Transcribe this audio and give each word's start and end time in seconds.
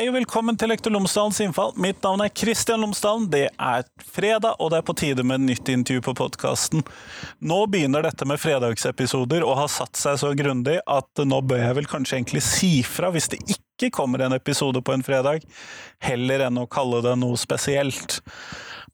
Hei 0.00 0.06
og 0.08 0.14
velkommen 0.16 0.56
til 0.56 0.70
Lektor 0.72 0.94
Lomsdalens 0.94 1.42
innfall. 1.44 1.74
Mitt 1.76 1.98
navn 2.00 2.22
er 2.24 2.30
Kristian 2.32 2.80
Lomsdalen. 2.80 3.26
Det 3.28 3.50
er 3.52 3.82
fredag, 4.00 4.54
og 4.56 4.70
det 4.72 4.78
er 4.78 4.86
på 4.88 4.94
tide 4.96 5.26
med 5.28 5.42
nytt 5.44 5.68
intervju 5.68 6.00
på 6.06 6.14
podkasten. 6.22 6.80
Nå 7.44 7.58
begynner 7.68 8.06
dette 8.06 8.24
med 8.24 8.40
fredagsepisoder 8.40 9.44
og 9.44 9.58
har 9.58 9.68
satt 9.68 10.00
seg 10.00 10.16
så 10.22 10.30
grundig 10.32 10.78
at 10.88 11.20
nå 11.20 11.42
bør 11.44 11.60
jeg 11.66 11.76
vel 11.82 11.90
kanskje 11.90 12.16
egentlig 12.16 12.40
si 12.46 12.70
fra 12.80 13.12
hvis 13.12 13.28
det 13.34 13.42
ikke 13.44 13.92
kommer 13.98 14.24
en 14.24 14.38
episode 14.38 14.80
på 14.80 14.96
en 14.96 15.04
fredag, 15.04 15.44
heller 16.00 16.46
enn 16.46 16.64
å 16.64 16.68
kalle 16.72 17.02
det 17.04 17.12
noe 17.20 17.36
spesielt. 17.36 18.22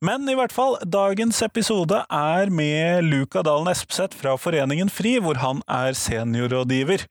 Men 0.04 0.28
i 0.28 0.34
hvert 0.36 0.52
fall, 0.52 0.76
dagens 0.84 1.38
episode 1.46 2.02
er 2.12 2.50
med 2.52 3.06
Luka 3.08 3.40
Dalen 3.46 3.70
Espeseth 3.72 4.16
fra 4.18 4.34
Foreningen 4.36 4.90
FRI, 4.92 5.16
hvor 5.24 5.40
han 5.40 5.62
er 5.72 5.96
seniorrådgiver. 5.96 7.06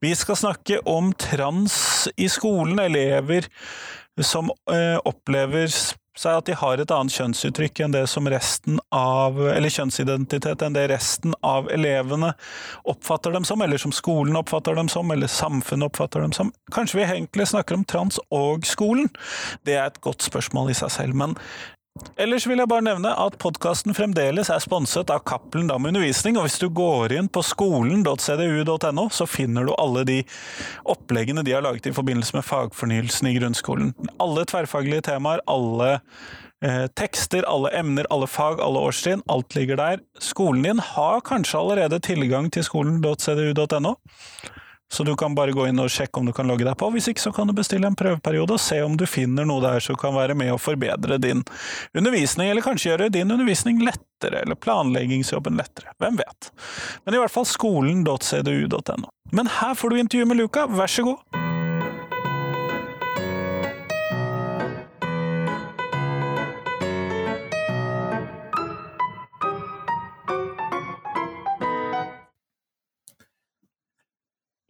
Vi 0.00 0.14
skal 0.16 0.38
snakke 0.40 0.80
om 0.88 1.12
trans 1.12 2.08
i 2.16 2.30
skolen, 2.32 2.80
elever 2.80 3.48
som 4.20 4.50
øh, 4.72 4.98
opplever 5.04 5.68
seg 6.20 6.36
at 6.36 6.48
de 6.48 6.56
har 6.58 6.80
et 6.80 6.92
annet 6.92 7.14
kjønnsuttrykk 7.14 7.82
enn 7.84 7.94
det 7.94 8.02
som 8.10 8.26
resten 8.28 8.80
av 8.92 9.38
Eller 9.52 9.72
kjønnsidentitet 9.72 10.64
enn 10.66 10.74
det 10.76 10.88
resten 10.90 11.36
av 11.46 11.70
elevene 11.72 12.32
oppfatter 12.90 13.32
dem 13.36 13.46
som, 13.48 13.62
eller 13.62 13.80
som 13.80 13.94
skolen 13.94 14.36
oppfatter 14.40 14.76
dem 14.76 14.90
som, 14.92 15.10
eller 15.12 15.30
samfunnet 15.30 15.88
oppfatter 15.88 16.24
dem 16.24 16.34
som. 16.36 16.52
Kanskje 16.74 17.00
vi 17.00 17.06
egentlig 17.06 17.48
snakker 17.52 17.78
om 17.78 17.86
trans 17.88 18.20
og 18.34 18.66
skolen? 18.68 19.08
Det 19.64 19.78
er 19.78 19.86
et 19.86 20.00
godt 20.04 20.26
spørsmål 20.26 20.72
i 20.74 20.80
seg 20.80 20.92
selv, 20.98 21.16
men 21.16 21.38
Ellers 22.20 22.44
vil 22.46 22.60
jeg 22.60 22.70
bare 22.70 22.84
nevne 22.86 23.10
at 23.18 23.36
podkasten 23.42 23.96
fremdeles 23.96 24.50
er 24.52 24.60
sponset 24.62 25.10
av 25.12 25.24
Cappelen 25.26 25.70
Dam 25.70 25.88
Undervisning, 25.88 26.36
og 26.38 26.46
hvis 26.46 26.60
du 26.62 26.68
går 26.72 27.14
inn 27.16 27.30
på 27.32 27.42
skolen.cdu.no, 27.44 29.06
så 29.10 29.26
finner 29.28 29.66
du 29.66 29.72
alle 29.74 30.04
de 30.08 30.18
oppleggene 30.88 31.44
de 31.46 31.56
har 31.56 31.64
laget 31.66 31.90
i 31.90 31.94
forbindelse 31.96 32.36
med 32.36 32.46
fagfornyelsen 32.46 33.30
i 33.30 33.34
grunnskolen. 33.40 33.90
Alle 34.22 34.46
tverrfaglige 34.48 35.08
temaer, 35.10 35.42
alle 35.50 35.90
eh, 36.62 36.86
tekster, 37.00 37.44
alle 37.50 37.74
emner, 37.76 38.08
alle 38.14 38.30
fag, 38.30 38.62
alle 38.62 38.86
årstrinn, 38.90 39.26
alt 39.32 39.58
ligger 39.58 39.80
der. 39.80 40.06
Skolen 40.22 40.62
din 40.68 40.84
har 40.92 41.26
kanskje 41.26 41.58
allerede 41.58 42.00
tilgang 42.06 42.52
til 42.54 42.68
skolen.cdu.no. 42.70 43.96
Så 44.92 45.04
du 45.06 45.12
kan 45.16 45.34
bare 45.38 45.54
gå 45.54 45.68
inn 45.70 45.78
og 45.78 45.90
sjekke 45.92 46.18
om 46.20 46.26
du 46.26 46.32
kan 46.34 46.48
logge 46.50 46.66
deg 46.66 46.74
på. 46.78 46.88
Hvis 46.94 47.10
ikke 47.12 47.22
så 47.22 47.32
kan 47.34 47.46
du 47.46 47.54
bestille 47.54 47.86
en 47.86 47.98
prøveperiode 47.98 48.56
og 48.56 48.62
se 48.62 48.80
om 48.82 48.96
du 48.98 49.06
finner 49.06 49.46
noe 49.46 49.62
der 49.62 49.84
som 49.84 49.98
kan 50.00 50.16
være 50.16 50.34
med 50.38 50.50
å 50.54 50.58
forbedre 50.58 51.20
din 51.22 51.44
undervisning, 51.94 52.50
eller 52.50 52.66
kanskje 52.66 52.90
gjøre 52.90 53.10
din 53.14 53.30
undervisning 53.30 53.84
lettere, 53.86 54.42
eller 54.42 54.58
planleggingsjobben 54.58 55.60
lettere. 55.60 55.94
Hvem 56.02 56.18
vet. 56.18 56.50
Men 57.04 57.16
i 57.16 57.22
hvert 57.22 57.34
fall 57.34 57.46
skolen.cdu.no. 57.46 59.14
Men 59.30 59.54
her 59.60 59.78
får 59.78 59.94
du 59.94 60.02
intervju 60.02 60.26
med 60.26 60.42
Luka, 60.42 60.66
vær 60.66 60.90
så 60.90 61.06
god. 61.06 61.49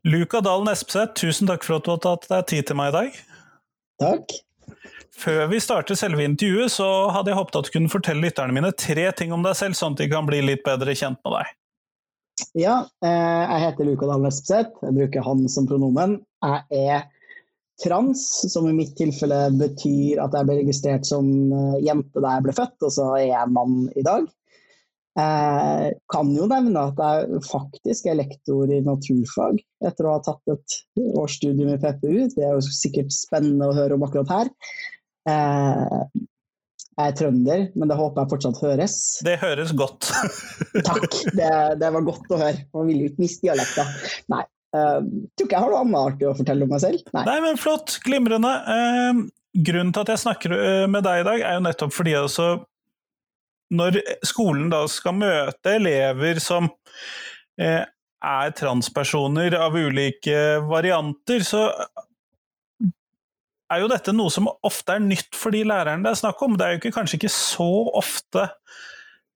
Luka 0.05 0.41
Dalen 0.41 0.71
Espeseth, 0.73 1.19
tusen 1.21 1.51
takk 1.51 1.65
for 1.67 1.77
at 1.77 1.85
du 1.85 1.91
har 1.93 2.01
tatt 2.01 2.29
deg 2.31 2.47
tid 2.49 2.69
til 2.71 2.79
meg 2.79 2.93
i 2.93 2.97
dag. 2.97 3.19
Takk. 4.01 4.37
Før 5.21 5.43
vi 5.51 5.61
starter 5.61 5.99
selve 5.99 6.25
intervjuet, 6.25 6.73
så 6.73 6.87
hadde 7.13 7.33
jeg 7.33 7.37
håpet 7.37 7.59
at 7.59 7.69
du 7.69 7.75
kunne 7.75 7.93
fortelle 7.93 8.25
lytterne 8.25 8.57
mine 8.57 8.71
tre 8.73 9.11
ting 9.17 9.35
om 9.37 9.45
deg 9.45 9.59
selv, 9.59 9.77
sånn 9.77 9.97
at 9.97 10.01
de 10.01 10.09
kan 10.09 10.29
bli 10.29 10.41
litt 10.47 10.65
bedre 10.65 10.95
kjent 10.97 11.21
med 11.27 11.37
deg. 11.37 11.51
Ja, 12.57 12.77
eh, 13.05 13.43
jeg 13.45 13.63
heter 13.67 13.91
Luka 13.91 14.09
Dalen 14.09 14.31
Espeseth. 14.31 14.81
Jeg 14.81 14.97
bruker 14.97 15.27
han 15.27 15.45
som 15.53 15.69
pronomen. 15.69 16.17
Jeg 16.41 16.89
er 16.89 17.05
trans, 17.85 18.25
som 18.53 18.69
i 18.71 18.77
mitt 18.77 18.95
tilfelle 18.97 19.51
betyr 19.61 20.21
at 20.25 20.33
jeg 20.37 20.49
ble 20.49 20.61
registrert 20.63 21.05
som 21.09 21.29
eh, 21.53 21.81
jente 21.85 22.25
da 22.25 22.39
jeg 22.39 22.49
ble 22.49 22.57
født, 22.57 22.79
og 22.89 22.95
så 22.97 23.13
er 23.19 23.27
jeg 23.35 23.53
mann 23.53 23.83
i 23.93 24.07
dag. 24.07 24.25
Jeg 25.19 25.95
kan 26.13 26.29
jo 26.37 26.47
nevne 26.49 26.83
at 26.93 27.01
jeg 27.03 27.41
faktisk 27.49 28.07
er 28.07 28.21
lektor 28.21 28.71
i 28.71 28.79
naturfag 28.87 29.59
etter 29.87 30.07
å 30.07 30.15
ha 30.15 30.21
tatt 30.23 30.53
et 30.55 30.77
årsstudium 31.19 31.73
i 31.75 31.81
PPU. 31.83 32.29
Det 32.37 32.45
er 32.47 32.55
jo 32.55 32.63
sikkert 32.63 33.11
spennende 33.15 33.69
å 33.69 33.75
høre 33.77 33.99
om 33.99 34.07
akkurat 34.07 34.31
her. 34.37 34.53
Jeg 37.01 37.09
er 37.09 37.17
trønder, 37.17 37.67
men 37.75 37.91
det 37.91 37.99
håper 37.99 38.23
jeg 38.23 38.33
fortsatt 38.35 38.63
høres. 38.63 38.95
Det 39.27 39.37
høres 39.43 39.75
godt. 39.79 40.13
Takk, 40.89 41.11
det, 41.35 41.51
det, 41.81 41.93
var 41.97 42.07
godt 42.07 42.31
å 42.31 42.41
høre. 42.41 42.65
Man 42.77 42.91
vil 42.91 43.05
jo 43.05 43.11
ikke 43.11 43.25
miste 43.25 43.47
dialekta. 43.49 43.87
Nei. 44.33 44.47
Uh, 44.71 45.03
tror 45.35 45.49
ikke 45.49 45.57
jeg 45.57 45.65
har 45.65 45.73
noe 45.73 45.83
annet 45.83 46.01
artig 46.01 46.27
å 46.31 46.35
fortelle 46.39 46.67
om 46.67 46.71
meg 46.71 46.83
selv. 46.85 47.07
Nei, 47.17 47.27
Nei 47.27 47.39
men 47.43 47.59
flott. 47.59 47.97
Glimrende. 48.07 48.53
Uh, 48.69 49.23
grunnen 49.67 49.95
til 49.97 50.05
at 50.05 50.13
jeg 50.15 50.23
snakker 50.23 50.55
med 50.93 51.03
deg 51.03 51.23
i 51.23 51.27
dag, 51.27 51.43
er 51.43 51.57
jo 51.57 51.65
nettopp 51.67 51.95
fordi 51.97 52.15
jeg 52.15 52.29
også 52.29 52.51
når 53.71 54.01
skolen 54.27 54.71
da 54.73 54.85
skal 54.91 55.17
møte 55.21 55.77
elever 55.79 56.41
som 56.43 56.69
eh, 57.61 57.83
er 58.21 58.55
transpersoner 58.59 59.57
av 59.57 59.77
ulike 59.79 60.61
varianter, 60.69 61.45
så 61.47 61.69
er 63.71 63.83
jo 63.85 63.91
dette 63.91 64.15
noe 64.15 64.33
som 64.35 64.49
ofte 64.67 64.97
er 64.97 65.05
nytt 65.05 65.37
for 65.39 65.55
de 65.55 65.63
lærerne 65.67 66.05
det 66.05 66.13
er 66.13 66.23
snakk 66.25 66.43
om. 66.45 66.57
Det 66.59 66.67
er 66.67 66.75
jo 66.75 66.81
ikke, 66.83 66.95
kanskje 66.99 67.21
ikke 67.21 67.33
så 67.33 67.71
ofte 68.01 68.49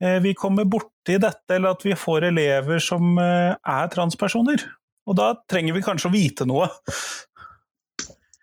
eh, 0.02 0.18
vi 0.24 0.34
kommer 0.38 0.66
borti 0.68 1.18
dette, 1.22 1.54
eller 1.54 1.76
at 1.76 1.86
vi 1.86 1.94
får 1.98 2.28
elever 2.32 2.82
som 2.82 3.14
eh, 3.22 3.54
er 3.54 3.92
transpersoner. 3.94 4.66
Og 5.04 5.18
da 5.20 5.34
trenger 5.50 5.76
vi 5.76 5.84
kanskje 5.84 6.10
å 6.10 6.14
vite 6.14 6.48
noe 6.48 6.68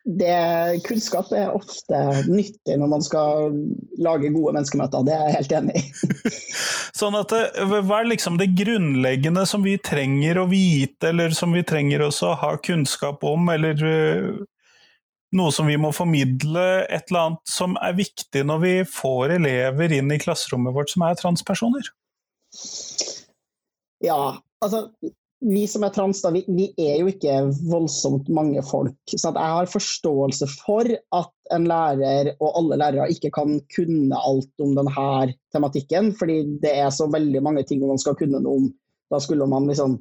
det, 0.05 0.81
kunnskap 0.87 1.29
er 1.35 1.53
ofte 1.53 1.97
nyttig 2.25 2.77
når 2.79 2.89
man 2.89 3.03
skal 3.05 3.51
lage 4.01 4.31
gode 4.33 4.55
menneskemøter, 4.57 5.03
det 5.05 5.13
er 5.13 5.27
jeg 5.27 5.35
helt 5.35 5.53
enig 5.59 5.75
i. 5.77 5.83
sånn 7.01 7.17
at 7.19 7.33
det, 7.33 7.41
Hva 7.69 7.99
er 7.99 8.09
liksom 8.09 8.39
det 8.41 8.49
grunnleggende 8.57 9.45
som 9.49 9.65
vi 9.65 9.77
trenger 9.81 10.41
å 10.41 10.47
vite, 10.49 11.11
eller 11.11 11.35
som 11.37 11.53
vi 11.53 11.65
trenger 11.67 12.07
også 12.07 12.31
å 12.31 12.39
ha 12.41 12.55
kunnskap 12.65 13.21
om, 13.29 13.51
eller 13.53 13.85
uh, 13.85 14.41
noe 15.37 15.53
som 15.53 15.69
vi 15.69 15.77
må 15.79 15.93
formidle, 15.95 16.65
et 16.89 17.11
eller 17.11 17.27
annet 17.27 17.53
som 17.53 17.77
er 17.79 17.97
viktig 18.01 18.45
når 18.47 18.65
vi 18.65 18.75
får 18.89 19.37
elever 19.37 19.97
inn 19.99 20.11
i 20.11 20.19
klasserommet 20.21 20.75
vårt 20.75 20.93
som 20.93 21.05
er 21.07 21.19
transpersoner? 21.21 21.93
Ja, 24.01 24.21
altså 24.65 24.87
vi 25.41 25.63
som 25.67 25.83
er 25.83 25.89
trans, 25.89 26.21
da, 26.21 26.29
vi, 26.33 26.43
vi, 26.47 26.67
er 26.77 26.99
jo 27.01 27.09
ikke 27.09 27.37
voldsomt 27.69 28.29
mange 28.33 28.61
folk. 28.65 28.97
Så 29.09 29.31
jeg 29.31 29.53
har 29.55 29.71
forståelse 29.71 30.47
for 30.53 30.85
at 31.17 31.55
en 31.55 31.65
lærer 31.69 32.35
og 32.37 32.59
alle 32.59 32.77
lærere 32.81 33.09
ikke 33.11 33.33
kan 33.33 33.57
kunne 33.73 34.21
alt 34.21 34.63
om 34.63 34.77
denne 34.77 35.33
tematikken, 35.53 36.13
fordi 36.17 36.43
det 36.61 36.75
er 36.83 36.93
så 36.93 37.09
veldig 37.11 37.41
mange 37.43 37.65
ting 37.67 37.81
man 37.81 38.01
skal 38.01 38.17
kunne 38.19 38.41
noe 38.43 38.61
om. 38.61 38.71
Da 39.11 39.19
skulle 39.19 39.49
man 39.49 39.65
liksom 39.67 39.97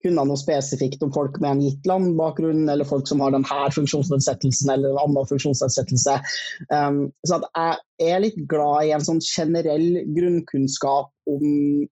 kunne 0.00 0.24
noe 0.24 0.40
spesifikt 0.40 1.02
om 1.04 1.12
folk 1.12 1.36
med 1.42 1.50
en 1.50 1.62
gitt 1.66 1.84
landbakgrunn, 1.88 2.64
eller 2.72 2.88
folk 2.88 3.04
som 3.08 3.20
har 3.20 3.34
denne 3.34 3.60
funksjonsnedsettelsen 3.76 4.72
eller 4.72 4.94
en 4.94 5.02
annen 5.02 5.28
funksjonsnedsettelse. 5.28 6.16
Um, 6.72 7.02
så 7.28 7.42
jeg 7.44 8.14
er 8.14 8.24
litt 8.24 8.40
glad 8.48 8.88
i 8.88 8.94
en 8.96 9.04
sånn 9.04 9.20
generell 9.20 10.00
grunnkunnskap 10.16 11.12
om, 11.28 11.46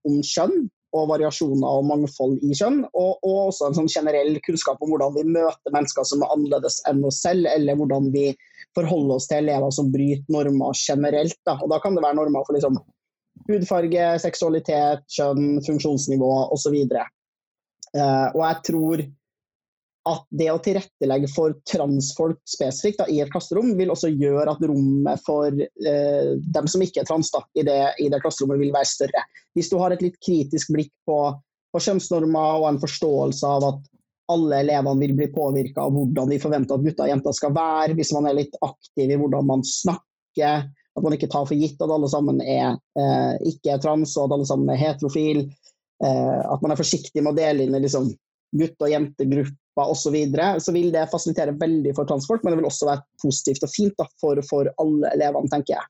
om 0.08 0.20
kjønn 0.24 0.70
og 0.96 1.08
variasjoner 1.10 1.66
og 1.68 1.86
mangfold 1.88 2.38
i 2.44 2.54
kjønn. 2.56 2.82
Og, 2.92 3.18
og, 3.22 3.40
også 3.50 3.68
en 3.68 3.76
sånn 3.76 3.90
generell 3.92 4.38
kunnskap 4.44 4.80
om 4.82 4.92
hvordan 4.94 5.16
vi 5.16 5.24
møter 5.36 5.74
mennesker 5.74 6.06
som 6.08 6.24
er 6.24 6.32
annerledes 6.34 6.80
enn 6.88 7.02
oss 7.08 7.20
selv, 7.24 7.48
eller 7.50 7.78
hvordan 7.78 8.08
vi 8.14 8.30
forholder 8.76 9.18
oss 9.18 9.28
til 9.28 9.42
elever 9.42 9.74
som 9.74 9.90
bryter 9.92 10.32
normer 10.32 10.80
generelt. 10.80 11.38
Da. 11.48 11.58
Og 11.60 11.72
da 11.72 11.80
kan 11.82 11.96
det 11.96 12.04
være 12.04 12.18
normer 12.20 12.46
for 12.46 12.56
liksom, 12.56 12.80
hudfarge, 13.48 14.08
seksualitet, 14.24 15.04
kjønn, 15.12 15.60
funksjonsnivå 15.66 16.32
osv. 16.54 16.76
Uh, 16.78 17.04
eh, 17.94 18.26
og 18.34 18.42
jeg 18.44 18.64
tror 18.70 19.04
at 20.08 20.24
det 20.40 20.48
å 20.52 20.60
tilrettelegge 20.62 21.28
for 21.32 21.56
transfolk 21.68 22.40
spesifikt 22.48 23.02
da, 23.02 23.08
i 23.12 23.20
et 23.22 23.32
klasserom, 23.32 23.74
vil 23.78 23.92
også 23.92 24.10
gjøre 24.12 24.54
at 24.54 24.64
rommet 24.68 25.20
for 25.26 25.52
eh, 25.52 26.30
dem 26.38 26.70
som 26.70 26.84
ikke 26.84 27.02
er 27.02 27.08
trans 27.08 27.30
da, 27.34 27.42
i, 27.54 27.64
det, 27.66 27.76
i, 28.00 28.08
det, 28.08 28.22
klasserommet, 28.24 28.60
vil 28.62 28.74
være 28.74 28.88
større. 28.88 29.24
Hvis 29.56 29.70
du 29.72 29.76
har 29.82 29.94
et 29.94 30.04
litt 30.04 30.18
kritisk 30.24 30.72
blikk 30.74 30.92
på, 31.08 31.18
på 31.74 31.84
kjønnsnormer 31.84 32.62
og 32.62 32.68
en 32.70 32.82
forståelse 32.82 33.54
av 33.58 33.68
at 33.72 33.86
alle 34.32 34.60
elevene 34.60 35.00
vil 35.00 35.14
bli 35.16 35.28
påvirka 35.32 35.86
av 35.86 35.94
hvordan 35.96 36.32
de 36.32 36.40
forventer 36.40 36.76
at 36.76 36.84
gutter 36.84 37.06
og 37.06 37.12
jenter 37.14 37.36
skal 37.36 37.54
være, 37.56 37.96
hvis 37.96 38.12
man 38.16 38.28
er 38.28 38.36
litt 38.36 38.58
aktiv 38.64 39.08
i 39.08 39.16
hvordan 39.16 39.48
man 39.48 39.64
snakker, 39.64 40.68
at 40.68 41.04
man 41.04 41.14
ikke 41.14 41.30
tar 41.32 41.46
for 41.48 41.56
gitt 41.56 41.80
at 41.84 41.94
alle 41.94 42.10
sammen 42.10 42.42
er 42.42 42.76
eh, 42.98 43.34
ikke 43.48 43.76
er 43.76 43.82
trans 43.82 44.16
og 44.16 44.28
at 44.28 44.36
alle 44.36 44.48
sammen 44.48 44.72
er 44.74 44.80
heterofile, 44.82 45.46
eh, 46.04 46.40
at 46.44 46.64
man 46.64 46.74
er 46.74 46.80
forsiktig 46.80 47.22
med 47.22 47.32
å 47.32 47.38
dele 47.38 47.64
inn 47.64 47.76
i 47.78 47.82
liksom, 47.84 48.10
gutte- 48.58 48.88
og 48.88 48.92
jentegrupper 48.92 49.67
grupper 49.78 49.90
osv., 49.90 50.02
så, 50.02 50.10
videre, 50.10 50.60
så 50.60 50.72
vil 50.72 50.92
det 50.92 51.08
fasilitere 51.10 51.56
veldig 51.58 51.94
for 51.94 52.06
transfolk, 52.06 52.42
men 52.42 52.52
det 52.52 52.58
vil 52.60 52.68
også 52.68 52.86
være 52.86 53.04
positivt 53.22 53.64
og 53.64 53.70
fint 53.70 53.94
da, 53.98 54.06
for, 54.20 54.40
for, 54.48 54.70
alle 54.78 55.10
elevene, 55.14 55.48
tenker 55.48 55.76
jeg. 55.76 55.84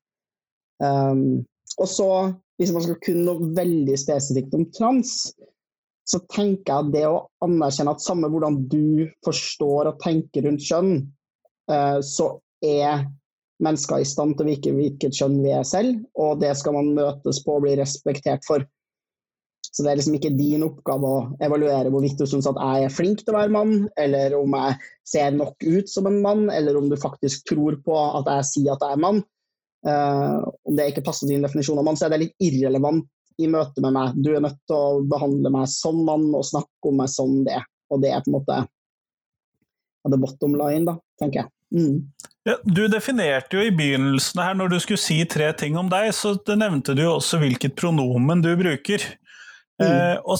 Um, 0.82 1.44
og 1.78 1.88
så, 1.88 2.32
hvis 2.58 2.72
man 2.72 2.82
skal 2.82 2.98
kunne 3.04 3.24
noe 3.26 3.52
veldig 3.54 3.98
spesifikt 3.98 4.54
om 4.54 4.66
trans, 4.72 5.32
så 6.08 6.20
tenker 6.32 6.72
jeg 6.72 6.86
at 6.86 6.92
det 6.94 7.06
å 7.06 7.28
anerkjenne 7.44 7.92
at 7.92 8.02
samme 8.02 8.28
hvordan 8.32 8.62
du 8.70 9.08
forstår 9.26 9.90
og 9.90 10.00
tenker 10.00 10.46
rundt 10.46 10.64
kjønn, 10.64 11.02
uh, 11.70 12.00
så 12.00 12.38
er 12.64 13.06
mennesker 13.62 14.00
i 14.00 14.06
stand 14.06 14.36
til 14.38 14.46
å 14.46 14.48
vite 14.52 14.72
hvilket 14.72 15.16
kjønn 15.18 15.40
vi 15.42 15.52
er 15.52 15.66
selv, 15.66 15.98
og 16.14 16.38
det 16.42 16.54
skal 16.56 16.76
man 16.76 16.94
møtes 16.94 17.42
på 17.44 17.58
og 17.58 17.64
bli 17.66 17.74
respektert 17.80 18.46
for. 18.46 18.64
Så 19.68 19.84
det 19.84 19.90
er 19.92 19.98
liksom 20.00 20.16
ikke 20.16 20.32
din 20.34 20.64
oppgave 20.66 21.08
å 21.08 21.24
evaluere 21.44 21.90
hvorvidt 21.92 22.20
du 22.20 22.24
syns 22.28 22.48
at 22.48 22.56
jeg 22.58 22.86
er 22.86 22.94
flink 22.94 23.20
til 23.22 23.34
å 23.34 23.38
være 23.38 23.52
mann, 23.54 23.74
eller 24.00 24.36
om 24.38 24.56
jeg 24.56 24.78
ser 25.08 25.34
nok 25.36 25.66
ut 25.66 25.90
som 25.92 26.08
en 26.08 26.22
mann, 26.24 26.46
eller 26.54 26.78
om 26.78 26.88
du 26.90 26.96
faktisk 27.00 27.44
tror 27.50 27.76
på 27.84 27.98
at 28.20 28.30
jeg 28.32 28.48
sier 28.52 28.74
at 28.74 28.86
jeg 28.86 28.96
er 28.96 29.04
mann. 29.04 29.20
Uh, 29.86 30.42
om 30.66 30.74
det 30.74 30.88
ikke 30.90 31.04
passer 31.06 31.30
din 31.30 31.44
definisjon 31.44 31.78
av 31.78 31.86
mann, 31.86 31.98
så 31.98 32.08
er 32.08 32.16
det 32.16 32.24
litt 32.24 32.48
irrelevant 32.48 33.06
i 33.38 33.46
møte 33.50 33.84
med 33.84 33.94
meg. 33.94 34.16
Du 34.18 34.32
er 34.32 34.42
nødt 34.42 34.58
til 34.66 34.74
å 34.74 35.04
behandle 35.06 35.52
meg 35.54 35.68
som 35.70 36.00
mann 36.08 36.26
og 36.32 36.46
snakke 36.48 36.90
om 36.90 36.98
meg 36.98 37.12
som 37.12 37.38
det. 37.46 37.60
Og 37.92 38.02
det 38.02 38.10
er 38.12 38.24
på 38.24 38.32
en 38.32 38.38
måte 38.40 38.58
the 40.08 40.16
bottom 40.16 40.56
line, 40.56 40.86
da, 40.88 40.96
tenker 41.20 41.42
jeg. 41.42 41.50
Mm. 41.74 42.08
Ja, 42.48 42.54
du 42.64 42.86
definerte 42.88 43.58
jo 43.58 43.64
i 43.66 43.72
begynnelsen 43.74 44.40
her, 44.40 44.54
når 44.56 44.72
du 44.72 44.78
skulle 44.80 45.02
si 45.02 45.18
tre 45.28 45.50
ting 45.52 45.76
om 45.76 45.90
deg, 45.92 46.10
så 46.16 46.32
nevnte 46.56 46.94
du 46.96 47.04
jo 47.04 47.16
også 47.18 47.42
hvilket 47.42 47.76
pronomen 47.76 48.40
du 48.44 48.54
bruker. 48.56 49.04
Mm. 49.78 49.86
Eh, 49.86 50.16
og 50.24 50.38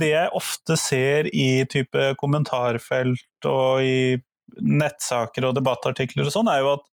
det 0.00 0.12
jeg 0.12 0.34
ofte 0.36 0.76
ser 0.78 1.30
i 1.34 1.64
type 1.70 2.12
kommentarfelt 2.20 3.48
og 3.48 3.84
i 3.86 4.18
nettsaker 4.60 5.46
og 5.46 5.56
debattartikler 5.56 6.26
og 6.26 6.34
sånn, 6.34 6.50
er 6.50 6.64
jo 6.64 6.74
at 6.74 6.86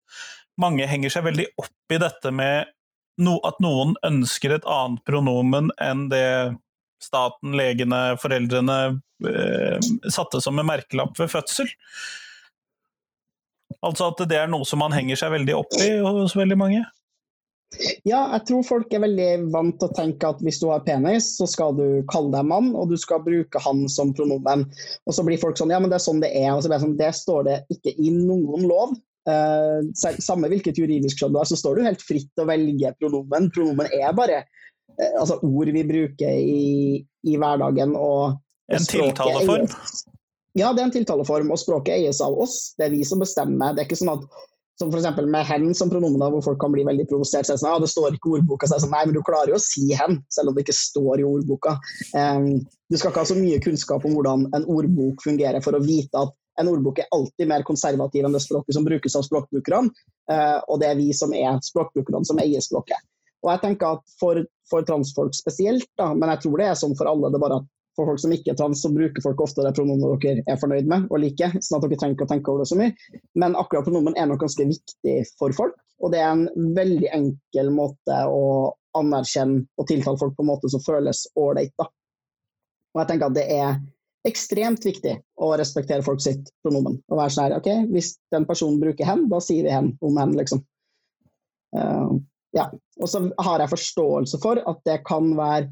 mange 0.58 0.86
henger 0.90 1.12
seg 1.12 1.26
veldig 1.26 1.48
opp 1.60 1.94
i 1.94 2.00
dette 2.00 2.32
med 2.34 2.70
no, 3.22 3.38
at 3.46 3.58
noen 3.62 3.96
ønsker 4.06 4.54
et 4.54 4.66
annet 4.68 5.02
pronomen 5.06 5.72
enn 5.82 6.06
det 6.12 6.54
staten, 7.02 7.54
legene, 7.58 8.16
foreldrene 8.18 8.78
eh, 9.26 9.90
satte 10.10 10.40
som 10.42 10.58
en 10.58 10.66
merkelapp 10.66 11.18
ved 11.18 11.30
fødsel. 11.30 11.70
Altså 13.84 14.10
at 14.10 14.22
det 14.30 14.38
er 14.40 14.50
noe 14.50 14.66
som 14.66 14.80
man 14.82 14.94
henger 14.94 15.18
seg 15.20 15.34
veldig 15.36 15.54
opp 15.58 15.76
i 15.78 15.90
hos 16.02 16.34
veldig 16.38 16.58
mange? 16.58 16.82
Ja, 18.08 18.22
jeg 18.32 18.44
tror 18.48 18.62
folk 18.64 18.94
er 18.96 19.02
veldig 19.04 19.50
vant 19.52 19.76
til 19.78 19.90
å 19.90 19.96
tenke 19.96 20.30
at 20.32 20.40
hvis 20.44 20.60
du 20.62 20.70
har 20.70 20.86
penis, 20.86 21.34
så 21.36 21.46
skal 21.50 21.76
du 21.76 22.00
kalle 22.08 22.32
deg 22.32 22.48
mann, 22.48 22.70
og 22.72 22.88
du 22.90 22.96
skal 23.00 23.20
bruke 23.24 23.60
han 23.60 23.84
som 23.92 24.14
pronomen. 24.16 24.64
Og 25.04 25.16
så 25.16 25.24
blir 25.26 25.40
folk 25.40 25.60
sånn 25.60 25.74
ja, 25.74 25.80
men 25.82 25.92
det 25.92 25.98
er 25.98 26.06
sånn 26.06 26.22
det 26.24 26.32
er. 26.32 26.54
Og 26.54 26.64
så 26.64 26.70
blir 26.70 26.78
det 26.78 26.86
sånn, 26.86 26.96
det 27.00 27.12
står 27.18 27.44
det 27.48 27.58
ikke 27.76 27.92
i 27.92 28.14
noen 28.14 28.64
lov. 28.70 28.96
Uh, 29.28 29.84
samme 30.24 30.48
hvilket 30.48 30.78
juridisk 30.80 31.20
kjønn 31.20 31.34
du 31.34 31.42
har, 31.42 31.48
så 31.50 31.58
står 31.60 31.76
du 31.76 31.84
helt 31.84 32.04
fritt 32.04 32.30
til 32.32 32.46
å 32.46 32.48
velge 32.48 32.94
pronomen. 32.96 33.50
Pronomen 33.52 33.92
er 33.92 34.16
bare 34.16 34.42
uh, 34.46 35.14
altså 35.20 35.36
ord 35.44 35.72
vi 35.76 35.84
bruker 35.86 36.40
i, 36.40 37.02
i 37.28 37.36
hverdagen. 37.36 37.92
og 38.00 38.38
En 38.72 38.88
tiltaleform? 38.88 39.68
Ja, 40.56 40.72
det 40.72 40.80
er 40.80 40.86
en 40.88 40.96
tiltaleform, 40.96 41.52
og 41.52 41.60
språket 41.60 42.00
eies 42.00 42.24
av 42.24 42.32
oss. 42.40 42.72
Det 42.80 42.88
er 42.88 42.96
vi 42.96 43.04
som 43.06 43.20
bestemmer. 43.20 43.76
Det 43.76 43.84
er 43.84 43.90
ikke 43.90 44.00
sånn 44.00 44.16
at 44.16 44.24
som 44.78 44.90
f.eks. 44.94 45.26
med 45.26 45.46
'hen' 45.46 45.74
som 45.74 45.90
pronomen, 45.90 46.30
hvor 46.32 46.42
folk 46.44 46.60
kan 46.60 46.72
bli 46.72 46.84
veldig 46.86 47.08
provosert. 47.10 47.46
Så 47.46 47.56
sånn, 47.58 47.70
ah, 47.72 47.80
det 47.82 47.90
står 47.90 48.14
ikke 48.14 48.30
i 48.30 48.34
ordboka. 48.38 48.68
Så 48.70 48.78
sånn, 48.78 48.92
Nei, 48.94 49.04
men 49.06 49.16
du 49.16 49.22
klarer 49.26 49.50
jo 49.50 49.58
å 49.58 49.62
si 49.62 49.88
'hen', 49.92 50.20
selv 50.30 50.48
om 50.48 50.54
det 50.54 50.66
ikke 50.66 50.78
står 50.78 51.20
i 51.20 51.26
ordboka. 51.26 51.78
Um, 52.14 52.66
du 52.90 52.96
skal 52.96 53.10
ikke 53.10 53.24
ha 53.24 53.30
så 53.32 53.38
mye 53.38 53.62
kunnskap 53.62 54.04
om 54.04 54.14
hvordan 54.14 54.46
en 54.54 54.68
ordbok 54.70 55.24
fungerer 55.24 55.62
for 55.64 55.74
å 55.74 55.82
vite 55.82 56.14
at 56.14 56.34
en 56.58 56.68
ordbok 56.68 56.98
er 56.98 57.10
alltid 57.14 57.48
mer 57.48 57.62
konservativ 57.62 58.24
enn 58.24 58.34
det 58.34 58.42
språket 58.42 58.74
som 58.74 58.84
brukes 58.86 59.14
av 59.14 59.26
språkbrukerne. 59.26 59.90
Uh, 60.30 60.58
og 60.68 60.80
det 60.80 60.90
er 60.90 60.98
vi 60.98 61.12
som 61.12 61.34
er 61.34 61.58
språkbrukerne 61.62 62.26
som 62.26 62.38
eier 62.38 62.62
språket. 62.62 63.02
Og 63.42 63.52
jeg 63.52 63.62
tenker 63.62 63.98
at 63.98 64.14
For, 64.18 64.42
for 64.70 64.82
transfolk 64.82 65.34
spesielt, 65.34 65.86
da, 65.98 66.12
men 66.14 66.28
jeg 66.34 66.42
tror 66.44 66.58
det 66.58 66.66
er 66.70 66.78
sånn 66.78 66.96
for 66.98 67.06
alle, 67.06 67.30
det 67.30 67.38
er 67.38 67.44
bare 67.46 67.60
at 67.62 67.68
for 67.98 68.06
folk 68.06 68.22
som 68.22 68.32
ikke 68.34 68.52
er 68.54 68.58
trans, 68.58 68.80
så 68.84 68.92
bruker 68.94 69.24
folk 69.24 69.40
ofte 69.42 69.64
det 69.66 69.74
pronomenet 69.74 70.22
dere 70.22 70.44
er 70.46 70.60
fornøyd 70.60 70.88
med 70.90 71.08
og 71.10 71.22
liker. 71.24 71.56
sånn 71.58 71.80
at 71.80 71.86
dere 71.88 71.98
trenger 71.98 72.16
ikke 72.16 72.28
å 72.28 72.32
tenke 72.32 72.52
over 72.52 72.62
det 72.62 72.70
så 72.70 72.78
mye. 72.78 72.94
Men 73.42 73.58
akkurat 73.58 73.88
pronomen 73.88 74.16
er 74.16 74.30
nok 74.30 74.44
ganske 74.44 74.68
viktig 74.70 75.16
for 75.40 75.56
folk. 75.56 75.76
Og 75.98 76.14
det 76.14 76.22
er 76.22 76.30
en 76.30 76.74
veldig 76.78 77.10
enkel 77.10 77.72
måte 77.74 78.22
å 78.30 78.74
anerkjenne 78.98 79.66
og 79.78 79.88
tiltale 79.90 80.20
folk 80.20 80.36
på 80.36 80.44
en 80.44 80.52
måte 80.52 80.70
som 80.70 80.82
føles 80.84 81.24
ålreit. 81.38 81.74
Og 81.82 83.02
jeg 83.02 83.10
tenker 83.10 83.30
at 83.30 83.38
det 83.38 83.46
er 83.58 83.80
ekstremt 84.28 84.84
viktig 84.86 85.14
å 85.42 85.52
respektere 85.58 86.04
folk 86.06 86.22
sitt 86.22 86.50
pronomen. 86.62 86.98
Og 87.10 87.18
være 87.20 87.34
sånn 87.34 87.48
her, 87.48 87.58
ok, 87.58 87.90
Hvis 87.92 88.14
den 88.34 88.46
personen 88.48 88.80
bruker 88.82 89.08
hen, 89.08 89.26
da 89.30 89.40
sier 89.42 89.66
vi 89.66 89.74
hen 89.74 89.92
om 90.04 90.18
hen, 90.20 90.34
liksom. 90.38 90.62
Uh, 91.76 92.18
ja. 92.56 92.68
Og 92.98 93.10
så 93.10 93.22
har 93.44 93.62
jeg 93.62 93.74
forståelse 93.74 94.40
for 94.42 94.60
at 94.70 94.80
det 94.88 95.00
kan 95.08 95.30
være 95.38 95.70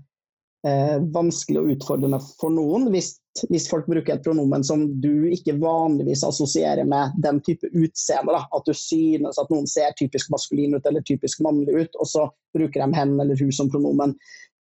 eh, 0.66 0.96
vanskelig 1.14 1.60
og 1.60 1.70
utfordrende 1.76 2.20
for 2.40 2.54
noen 2.54 2.88
hvis, 2.92 3.12
hvis, 3.50 3.68
folk 3.70 3.88
bruker 3.90 4.16
et 4.16 4.24
pronomen 4.24 4.64
som 4.66 4.86
du 5.02 5.28
ikke 5.32 5.56
vanligvis 5.60 6.24
assosierer 6.26 6.86
med 6.88 7.14
den 7.24 7.40
type 7.46 7.70
utseende. 7.72 8.34
Da. 8.34 8.44
At 8.56 8.66
du 8.66 8.74
synes 8.76 9.38
at 9.42 9.52
noen 9.52 9.68
ser 9.70 9.94
typisk 9.98 10.32
maskulin 10.34 10.76
ut 10.76 10.88
eller 10.88 11.04
typisk 11.06 11.44
mannlig 11.44 11.86
ut, 11.86 12.00
og 12.00 12.10
så 12.10 12.26
bruker 12.56 12.82
de 12.82 12.98
hen 12.98 13.14
eller 13.20 13.38
hun 13.38 13.54
som 13.54 13.70
pronomen. 13.72 14.16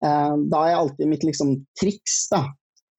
Eh, 0.06 0.36
da 0.52 0.68
er 0.68 0.78
alltid 0.78 1.12
mitt 1.12 1.26
liksom, 1.26 1.58
triks 1.80 2.26
da, 2.34 2.46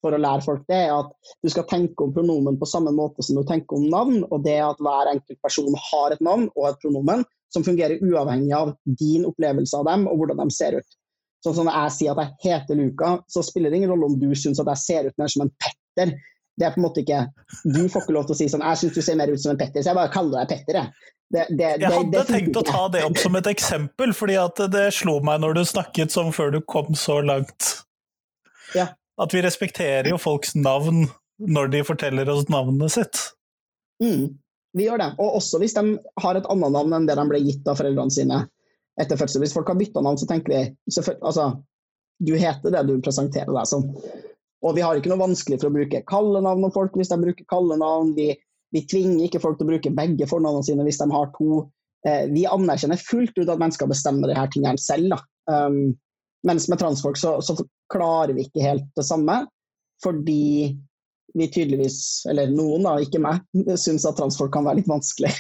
for 0.05 0.15
å 0.15 0.21
lære 0.21 0.45
folk 0.45 0.67
det, 0.71 0.85
at 0.93 1.37
du 1.43 1.51
skal 1.53 1.67
tenke 1.71 2.05
om 2.05 2.13
pronomen 2.15 2.59
på 2.61 2.69
samme 2.69 2.93
måte 2.95 3.25
som 3.27 3.39
du 3.39 3.47
tenker 3.47 3.79
om 3.79 3.89
navn. 3.91 4.21
Og 4.31 4.45
det 4.47 4.59
at 4.65 4.83
hver 4.83 5.15
enkelt 5.15 5.41
person 5.45 5.81
har 5.91 6.15
et 6.15 6.23
navn 6.25 6.51
og 6.55 6.71
et 6.71 6.85
pronomen 6.85 7.25
som 7.55 7.65
fungerer 7.65 8.03
uavhengig 8.03 8.53
av 8.55 8.75
din 8.85 9.27
opplevelse 9.29 9.79
av 9.79 9.87
dem 9.89 10.07
og 10.11 10.21
hvordan 10.21 10.43
de 10.43 10.55
ser 10.55 10.79
ut. 10.81 10.96
Sånn 11.47 11.55
som 11.61 11.69
jeg 11.71 11.91
sier 11.95 12.17
at 12.17 12.25
jeg 12.25 12.51
heter 12.51 12.79
Luka, 12.79 13.13
så 13.31 13.43
spiller 13.47 13.71
det 13.71 13.79
ingen 13.79 13.93
rolle 13.93 14.09
om 14.09 14.17
du 14.19 14.33
syns 14.35 14.59
at 14.59 14.67
jeg 14.73 14.83
ser 14.83 15.07
ut 15.07 15.21
mer 15.21 15.31
som 15.31 15.45
en 15.45 15.53
Petter. 15.63 16.17
Det 16.57 16.67
er 16.67 16.73
på 16.75 16.81
en 16.81 16.87
måte 16.87 17.03
ikke 17.03 17.21
Du 17.63 17.85
får 17.93 18.03
ikke 18.03 18.15
lov 18.17 18.25
til 18.27 18.33
å 18.33 18.37
si 18.39 18.47
sånn 18.49 18.63
Jeg 18.65 18.79
syns 18.81 18.95
du 18.97 19.03
ser 19.05 19.19
mer 19.21 19.29
ut 19.29 19.43
som 19.43 19.53
en 19.53 19.59
Petter, 19.61 19.85
så 19.85 19.93
jeg 19.93 19.99
bare 19.99 20.11
kaller 20.11 20.41
deg 20.41 20.55
Petter, 20.55 20.79
jeg. 20.81 21.13
Det, 21.35 21.45
det, 21.59 21.69
jeg 21.83 21.91
hadde 21.91 22.15
det, 22.15 22.25
tenkt 22.31 22.59
å 22.59 22.63
ta 22.67 22.83
det 22.95 23.03
opp 23.07 23.19
som 23.19 23.35
et 23.39 23.49
eksempel, 23.51 24.13
fordi 24.15 24.39
det 24.73 24.85
slo 24.95 25.17
meg 25.27 25.41
når 25.43 25.59
du 25.59 25.63
snakket 25.67 26.15
sånn 26.15 26.31
før 26.35 26.53
du 26.55 26.61
kom 26.63 26.95
så 26.99 27.19
langt. 27.23 27.71
Ja. 28.79 28.93
At 29.19 29.35
vi 29.35 29.43
respekterer 29.43 30.11
jo 30.11 30.21
folks 30.23 30.55
navn 30.59 31.09
når 31.43 31.73
de 31.75 31.83
forteller 31.87 32.31
oss 32.31 32.47
navnet 32.53 32.95
sitt. 32.95 33.23
Mm, 34.03 34.37
vi 34.79 34.87
gjør 34.87 35.03
det. 35.03 35.11
Og 35.19 35.41
også 35.41 35.59
hvis 35.63 35.75
de 35.77 35.97
har 36.23 36.39
et 36.39 36.47
annet 36.53 36.75
navn 36.79 36.95
enn 36.95 37.11
det 37.11 37.19
de 37.19 37.27
ble 37.31 37.43
gitt 37.43 37.67
av 37.71 37.79
foreldrene 37.81 38.15
sine 38.15 38.45
etter 39.01 39.19
fødsel. 39.21 39.43
Hvis 39.45 39.55
folk 39.57 39.69
har 39.71 39.79
bytta 39.79 40.03
navn, 40.05 40.19
så 40.19 40.29
tenker 40.29 40.53
vi 40.53 40.63
altså, 41.21 41.51
du 42.25 42.33
heter 42.39 42.73
det 42.73 42.87
du 42.89 42.97
presenterer 43.05 43.53
deg 43.53 43.69
som. 43.69 43.87
Og 44.65 44.75
vi 44.77 44.85
har 44.85 44.97
ikke 44.99 45.13
noe 45.13 45.25
vanskelig 45.27 45.61
for 45.61 45.71
å 45.71 45.77
bruke 45.77 46.03
kallenavn 46.09 46.65
om 46.67 46.75
folk 46.75 46.97
hvis 46.97 47.13
de 47.13 47.21
bruker 47.21 47.49
kallenavn. 47.53 48.15
Vi, 48.17 48.31
vi 48.75 48.85
tvinger 48.89 49.27
ikke 49.27 49.43
folk 49.43 49.61
til 49.61 49.69
å 49.69 49.73
bruke 49.75 49.95
begge 49.99 50.29
fornavnene 50.31 50.67
sine 50.67 50.87
hvis 50.87 51.01
de 51.03 51.11
har 51.13 51.31
to. 51.37 51.67
Eh, 52.09 52.25
vi 52.33 52.47
anerkjenner 52.49 53.01
fullt 53.01 53.37
ut 53.37 53.49
at 53.49 53.61
mennesker 53.61 53.91
bestemmer 53.91 54.33
disse 54.33 54.49
tingene 54.55 54.81
selv. 54.81 55.21
Um, 55.51 55.95
mens 56.47 56.69
med 56.71 56.81
transfolk 56.81 57.19
så, 57.21 57.39
så, 57.43 57.57
klarer 57.93 58.33
vi 58.35 58.43
ikke 58.43 58.65
helt 58.65 58.87
det 58.99 59.05
samme, 59.07 59.45
fordi 60.03 60.73
vi 61.39 61.47
tydeligvis, 61.55 62.25
eller 62.27 62.51
noen 62.51 62.83
da, 62.83 62.97
ikke 62.99 63.21
meg, 63.23 63.45
syns 63.85 64.07
at 64.09 64.19
transfolk 64.19 64.51
kan 64.57 64.67
være 64.67 64.81
litt 64.81 64.91
vanskelig. 64.91 65.31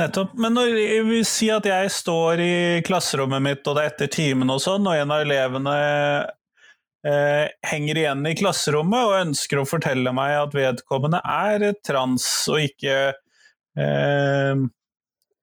Nettopp. 0.00 0.36
Men 0.40 0.54
når 0.56 0.70
vi 1.04 1.18
sier 1.28 1.58
at 1.60 1.66
jeg 1.68 1.90
står 1.92 2.40
i 2.40 2.54
klasserommet 2.86 3.42
mitt, 3.44 3.66
og 3.68 3.76
det 3.76 3.82
er 3.82 3.90
etter 3.92 4.12
timen 4.12 4.52
og 4.52 4.62
sånn, 4.64 4.86
og 4.88 4.96
en 4.96 5.12
av 5.12 5.24
elevene 5.26 5.74
eh, 7.04 7.50
henger 7.68 8.00
igjen 8.00 8.22
i 8.30 8.36
klasserommet 8.38 9.08
og 9.08 9.18
ønsker 9.18 9.60
å 9.60 9.66
fortelle 9.68 10.14
meg 10.16 10.38
at 10.38 10.56
vedkommende 10.56 11.20
er 11.20 11.66
trans 11.84 12.24
og 12.48 12.64
ikke 12.70 12.96
eh, 13.76 14.64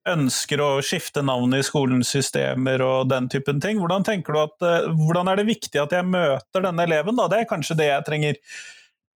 ønsker 0.09 0.65
å 0.65 0.71
skifte 0.81 1.21
navn 1.25 1.53
i 1.53 1.61
skolens 1.65 2.09
systemer 2.15 2.81
og 2.81 3.11
den 3.11 3.29
typen 3.29 3.61
ting, 3.61 3.77
hvordan 3.77 4.07
at, 4.09 4.65
eh, 4.65 4.89
hvordan 4.97 5.29
er 5.29 5.39
det 5.39 5.49
viktig 5.51 5.81
at 5.81 5.93
jeg 5.93 6.09
møter 6.09 6.65
denne 6.65 6.89
eleven? 6.89 7.21
Da? 7.21 7.29
Det 7.29 7.43
er 7.43 7.49
kanskje 7.53 7.77
det 7.77 7.91
jeg 7.91 8.09
trenger 8.09 8.43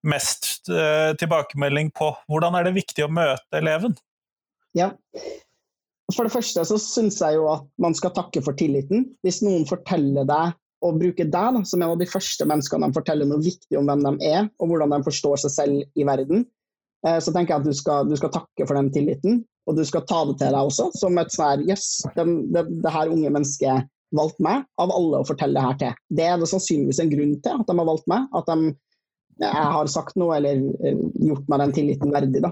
mest 0.04 0.70
eh, 0.70 1.14
tilbakemelding 1.18 1.94
på. 1.96 2.14
Hvordan 2.30 2.60
er 2.60 2.68
det 2.68 2.78
viktig 2.78 3.06
å 3.06 3.14
møte 3.14 3.58
eleven? 3.58 3.96
Ja. 4.78 4.92
For 6.14 6.28
det 6.28 6.34
første 6.34 6.66
så 6.68 6.78
syns 6.82 7.22
jeg 7.22 7.38
jo 7.38 7.48
at 7.52 7.66
man 7.82 7.96
skal 7.98 8.14
takke 8.16 8.42
for 8.44 8.58
tilliten. 8.60 9.08
Hvis 9.26 9.42
noen 9.46 9.66
forteller 9.70 10.28
deg 10.28 10.58
og 10.84 11.00
bruker 11.00 11.30
deg 11.32 11.56
da, 11.58 11.62
som 11.64 11.82
en 11.82 11.94
av 11.94 12.02
de 12.02 12.10
første 12.10 12.46
menneskene 12.50 12.90
de 12.90 12.98
forteller 12.98 13.30
noe 13.30 13.44
viktig 13.44 13.80
om 13.80 13.88
hvem 13.88 14.04
de 14.04 14.34
er, 14.34 14.50
og 14.60 14.72
hvordan 14.72 14.92
de 14.92 15.00
forstår 15.06 15.40
seg 15.46 15.56
selv 15.56 16.00
i 16.00 16.06
verden, 16.08 16.44
eh, 17.08 17.20
så 17.24 17.32
tenker 17.32 17.56
jeg 17.56 17.64
at 17.64 17.70
du 17.70 17.78
skal, 17.80 18.10
du 18.10 18.18
skal, 18.20 18.34
takke 18.36 18.68
for 18.68 18.78
den 18.80 18.92
tilliten. 18.96 19.42
Og 19.64 19.78
du 19.78 19.84
skal 19.88 20.04
ta 20.10 20.26
det 20.28 20.36
til 20.42 20.52
deg 20.52 20.60
også, 20.60 20.90
som 21.00 21.20
et 21.22 21.32
sånn 21.32 21.64
Jøss, 21.70 21.88
yes, 22.04 22.16
det, 22.18 22.66
det, 22.84 22.92
her 22.92 23.12
unge 23.14 23.32
mennesket 23.32 23.88
valgte 24.14 24.44
meg, 24.44 24.66
av 24.76 24.92
alle 24.94 25.22
å 25.24 25.28
fortelle 25.28 25.56
det 25.56 25.64
her 25.64 25.78
til. 25.80 26.02
Det 26.20 26.26
er 26.28 26.42
det 26.42 26.50
sannsynligvis 26.52 27.00
en 27.00 27.14
grunn 27.14 27.38
til 27.46 27.62
at 27.62 27.70
de 27.70 27.78
har 27.80 27.88
valgt 27.88 28.10
meg. 28.12 28.28
At 28.36 28.52
de, 28.52 28.74
jeg 29.40 29.70
har 29.78 29.92
sagt 29.92 30.20
noe 30.20 30.36
eller 30.36 30.68
eh, 30.84 31.00
gjort 31.30 31.48
meg 31.48 31.64
den 31.64 31.78
tilliten 31.80 32.12
verdig. 32.14 32.44
da. 32.44 32.52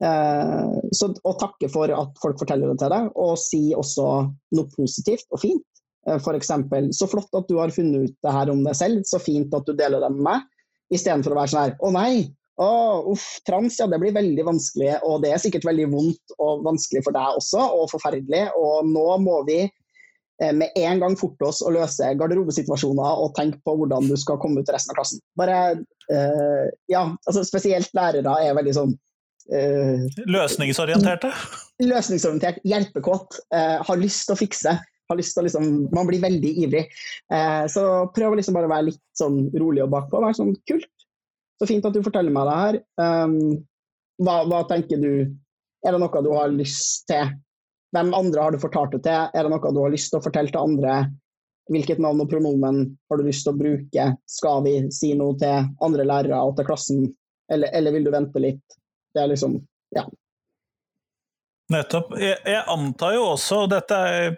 Eh, 0.00 0.76
så 0.96 1.10
å 1.12 1.34
takke 1.40 1.68
for 1.68 1.92
at 1.92 2.20
folk 2.22 2.40
forteller 2.40 2.72
det 2.72 2.80
til 2.80 2.92
deg, 2.92 3.10
og 3.20 3.36
si 3.40 3.62
også 3.76 4.06
noe 4.56 4.72
positivt 4.72 5.28
og 5.34 5.42
fint. 5.42 5.66
Eh, 6.08 6.16
F.eks.: 6.16 6.52
Så 6.96 7.08
flott 7.10 7.36
at 7.36 7.48
du 7.50 7.58
har 7.60 7.74
funnet 7.74 8.08
ut 8.08 8.16
det 8.24 8.36
her 8.36 8.52
om 8.52 8.64
deg 8.64 8.76
selv, 8.78 9.02
så 9.08 9.20
fint 9.20 9.52
at 9.56 9.66
du 9.68 9.74
deler 9.76 10.00
det 10.00 10.12
med 10.16 10.24
meg. 10.30 10.46
Istedenfor 10.90 11.36
å 11.36 11.38
være 11.38 11.52
sånn 11.52 11.66
her 11.68 11.74
Å 11.86 11.90
nei, 11.94 12.14
å, 12.60 12.70
uff, 13.12 13.26
trans, 13.46 13.76
ja, 13.78 13.86
det 13.88 14.00
blir 14.02 14.16
veldig 14.16 14.44
vanskelig, 14.48 14.96
og 15.06 15.22
det 15.24 15.34
er 15.34 15.42
sikkert 15.42 15.68
veldig 15.68 15.86
vondt 15.92 16.34
og 16.38 16.64
vanskelig 16.66 17.04
for 17.06 17.16
deg 17.16 17.38
også, 17.40 17.60
og 17.60 17.92
forferdelig. 17.92 18.48
Og 18.56 18.88
nå 18.88 19.04
må 19.24 19.38
vi 19.48 19.60
eh, 19.64 20.52
med 20.56 20.76
en 20.80 21.04
gang 21.04 21.16
forte 21.20 21.48
oss 21.48 21.60
å 21.64 21.72
løse 21.76 22.08
garderobesituasjoner 22.20 23.22
og 23.22 23.36
tenke 23.36 23.60
på 23.64 23.76
hvordan 23.80 24.08
du 24.08 24.16
skal 24.20 24.40
komme 24.42 24.60
ut 24.60 24.68
til 24.68 24.76
resten 24.76 24.92
av 24.92 25.00
klassen. 25.00 25.22
Bare, 25.40 25.60
uh, 26.12 26.66
ja, 26.90 27.06
altså 27.28 27.44
Spesielt 27.48 27.92
lærere 27.96 28.36
er 28.44 28.56
veldig 28.58 28.76
sånn 28.76 28.98
uh, 29.52 30.22
Løsningsorienterte? 30.30 31.32
Løsningsorientert, 31.82 32.62
hjelpekåt, 32.66 33.40
uh, 33.54 33.80
har 33.86 34.00
lyst 34.00 34.28
til 34.28 34.36
å 34.36 34.40
fikse. 34.40 34.76
Har 35.10 35.18
lyst 35.18 35.34
til 35.34 35.42
å 35.42 35.48
liksom, 35.48 35.68
man 35.94 36.06
blir 36.06 36.22
veldig 36.22 36.50
ivrig. 36.62 36.84
så 37.66 37.82
prøv 38.14 38.30
å 38.30 38.36
liksom 38.38 38.54
bare 38.54 38.68
være 38.70 38.92
litt 38.92 39.00
sånn 39.18 39.40
rolig 39.58 39.82
og 39.82 39.90
bakpå. 39.90 40.20
Være 40.22 40.36
sånn 40.38 40.52
kult, 40.70 40.86
så 41.58 41.66
fint 41.66 41.84
at 41.84 41.96
du 41.96 42.04
forteller 42.04 42.30
meg 42.30 42.46
det 42.46 42.58
her. 42.60 42.78
Um, 43.02 43.34
hva, 44.20 44.42
hva, 44.48 44.64
tenker 44.68 45.00
du? 45.00 45.12
Er 45.84 45.96
det 45.96 46.00
noe 46.00 46.22
du 46.24 46.30
har 46.32 46.52
lyst 46.52 47.06
til? 47.08 47.34
Hvem 47.94 48.12
andre 48.16 48.44
har 48.44 48.54
du 48.54 48.62
fortalt 48.62 48.94
det 48.94 49.02
til? 49.06 49.28
Er 49.34 49.44
det 49.44 49.52
noe 49.52 49.72
du 49.74 49.80
har 49.82 49.92
lyst 49.92 50.12
til 50.12 50.20
å 50.20 50.24
fortelle 50.24 50.52
til 50.52 50.62
andre? 50.62 51.02
Hvilket 51.70 52.00
navn 52.02 52.22
og 52.24 52.30
pronomen 52.30 52.82
har 53.10 53.20
du 53.20 53.26
lyst 53.26 53.44
til 53.46 53.54
å 53.54 53.60
bruke? 53.60 54.06
Skal 54.30 54.64
vi 54.66 54.74
si 54.94 55.12
noe 55.18 55.36
til 55.40 55.68
andre 55.84 56.06
lærere 56.08 56.40
og 56.40 56.56
til 56.58 56.68
klassen, 56.68 57.04
eller, 57.52 57.72
eller 57.76 57.96
vil 57.96 58.08
du 58.08 58.12
vente 58.14 58.42
litt? 58.42 58.78
Det 59.14 59.22
er 59.22 59.30
liksom, 59.32 59.58
ja. 59.96 60.04
Nettopp. 61.70 62.14
Jeg, 62.18 62.38
jeg, 62.46 62.62
antar 62.70 63.14
jo 63.14 63.26
også, 63.32 63.64
dette 63.70 63.98
er, 64.10 64.32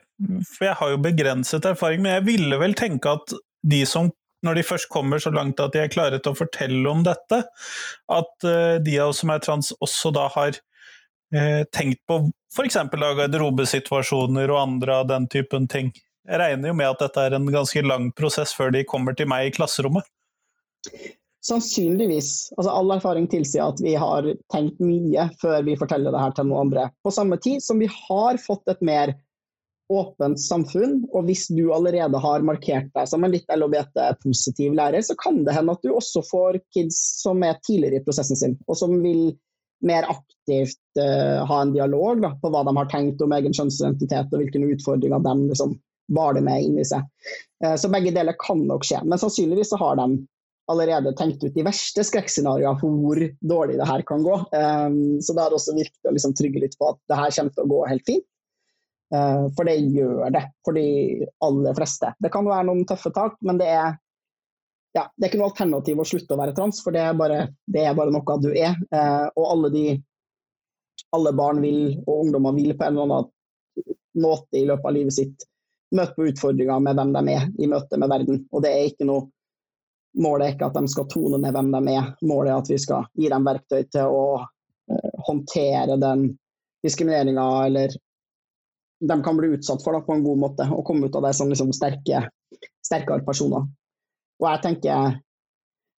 for 0.49 0.69
jeg 0.69 0.79
har 0.81 0.91
jo 0.93 1.05
begrenset 1.05 1.69
erfaring, 1.69 2.02
men 2.05 2.19
jeg 2.19 2.26
ville 2.29 2.59
vel 2.61 2.76
tenke 2.79 3.14
at 3.17 3.33
de 3.62 3.85
som 3.88 4.11
når 4.43 4.59
de 4.59 4.64
først 4.67 4.88
kommer 4.91 5.23
så 5.23 5.31
langt 5.31 5.61
at 5.62 5.75
de 5.75 5.85
er 5.85 5.93
klare 5.93 6.19
til 6.19 6.33
å 6.33 6.38
fortelle 6.38 6.83
om 6.91 7.05
dette, 7.07 7.45
at 8.11 8.47
uh, 8.47 8.79
de 8.83 8.97
av 8.99 9.12
oss 9.12 9.23
som 9.23 9.31
er 9.31 9.43
trans 9.45 9.71
også 9.79 10.11
da 10.17 10.26
har 10.35 10.59
uh, 10.59 11.62
tenkt 11.71 12.02
på 12.11 12.25
f.eks. 12.52 12.81
garderobesituasjoner 12.91 14.50
og 14.50 14.62
andre 14.64 14.99
av 14.99 15.07
den 15.12 15.29
typen 15.31 15.71
ting. 15.71 15.93
Jeg 16.29 16.43
regner 16.43 16.71
jo 16.71 16.79
med 16.79 16.91
at 16.91 17.07
dette 17.07 17.23
er 17.23 17.38
en 17.38 17.49
ganske 17.55 17.83
lang 17.87 18.11
prosess 18.19 18.52
før 18.55 18.75
de 18.75 18.85
kommer 18.87 19.17
til 19.19 19.31
meg 19.31 19.49
i 19.49 19.55
klasserommet. 19.55 20.07
Sannsynligvis. 21.43 22.53
Altså, 22.57 22.71
all 22.71 22.95
erfaring 22.95 23.27
tilsier 23.31 23.67
at 23.67 23.81
vi 23.83 23.97
har 23.99 24.29
tenkt 24.53 24.79
mye 24.83 25.27
før 25.43 25.65
vi 25.67 25.79
forteller 25.79 26.15
det 26.15 26.23
her 26.23 26.35
til 26.37 26.49
noen 26.49 26.69
andre. 26.69 26.87
På 27.03 27.11
samme 27.15 27.39
tid 27.43 27.65
som 27.65 27.83
vi 27.83 27.91
har 27.91 28.39
fått 28.43 28.71
et 28.71 28.83
mer 28.87 29.17
åpent 29.93 30.41
samfunn. 30.41 31.01
Og 31.13 31.27
hvis 31.29 31.47
du 31.53 31.67
allerede 31.75 32.19
har 32.23 32.47
markert 32.47 32.91
deg 32.97 33.09
som 33.09 33.25
en 33.25 33.35
litt 33.35 33.49
LHBT-positiv 33.53 34.77
lærer, 34.79 35.05
så 35.05 35.17
kan 35.21 35.43
det 35.47 35.57
hende 35.57 35.75
at 35.77 35.85
du 35.85 35.93
også 35.93 36.25
får 36.31 36.61
kids 36.75 36.99
som 37.23 37.43
er 37.47 37.61
tidligere 37.67 38.01
i 38.01 38.05
prosessen 38.07 38.39
sin, 38.39 38.59
og 38.69 38.79
som 38.79 38.99
vil 39.05 39.33
mer 39.83 40.07
aktivt 40.07 40.79
uh, 41.01 41.43
ha 41.49 41.57
en 41.63 41.73
dialog 41.75 42.21
da, 42.23 42.37
på 42.39 42.53
hva 42.55 42.63
de 42.67 42.75
har 42.77 42.91
tenkt 42.91 43.23
om 43.25 43.33
egen 43.35 43.55
kjønnsidentitet 43.57 44.31
og 44.31 44.39
hvilke 44.39 44.63
utfordringer 44.77 45.25
de 45.25 45.33
liksom 45.49 45.81
det 46.13 46.43
med 46.45 46.67
inni 46.69 46.85
seg. 46.87 47.03
Uh, 47.65 47.75
så 47.75 47.91
begge 47.91 48.13
deler 48.15 48.39
kan 48.39 48.63
nok 48.69 48.87
skje. 48.87 49.01
Men 49.03 49.19
sannsynligvis 49.19 49.73
så 49.73 49.81
har 49.83 49.99
de 49.99 50.07
allerede 50.71 51.12
tenkt 51.19 51.45
ut 51.45 51.54
de 51.54 51.64
verste 51.66 52.04
skrekkscenarioene 52.07 52.78
for 52.81 53.00
hvor 53.02 53.23
dårlig 53.40 53.78
det 53.81 53.88
her 53.88 54.04
kan 54.07 54.23
gå. 54.25 54.37
Um, 54.52 55.19
så 55.23 55.35
det 55.35 55.45
er 55.45 55.57
også 55.57 55.75
viktig 55.76 56.09
å 56.09 56.14
liksom 56.14 56.37
trygge 56.38 56.62
litt 56.62 56.76
på 56.78 56.92
at 56.92 57.00
det 57.11 57.19
her 57.19 57.35
kommer 57.37 57.57
til 57.57 57.64
å 57.64 57.73
gå 57.73 57.81
helt 57.90 58.07
fint. 58.07 58.28
Uh, 59.12 59.50
for 59.57 59.69
det 59.69 59.76
gjør 59.92 60.31
det 60.33 60.45
for 60.64 60.78
de 60.78 61.26
aller 61.45 61.76
fleste. 61.76 62.14
Det 62.23 62.31
kan 62.33 62.49
være 62.49 62.69
noen 62.71 62.87
tøffe 62.88 63.12
tak, 63.12 63.37
men 63.45 63.61
det 63.61 63.69
er, 63.75 63.99
ja, 64.97 65.04
det 65.16 65.26
er 65.26 65.33
ikke 65.33 65.42
noe 65.42 65.50
alternativ 65.50 66.00
å 66.00 66.09
slutte 66.09 66.37
å 66.37 66.40
være 66.40 66.57
trans, 66.57 66.81
for 66.85 66.95
det 66.97 67.04
er 67.04 67.19
bare, 67.19 67.45
det 67.66 67.85
er 67.85 67.99
bare 67.99 68.14
noe 68.14 68.40
du 68.40 68.50
er. 68.54 68.78
Uh, 68.95 69.28
og 69.35 69.45
alle, 69.49 69.73
de, 69.75 69.87
alle 71.19 71.37
barn 71.37 71.61
vil, 71.64 71.99
og 72.07 72.26
ungdommer 72.28 72.57
vil 72.57 72.76
på 72.76 72.87
en 72.87 72.97
eller 72.97 73.09
annen 73.09 73.31
måte 74.23 74.61
i 74.61 74.66
løpet 74.69 74.88
av 74.88 74.95
livet 74.95 75.16
sitt 75.16 75.47
møte 75.92 76.16
på 76.16 76.31
utfordringer 76.31 76.81
med 76.85 76.97
hvem 76.97 77.12
de 77.12 77.23
er 77.35 77.47
i 77.61 77.69
møte 77.69 77.99
med 78.00 78.11
verden. 78.12 78.42
Og 78.52 78.64
det 78.64 78.73
er 78.73 78.88
ikke 78.88 79.09
noe 79.09 79.28
Målet 80.21 80.45
er 80.45 80.54
ikke 80.54 80.69
at 80.69 80.76
de 80.76 80.92
skal 80.92 81.09
tone 81.09 81.38
ned 81.40 81.54
hvem 81.57 81.71
de 81.73 81.95
er, 81.95 82.11
målet 82.28 82.52
er 82.52 82.59
at 82.61 82.69
vi 82.69 82.76
skal 82.81 83.07
gi 83.16 83.31
dem 83.33 83.47
verktøy 83.49 83.87
til 83.88 84.12
å 84.12 84.25
uh, 84.42 85.12
håndtere 85.28 85.97
den 86.00 86.26
diskrimineringa 86.85 87.47
eller 87.66 87.95
de 89.02 89.23
kan 89.25 89.38
bli 89.38 89.54
utsatt 89.57 89.83
for 89.83 89.97
da, 89.97 90.02
på 90.04 90.14
en 90.14 90.25
god 90.25 90.38
måte, 90.38 90.66
og 90.71 90.85
komme 90.87 91.09
ut 91.09 91.16
av 91.19 91.25
det 91.26 91.33
som 91.35 91.50
liksom 91.50 91.73
sterke, 91.75 92.26
sterkere 92.85 93.25
personer. 93.26 93.66
Og 94.42 94.49
jeg 94.50 94.64
tenker 94.69 95.21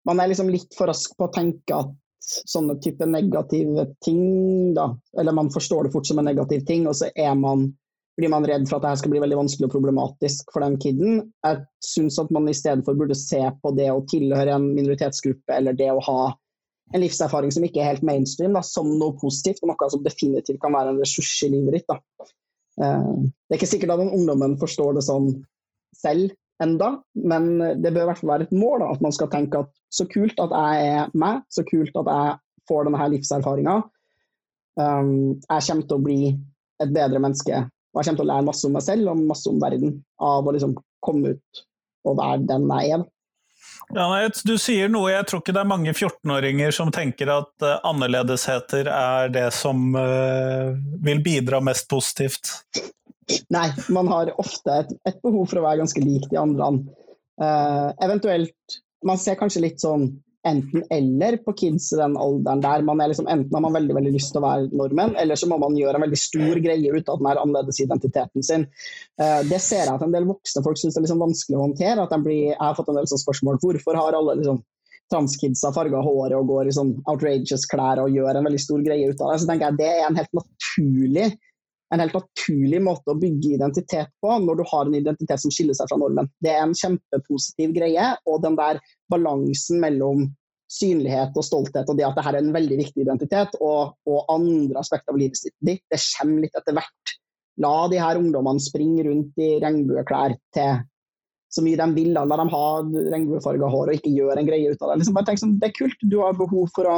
Man 0.04 0.20
er 0.20 0.28
liksom 0.28 0.50
litt 0.52 0.74
for 0.76 0.90
rask 0.90 1.14
på 1.16 1.24
å 1.24 1.32
tenke 1.32 1.72
at 1.72 1.92
sånne 2.24 2.74
type 2.84 3.06
negative 3.08 3.86
ting, 4.04 4.74
da, 4.76 4.90
eller 5.16 5.32
man 5.32 5.48
forstår 5.52 5.86
det 5.86 5.92
fort 5.94 6.04
som 6.04 6.20
en 6.20 6.28
negativ 6.28 6.66
ting, 6.68 6.84
og 6.84 6.92
så 6.98 7.08
er 7.16 7.32
man 7.40 7.70
blir 8.18 8.30
man 8.30 8.46
redd 8.46 8.68
for 8.68 8.78
at 8.78 8.86
dette 8.86 9.02
skal 9.02 9.12
bli 9.14 9.22
veldig 9.22 9.38
vanskelig 9.40 9.68
og 9.68 9.74
problematisk 9.74 10.52
for 10.54 10.62
den 10.62 10.76
kiden. 10.82 11.20
Jeg 11.46 11.64
syns 11.84 12.18
at 12.22 12.30
man 12.34 12.46
i 12.50 12.54
stedet 12.54 12.86
for 12.86 12.98
burde 12.98 13.16
se 13.18 13.40
på 13.62 13.72
det 13.74 13.90
å 13.90 14.04
tilhøre 14.10 14.54
en 14.54 14.70
minoritetsgruppe 14.76 15.56
eller 15.56 15.76
det 15.78 15.90
å 15.90 16.02
ha 16.06 16.20
en 16.94 17.02
livserfaring 17.02 17.50
som 17.54 17.64
ikke 17.66 17.80
er 17.82 17.94
helt 17.94 18.06
mainstream, 18.06 18.54
da, 18.54 18.62
som 18.62 18.90
noe 19.00 19.16
positivt, 19.18 19.62
og 19.64 19.72
noe 19.72 19.90
som 19.90 20.04
definitivt 20.04 20.60
kan 20.62 20.76
være 20.76 20.92
en 20.92 21.00
ressurs 21.02 21.32
i 21.46 21.50
livet 21.56 21.80
ditt. 21.80 21.90
Da. 21.90 22.28
Eh, 22.84 23.10
det 23.24 23.56
er 23.56 23.58
ikke 23.58 23.72
sikkert 23.72 23.96
at 23.96 24.04
den 24.04 24.14
ungdommen 24.14 24.58
forstår 24.60 24.94
det 24.98 25.06
sånn 25.08 25.32
selv 25.98 26.34
enda, 26.62 26.92
men 27.18 27.58
det 27.82 27.90
bør 27.90 28.04
i 28.04 28.08
hvert 28.12 28.20
fall 28.20 28.34
være 28.36 28.46
et 28.46 28.54
mål 28.54 28.84
da, 28.84 28.92
at 28.94 29.02
man 29.02 29.14
skal 29.16 29.30
tenke 29.32 29.64
at 29.64 29.72
så 29.94 30.06
kult 30.10 30.38
at 30.42 30.54
jeg 30.54 30.94
er 30.94 31.14
meg, 31.18 31.42
så 31.50 31.64
kult 31.66 31.96
at 31.98 32.10
jeg 32.10 32.36
får 32.70 32.86
denne 32.86 33.08
livserfaringa. 33.14 33.76
Um, 34.74 35.10
jeg 35.38 35.66
kommer 35.68 35.86
til 35.88 35.96
å 35.96 36.02
bli 36.02 36.20
et 36.82 36.94
bedre 36.94 37.20
menneske, 37.22 37.60
og 37.94 38.00
jeg 38.00 38.10
kommer 38.10 38.20
til 38.20 38.26
å 38.26 38.32
lære 38.32 38.46
masse 38.48 38.66
om 38.66 38.74
meg 38.74 38.84
selv 38.84 39.10
og 39.12 39.24
masse 39.30 39.50
om 39.50 39.58
verden 39.62 39.98
av 40.18 40.46
å 40.46 40.54
liksom 40.54 40.74
komme 41.04 41.36
ut 41.36 41.66
og 42.04 42.16
være 42.18 42.46
den 42.48 42.66
jeg 42.68 42.96
er. 42.98 43.04
Ja, 43.94 44.08
du 44.44 44.54
sier 44.58 44.90
noe, 44.90 45.12
jeg 45.12 45.26
tror 45.28 45.42
ikke 45.42 45.54
det 45.54 45.62
er 45.62 45.70
mange 45.70 45.92
14-åringer 45.92 46.74
som 46.74 46.90
tenker 46.94 47.30
at 47.32 47.52
uh, 47.64 47.78
annerledesheter 47.86 48.88
er 48.90 49.30
det 49.32 49.46
som 49.54 49.94
uh, 49.94 50.74
vil 51.04 51.20
bidra 51.24 51.60
mest 51.64 51.86
positivt. 51.90 52.50
Nei, 53.52 53.68
man 53.94 54.10
har 54.10 54.32
ofte 54.40 54.80
et, 54.82 54.92
et 55.08 55.20
behov 55.24 55.46
for 55.50 55.60
å 55.60 55.66
være 55.66 55.84
ganske 55.84 56.02
lik 56.04 56.26
de 56.32 56.40
andre. 56.40 56.72
Uh, 57.40 57.90
eventuelt 58.04 58.80
Man 59.04 59.18
ser 59.20 59.34
kanskje 59.36 59.60
litt 59.64 59.82
sånn 59.82 60.06
enten-eller 60.48 61.36
på 61.44 61.54
kids 61.56 61.92
i 61.92 61.98
den 61.98 62.16
alderen 62.20 62.62
der. 62.64 62.84
Man 62.86 63.00
er 63.00 63.10
liksom, 63.10 63.28
enten 63.30 63.56
har 63.56 63.64
man 63.64 63.76
veldig 63.76 63.96
veldig 63.96 64.12
lyst 64.14 64.32
til 64.34 64.42
å 64.42 64.44
være 64.44 64.68
nordmenn, 64.76 65.14
eller 65.20 65.40
så 65.40 65.48
må 65.50 65.58
man 65.62 65.76
gjøre 65.78 65.98
en 65.98 66.04
veldig 66.06 66.20
stor 66.20 66.60
greie 66.64 66.92
ut 66.92 67.08
av 67.08 67.20
den 67.20 67.30
her 67.30 67.40
annerledesidentiteten 67.42 68.46
sin. 68.46 68.66
Uh, 69.20 69.40
det 69.48 69.60
ser 69.64 69.86
jeg 69.86 69.94
at 69.94 70.04
en 70.04 70.14
del 70.14 70.28
voksne 70.28 70.64
folk 70.66 70.80
syns 70.80 70.98
er 70.98 71.06
liksom 71.06 71.24
vanskelig 71.24 71.58
å 71.58 71.64
håndtere. 71.64 72.04
at 72.04 72.14
blir, 72.24 72.52
Jeg 72.52 72.60
har 72.60 72.76
fått 72.76 72.92
en 72.92 73.00
del 73.00 73.08
spørsmål. 73.08 73.60
Hvorfor 73.62 74.00
har 74.00 74.18
alle 74.18 74.36
liksom, 74.42 74.60
transkidsa 75.12 75.72
farga 75.76 76.00
håret 76.04 76.36
og 76.36 76.48
går 76.48 76.68
i 76.68 76.76
sånn 76.76 76.94
outrageous 77.10 77.66
klær 77.70 78.02
og 78.04 78.12
gjør 78.12 78.38
en 78.38 78.48
veldig 78.48 78.60
stor 78.60 78.84
greie 78.84 79.08
ut 79.08 79.20
av 79.20 79.32
det? 79.32 79.40
Så 79.40 79.48
tenker 79.50 79.70
jeg 79.70 79.80
Det 79.80 79.90
er 79.90 80.06
en 80.08 80.20
helt 80.20 80.40
naturlig 80.40 81.28
en 81.94 82.02
helt 82.02 82.16
naturlig 82.16 82.80
måte 82.84 83.12
å 83.12 83.18
bygge 83.18 83.56
identitet 83.56 84.12
på 84.22 84.38
når 84.44 84.60
du 84.60 84.64
har 84.70 84.86
en 84.88 84.96
identitet 84.98 85.42
som 85.42 85.52
skiller 85.54 85.76
seg 85.78 85.90
fra 85.90 85.98
nordmenn. 86.00 86.30
Det 86.44 86.52
er 86.52 86.62
en 86.64 86.76
kjempepositiv 86.78 87.74
greie, 87.76 88.08
og 88.28 88.40
den 88.44 88.58
der 88.58 88.80
balansen 89.12 89.82
mellom 89.82 90.28
synlighet 90.74 91.36
og 91.38 91.44
stolthet 91.46 91.90
og 91.90 91.98
det 91.98 92.06
at 92.06 92.16
dette 92.16 92.32
er 92.32 92.40
en 92.40 92.54
veldig 92.54 92.78
viktig 92.80 93.04
identitet, 93.04 93.58
og, 93.60 93.94
og 94.08 94.32
andre 94.32 94.80
aspekter 94.80 95.14
av 95.14 95.20
livet 95.20 95.38
ditt, 95.44 95.84
det 95.90 96.00
kommer 96.16 96.46
litt 96.46 96.58
etter 96.58 96.76
hvert. 96.78 97.14
La 97.62 97.74
de 97.90 98.00
her 98.02 98.18
ungdommene 98.18 98.62
springe 98.62 99.04
rundt 99.06 99.38
i 99.38 99.54
regnbueklær 99.62 100.34
til 100.56 100.82
så 101.54 101.62
mye 101.62 101.78
de 101.78 101.86
vil. 101.94 102.10
La 102.16 102.38
dem 102.40 102.50
ha 102.50 102.64
regnbuefarga 102.82 103.70
hår 103.70 103.92
og 103.92 103.98
ikke 104.00 104.14
gjøre 104.14 104.40
en 104.40 104.48
greie 104.48 104.72
ut 104.72 104.80
av 104.82 104.90
det. 104.90 105.02
Liksom 105.02 105.18
bare 105.18 105.28
tenk 105.28 105.42
sånn, 105.42 105.58
Det 105.60 105.70
er 105.70 105.76
kult. 105.76 106.00
Du 106.02 106.18
har 106.24 106.34
behov 106.38 106.72
for 106.74 106.90
å 106.90 106.96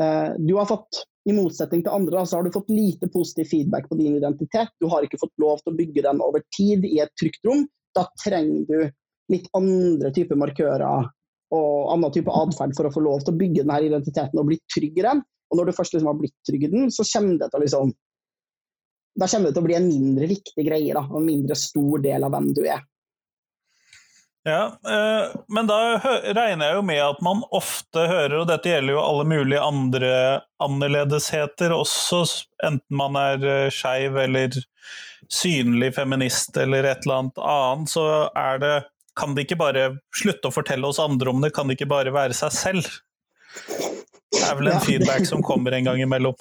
uh, 0.00 0.30
Du 0.40 0.54
har 0.56 0.68
fått, 0.70 1.02
i 1.26 1.34
motsetning 1.34 1.82
til 1.82 1.94
andre, 1.94 2.22
så 2.26 2.38
har 2.38 2.46
du 2.46 2.54
fått 2.54 2.70
lite 2.70 3.08
positiv 3.10 3.48
feedback 3.50 3.88
på 3.90 3.98
din 3.98 4.14
identitet. 4.18 4.70
Du 4.80 4.86
har 4.92 5.02
ikke 5.02 5.18
fått 5.18 5.34
lov 5.42 5.58
til 5.62 5.72
å 5.72 5.78
bygge 5.78 6.04
den 6.06 6.22
over 6.22 6.44
tid 6.54 6.86
i 6.86 7.00
et 7.02 7.12
trygt 7.18 7.42
rom. 7.48 7.64
Da 7.96 8.06
trenger 8.22 8.66
du 8.68 9.34
litt 9.34 9.48
andre 9.58 10.12
typer 10.14 10.38
markører 10.38 10.84
og 10.86 11.92
annen 11.92 12.12
type 12.14 12.30
atferd 12.30 12.74
for 12.78 12.86
å 12.86 12.92
få 12.94 13.02
lov 13.02 13.24
til 13.24 13.34
å 13.34 13.40
bygge 13.40 13.64
denne 13.64 13.80
identiteten 13.88 14.38
og 14.38 14.50
bli 14.52 14.60
trygg 14.70 15.00
i 15.02 15.06
den. 15.06 15.22
Og 15.50 15.58
når 15.58 15.68
du 15.68 15.76
først 15.78 15.94
liksom 15.94 16.10
har 16.10 16.18
blitt 16.20 16.36
trygg 16.46 16.66
i 16.66 16.72
den, 16.72 16.90
så 16.94 17.06
kommer 17.10 17.40
det 17.42 17.50
til 17.50 17.58
å 17.58 17.64
liksom 17.64 17.94
da 19.16 19.26
kommer 19.32 19.48
det 19.48 19.56
til 19.56 19.64
å 19.64 19.66
bli 19.66 19.76
en 19.78 19.88
mindre 19.88 20.26
viktig 20.28 20.64
greie. 20.66 20.92
Da, 20.92 21.02
en 21.08 21.24
mindre 21.24 21.56
stor 21.56 22.02
del 22.04 22.26
av 22.26 22.34
hvem 22.34 22.50
du 22.54 22.66
er. 22.68 22.82
Ja, 24.46 24.78
eh, 24.88 25.40
Men 25.48 25.66
da 25.66 25.98
regner 25.98 26.68
jeg 26.68 26.74
jo 26.76 26.82
med 26.86 27.00
at 27.02 27.22
man 27.24 27.40
ofte 27.50 28.04
hører, 28.06 28.36
og 28.38 28.46
dette 28.46 28.70
gjelder 28.70 28.94
jo 28.94 29.02
alle 29.02 29.24
mulige 29.26 29.62
andre 29.62 30.10
annerledesheter 30.62 31.74
også, 31.74 32.20
enten 32.62 32.98
man 33.00 33.18
er 33.18 33.42
eh, 33.42 33.72
skeiv 33.74 34.14
eller 34.22 34.54
synlig 35.26 35.96
feminist 35.96 36.54
eller 36.62 36.86
et 36.86 37.02
eller 37.02 37.24
annet 37.24 37.42
annet, 37.42 37.90
så 37.90 38.06
er 38.38 38.62
det 38.62 38.76
kan 39.18 39.34
de 39.34 39.42
ikke 39.42 39.58
bare 39.58 39.88
slutte 40.14 40.52
å 40.52 40.54
fortelle 40.54 40.86
oss 40.86 41.02
andre 41.02 41.32
om 41.32 41.42
det, 41.42 41.50
kan 41.56 41.66
de 41.66 41.74
ikke 41.74 41.90
bare 41.90 42.14
være 42.14 42.36
seg 42.36 42.54
selv? 42.54 42.86
Det 44.30 44.44
er 44.46 44.60
vel 44.60 44.70
en 44.70 44.84
feedback 44.84 45.26
som 45.26 45.42
kommer 45.42 45.74
en 45.74 45.90
gang 45.90 46.04
imellom. 46.04 46.38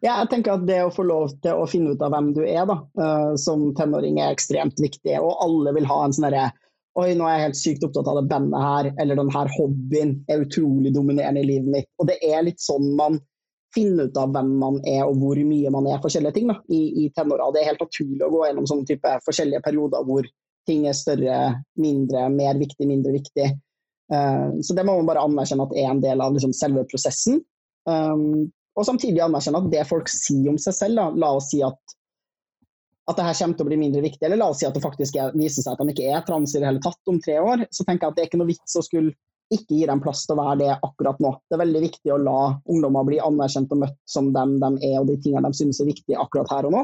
Ja, 0.00 0.22
jeg 0.22 0.30
tenker 0.30 0.56
at 0.56 0.64
det 0.66 0.80
å 0.86 0.92
få 0.94 1.04
lov 1.04 1.36
til 1.42 1.58
å 1.58 1.68
finne 1.68 1.92
ut 1.92 2.02
av 2.02 2.14
hvem 2.14 2.32
du 2.36 2.42
er 2.46 2.64
da, 2.70 2.80
uh, 2.96 3.32
som 3.36 3.68
tenåring 3.76 4.22
er 4.22 4.32
ekstremt 4.32 4.80
viktig. 4.80 5.18
Og 5.18 5.34
alle 5.44 5.74
vil 5.76 5.88
ha 5.90 5.98
en 6.06 6.14
sånn 6.14 6.30
Oi, 7.00 7.12
nå 7.16 7.24
er 7.24 7.38
jeg 7.38 7.44
helt 7.46 7.58
sykt 7.58 7.84
opptatt 7.86 8.08
av 8.10 8.18
det 8.18 8.28
bandet 8.28 8.60
her, 8.60 8.88
eller 9.00 9.16
den 9.16 9.30
her 9.32 9.48
hobbyen 9.54 10.10
er 10.28 10.42
utrolig 10.44 10.92
dominerende 10.92 11.40
i 11.40 11.48
livet 11.48 11.70
mitt. 11.72 11.88
Og 12.02 12.10
det 12.10 12.18
er 12.26 12.44
litt 12.44 12.60
sånn 12.60 12.90
man 12.98 13.16
finner 13.72 14.10
ut 14.10 14.18
av 14.20 14.32
hvem 14.34 14.50
man 14.60 14.78
er 14.88 15.06
og 15.06 15.16
hvor 15.20 15.38
mye 15.48 15.70
man 15.72 15.88
er 15.88 16.02
forskjellige 16.02 16.36
ting 16.36 16.50
da, 16.52 16.58
i, 16.68 16.82
i 17.04 17.08
tenåra. 17.16 17.48
Det 17.54 17.62
er 17.62 17.70
helt 17.70 17.84
naturlig 17.84 18.26
å 18.26 18.30
gå 18.34 18.42
gjennom 18.44 18.68
sånne 18.68 18.88
type 18.90 19.12
forskjellige 19.24 19.62
perioder 19.64 20.04
hvor 20.08 20.28
ting 20.68 20.84
er 20.86 20.96
større, 20.96 21.38
mindre, 21.80 22.26
mer 22.30 22.60
viktig, 22.60 22.86
mindre 22.86 23.14
viktig. 23.16 23.48
Uh, 24.12 24.60
så 24.60 24.76
det 24.76 24.84
må 24.86 24.98
man 24.98 25.08
bare 25.08 25.24
anerkjenne 25.24 25.64
at 25.64 25.72
er 25.78 25.88
en 25.90 26.02
del 26.04 26.20
av 26.22 26.36
liksom, 26.36 26.52
selve 26.56 26.84
prosessen. 26.90 27.40
Um, 27.88 28.52
og 28.76 28.86
samtidig 28.88 29.24
anerkjenne 29.24 29.64
at 29.64 29.72
det 29.72 29.88
folk 29.88 30.12
sier 30.12 30.52
om 30.52 30.60
seg 30.60 30.76
selv, 30.76 31.00
da, 31.00 31.08
la 31.24 31.32
oss 31.38 31.50
si 31.52 31.62
at, 31.64 31.96
at 33.10 33.18
det 33.18 33.26
her 33.26 33.36
kommer 33.38 33.58
til 33.58 33.66
å 33.66 33.68
bli 33.68 33.78
mindre 33.80 34.04
viktig, 34.04 34.22
eller 34.26 34.38
la 34.38 34.48
oss 34.52 34.60
si 34.62 34.68
at 34.68 34.76
det 34.76 34.84
faktisk 34.84 35.16
er, 35.18 35.34
viser 35.34 35.64
seg 35.64 35.74
at 35.74 35.82
de 35.82 35.94
ikke 35.94 36.08
er 36.14 36.24
trans 36.26 36.54
i 36.54 36.60
det 36.62 36.68
hele 36.68 36.82
tatt 36.84 37.10
om 37.10 37.18
tre 37.22 37.38
år, 37.42 37.66
så 37.74 37.86
tenker 37.86 38.06
jeg 38.06 38.12
at 38.12 38.18
det 38.18 38.24
er 38.24 38.30
ikke 38.30 38.40
noe 38.42 38.50
vits 38.52 38.78
å 38.78 38.84
skulle 38.86 39.14
ikke 39.52 39.76
gi 39.76 39.86
dem 39.88 40.00
plass 40.00 40.24
til 40.24 40.36
å 40.36 40.40
være 40.40 40.58
det 40.62 40.70
akkurat 40.86 41.18
nå. 41.20 41.32
Det 41.50 41.56
er 41.56 41.62
veldig 41.64 41.82
viktig 41.82 42.12
å 42.14 42.20
la 42.22 42.38
ungdommer 42.72 43.06
bli 43.08 43.18
anerkjent 43.20 43.74
og 43.74 43.82
møtt 43.82 43.98
som 44.08 44.30
dem 44.32 44.56
de 44.62 44.70
er 44.88 45.00
og 45.00 45.10
de 45.10 45.18
tingene 45.20 45.50
de 45.50 45.58
synes 45.58 45.82
er 45.82 45.90
viktige 45.90 46.20
akkurat 46.20 46.52
her 46.54 46.68
og 46.68 46.76
nå. 46.76 46.82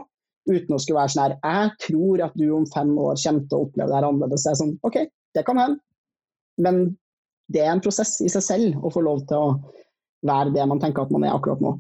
Uten 0.49 0.75
å 0.75 0.81
skulle 0.81 1.01
være 1.03 1.13
sånn 1.13 1.25
her 1.27 1.35
Jeg 1.37 1.73
tror 1.85 2.23
at 2.25 2.37
du 2.41 2.47
om 2.57 2.67
fem 2.73 2.93
år 2.97 3.19
kommer 3.21 3.49
til 3.49 3.57
å 3.57 3.65
oppleve 3.67 3.89
det 3.89 3.99
her 3.99 4.09
annerledes. 4.09 4.45
Det 4.45 4.53
er 4.53 4.61
sånn, 4.61 4.77
OK, 4.85 4.99
det 5.37 5.45
kan 5.47 5.61
hende. 5.61 5.81
Men 6.59 6.83
det 7.53 7.65
er 7.65 7.73
en 7.73 7.85
prosess 7.85 8.19
i 8.25 8.31
seg 8.33 8.45
selv 8.45 8.85
å 8.85 8.93
få 8.93 9.05
lov 9.05 9.25
til 9.29 9.39
å 9.39 9.53
være 10.29 10.53
det 10.57 10.65
man 10.69 10.81
tenker 10.83 11.07
at 11.07 11.13
man 11.15 11.25
er 11.25 11.37
akkurat 11.37 11.63
nå. 11.65 11.77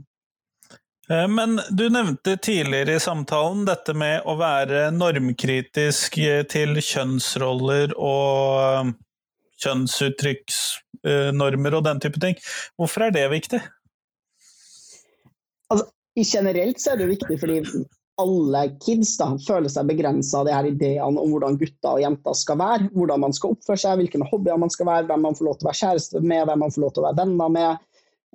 Eh, 1.11 1.29
men 1.29 1.61
du 1.71 1.91
nevnte 1.91 2.37
tidligere 2.37 2.95
i 2.97 3.01
samtalen 3.01 3.65
dette 3.69 3.95
med 3.97 4.23
å 4.29 4.37
være 4.41 4.91
normkritisk 4.93 6.15
til 6.53 6.81
kjønnsroller 6.85 7.93
og 7.97 8.63
eh, 8.63 8.87
kjønnsuttrykksnormer 9.65 11.75
og 11.79 11.85
den 11.89 12.01
type 12.05 12.19
ting. 12.23 12.37
Hvorfor 12.79 13.01
er 13.09 13.13
det 13.17 13.27
viktig? 13.33 13.61
Altså, 15.73 15.85
generelt 16.19 16.79
så 16.83 16.87
er 16.93 16.97
det 17.01 17.13
viktig 17.15 17.37
fordi 17.41 17.57
alle 18.19 18.65
kids 18.83 19.13
da, 19.19 19.29
føler 19.47 19.71
seg 19.71 19.87
begrensa 19.89 20.41
av 20.41 20.49
de 20.49 20.55
her 20.55 20.67
ideene 20.67 21.23
om 21.23 21.31
hvordan 21.31 21.59
gutter 21.61 21.95
og 21.95 22.03
jenter 22.03 22.35
skal 22.35 22.59
være. 22.59 22.89
Hvordan 22.95 23.23
man 23.23 23.35
skal 23.37 23.55
oppføre 23.55 23.79
seg, 23.79 24.01
hvilke 24.01 24.31
hobbyer 24.31 24.59
man 24.61 24.73
skal 24.75 24.89
være, 24.91 25.07
hvem 25.11 25.23
man 25.29 25.39
får 25.39 25.47
lov 25.47 25.59
til 25.59 25.67
å 25.67 25.71
være 25.71 25.81
kjæreste 25.83 26.23
med, 26.25 26.43
hvem 26.49 26.65
man 26.65 26.75
får 26.75 26.85
lov 26.85 26.93
til 26.93 27.03
å 27.03 27.07
være 27.07 27.21
venner 27.21 27.55
med. 27.55 27.85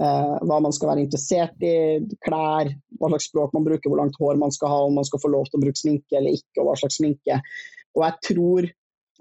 Eh, 0.01 0.35
hva 0.49 0.57
man 0.63 0.73
skal 0.73 0.89
være 0.89 1.03
interessert 1.05 1.65
i, 1.65 2.01
klær, 2.25 2.71
hva 2.97 3.11
slags 3.11 3.27
språk 3.29 3.51
man 3.53 3.65
bruker, 3.67 3.91
hvor 3.91 4.01
langt 4.01 4.17
hår 4.17 4.39
man 4.41 4.53
skal 4.53 4.71
ha, 4.71 4.79
om 4.87 4.95
man 4.97 5.05
skal 5.05 5.21
få 5.21 5.29
lov 5.29 5.49
til 5.49 5.59
å 5.59 5.65
bruke 5.65 5.77
sminke 5.77 6.17
eller 6.17 6.33
ikke, 6.39 6.61
og 6.61 6.71
hva 6.71 6.79
slags 6.81 6.97
sminke. 6.97 7.37
Og 7.93 8.07
jeg 8.07 8.25
tror 8.29 8.71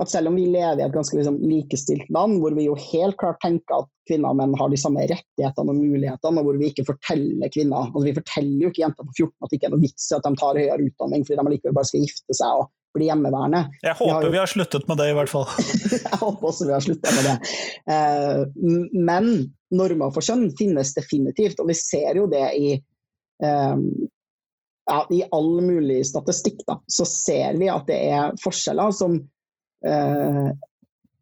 at 0.00 0.08
selv 0.08 0.30
om 0.30 0.36
vi 0.38 0.46
lever 0.48 0.80
i 0.80 0.84
et 0.86 0.94
ganske 0.94 1.16
liksom, 1.18 1.36
likestilt 1.44 2.08
land, 2.14 2.38
hvor 2.40 2.54
vi 2.56 2.64
jo 2.64 2.76
helt 2.80 3.18
klart 3.20 3.42
tenker 3.44 3.82
at 3.82 3.90
kvinner 4.08 4.32
og 4.32 4.38
menn 4.40 4.54
har 4.58 4.70
de 4.72 4.78
samme 4.80 5.04
rettighetene 5.04 5.74
og 5.74 5.78
mulighetene, 5.78 6.40
og 6.40 6.48
hvor 6.48 6.60
vi 6.60 6.70
ikke 6.72 6.86
forteller 6.88 7.52
kvinner 7.52 7.84
altså 7.84 8.06
Vi 8.06 8.14
forteller 8.16 8.64
jo 8.64 8.70
ikke 8.72 8.82
jenter 8.86 9.06
på 9.06 9.16
14 9.18 9.34
at 9.36 9.52
det 9.52 9.58
ikke 9.58 9.68
er 9.68 9.74
noe 9.74 9.84
vits 9.84 10.08
i 10.08 10.16
at 10.16 10.24
de 10.24 10.40
tar 10.40 10.60
høyere 10.62 10.86
utdanning 10.88 11.26
fordi 11.28 11.38
de 11.38 11.52
likevel 11.52 11.76
bare 11.76 11.90
skal 11.90 12.06
gifte 12.06 12.38
seg 12.40 12.62
og 12.62 12.70
bli 12.96 13.08
hjemmeværende. 13.08 13.64
Jeg 13.82 13.96
håper 13.98 14.08
vi 14.20 14.26
har, 14.26 14.32
vi 14.34 14.40
har 14.42 14.52
sluttet 14.52 14.88
med 14.88 15.00
det, 15.00 15.08
i 15.10 15.16
hvert 15.16 15.32
fall. 15.32 15.46
jeg 15.96 16.20
håper 16.20 16.48
også 16.50 16.68
vi 16.68 16.74
har 16.76 16.84
sluttet 16.84 17.18
med 17.18 17.28
det. 17.28 17.36
Eh, 17.94 18.40
men 18.92 19.30
normer 19.72 20.14
for 20.14 20.24
kjønn 20.24 20.50
finnes 20.58 20.94
definitivt, 20.96 21.60
og 21.62 21.70
vi 21.72 21.78
ser 21.78 22.20
jo 22.20 22.26
det 22.30 22.48
i 22.58 22.74
eh, 22.76 23.76
ja, 24.90 24.98
I 25.14 25.22
all 25.30 25.54
mulig 25.62 26.02
statistikk 26.06 26.64
da, 26.66 26.80
så 26.90 27.06
ser 27.08 27.56
vi 27.60 27.70
at 27.72 27.88
det 27.88 28.00
er 28.12 28.36
forskjeller 28.42 28.92
som 28.96 29.16
eh, 29.86 30.52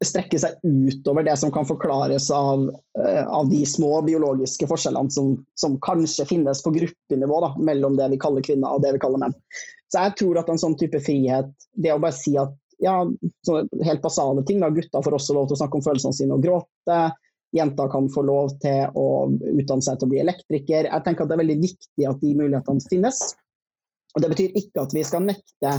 strekker 0.04 0.40
seg 0.40 0.62
utover 0.64 1.26
det 1.26 1.36
som 1.36 1.52
kan 1.52 1.68
forklares 1.68 2.30
av, 2.32 2.70
eh, 2.98 3.26
av 3.26 3.50
de 3.50 3.60
små 3.68 4.00
biologiske 4.06 4.68
forskjellene 4.70 5.12
som, 5.12 5.34
som 5.54 5.76
kanskje 5.84 6.26
finnes 6.28 6.62
på 6.64 6.72
gruppenivå 6.76 7.40
da, 7.44 7.52
mellom 7.60 7.98
det 8.00 8.08
vi 8.14 8.20
kaller 8.20 8.44
kvinner 8.46 8.72
og 8.72 8.84
det 8.84 8.94
vi 8.96 9.02
kaller 9.02 9.26
menn. 9.26 9.36
Så 9.90 10.04
jeg 10.04 10.16
tror 10.20 10.38
at 10.40 10.50
en 10.52 10.60
sånn 10.60 10.76
type 10.78 11.00
frihet, 11.02 11.50
det 11.74 11.92
å 11.94 12.00
bare 12.02 12.14
si 12.14 12.36
at 12.38 12.54
ja, 12.80 13.02
helt 13.84 14.02
basale 14.02 14.44
ting, 14.46 14.60
da, 14.62 14.70
gutter 14.72 15.02
får 15.04 15.16
også 15.18 15.36
lov 15.36 15.48
til 15.48 15.58
å 15.58 15.60
snakke 15.60 15.78
om 15.78 15.84
følelsene 15.84 16.16
sine 16.16 16.36
og 16.36 16.44
gråte, 16.46 17.00
jenter 17.56 17.90
kan 17.90 18.06
få 18.14 18.22
lov 18.24 18.54
til 18.62 18.94
å 18.96 19.06
utdanne 19.28 19.84
seg 19.84 19.98
til 19.98 20.06
å 20.06 20.12
bli 20.12 20.22
elektriker. 20.22 20.86
Jeg 20.86 21.04
tenker 21.06 21.26
at 21.26 21.32
Det 21.32 21.36
er 21.36 21.42
veldig 21.42 21.58
viktig 21.64 22.06
at 22.08 22.22
de 22.22 22.30
mulighetene 22.38 22.86
finnes. 22.90 23.18
Og 24.14 24.22
Det 24.22 24.30
betyr 24.32 24.58
ikke 24.62 24.84
at 24.86 24.94
vi 24.94 25.04
skal 25.06 25.26
nekte 25.26 25.74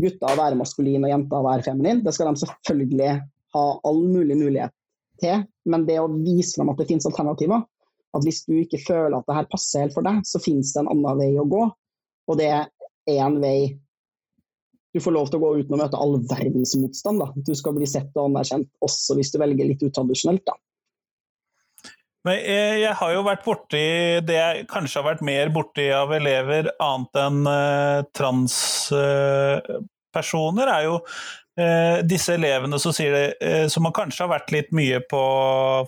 gutter 0.00 0.32
å 0.32 0.38
være 0.40 0.58
maskuline 0.58 1.04
og 1.04 1.12
jenter 1.12 1.38
å 1.40 1.46
være 1.46 1.66
feminin. 1.66 2.02
Det 2.04 2.14
skal 2.16 2.32
de 2.32 2.42
selvfølgelig 2.42 3.12
ha 3.56 3.66
all 3.84 4.02
mulig 4.08 4.38
mulighet 4.40 4.74
til. 5.20 5.44
Men 5.68 5.84
det 5.88 6.00
å 6.00 6.08
vise 6.12 6.60
dem 6.60 6.72
at 6.72 6.80
det 6.80 6.88
finnes 6.88 7.08
alternativer, 7.08 7.66
at 8.16 8.26
hvis 8.26 8.42
du 8.48 8.56
ikke 8.58 8.80
føler 8.82 9.18
at 9.18 9.28
det 9.28 9.36
her 9.36 9.48
passer 9.52 9.84
helt 9.84 9.94
for 9.94 10.06
deg, 10.06 10.24
så 10.26 10.40
finnes 10.42 10.72
det 10.74 10.82
en 10.82 10.90
annen 10.90 11.20
vei 11.20 11.30
å 11.38 11.46
gå. 11.48 11.66
Og 12.30 12.38
det 12.40 12.50
en 13.08 13.40
vei 13.42 13.78
du 14.92 14.98
får 14.98 15.14
lov 15.14 15.28
til 15.30 15.38
å 15.38 15.44
gå 15.44 15.50
uten 15.60 15.76
å 15.76 15.78
møte 15.78 15.98
all 16.00 16.16
verdens 16.30 16.72
motstand. 16.78 17.20
Da. 17.22 17.28
Du 17.46 17.54
skal 17.58 17.74
bli 17.76 17.86
sett 17.86 18.10
og 18.16 18.24
anerkjent 18.26 18.68
også 18.82 19.14
hvis 19.18 19.30
du 19.30 19.38
velger 19.42 19.66
litt 19.68 19.82
utradisjonelt. 19.86 20.44
da. 20.48 20.54
Men 22.26 22.36
jeg, 22.36 22.92
har 22.98 23.10
jo 23.14 23.22
vært 23.24 23.46
borti 23.46 24.20
det 24.28 24.36
jeg 24.36 24.66
kanskje 24.68 25.00
har 25.00 25.06
vært 25.14 25.22
mer 25.24 25.48
borti 25.54 25.86
av 25.94 26.12
elever, 26.12 26.68
annet 26.82 27.16
enn 27.16 27.46
uh, 27.48 28.02
transpersoner, 28.12 30.66
uh, 30.68 30.74
er 30.74 30.84
jo 30.84 31.00
uh, 31.00 32.04
disse 32.04 32.34
elevene 32.36 32.78
som 32.82 32.92
sier 32.92 33.12
det, 33.16 33.32
som 33.72 33.88
kanskje 33.96 34.24
har 34.26 34.34
vært 34.34 34.52
litt 34.52 34.68
mye 34.76 35.00
på 35.08 35.22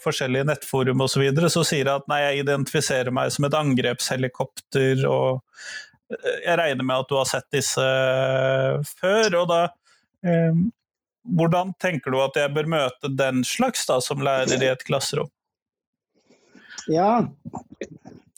forskjellige 0.07 0.48
nettforum 0.48 1.05
osv., 1.05 1.18
så, 1.18 1.20
videre, 1.27 1.53
så 1.53 1.61
sier 1.68 1.85
de 1.90 1.96
at 1.98 2.09
nei, 2.09 2.25
jeg 2.25 2.40
identifiserer 2.46 3.12
meg 3.12 3.29
som 3.35 3.44
et 3.51 3.59
angrepshelikopter, 3.61 5.05
og 5.11 5.44
jeg 6.20 6.59
regner 6.61 6.87
med 6.87 7.03
at 7.03 7.11
du 7.11 7.18
har 7.18 7.29
sett 7.29 7.48
disse 7.55 7.85
før. 9.01 9.38
og 9.42 9.51
da 9.51 9.61
Hvordan 11.22 11.72
tenker 11.83 12.14
du 12.14 12.18
at 12.22 12.37
jeg 12.38 12.51
bør 12.55 12.68
møte 12.70 13.11
den 13.18 13.42
slags 13.46 13.87
da, 13.88 14.01
som 14.03 14.22
lærer 14.22 14.62
i 14.62 14.70
et 14.70 14.85
klasserom? 14.87 15.31
Ja. 16.90 17.29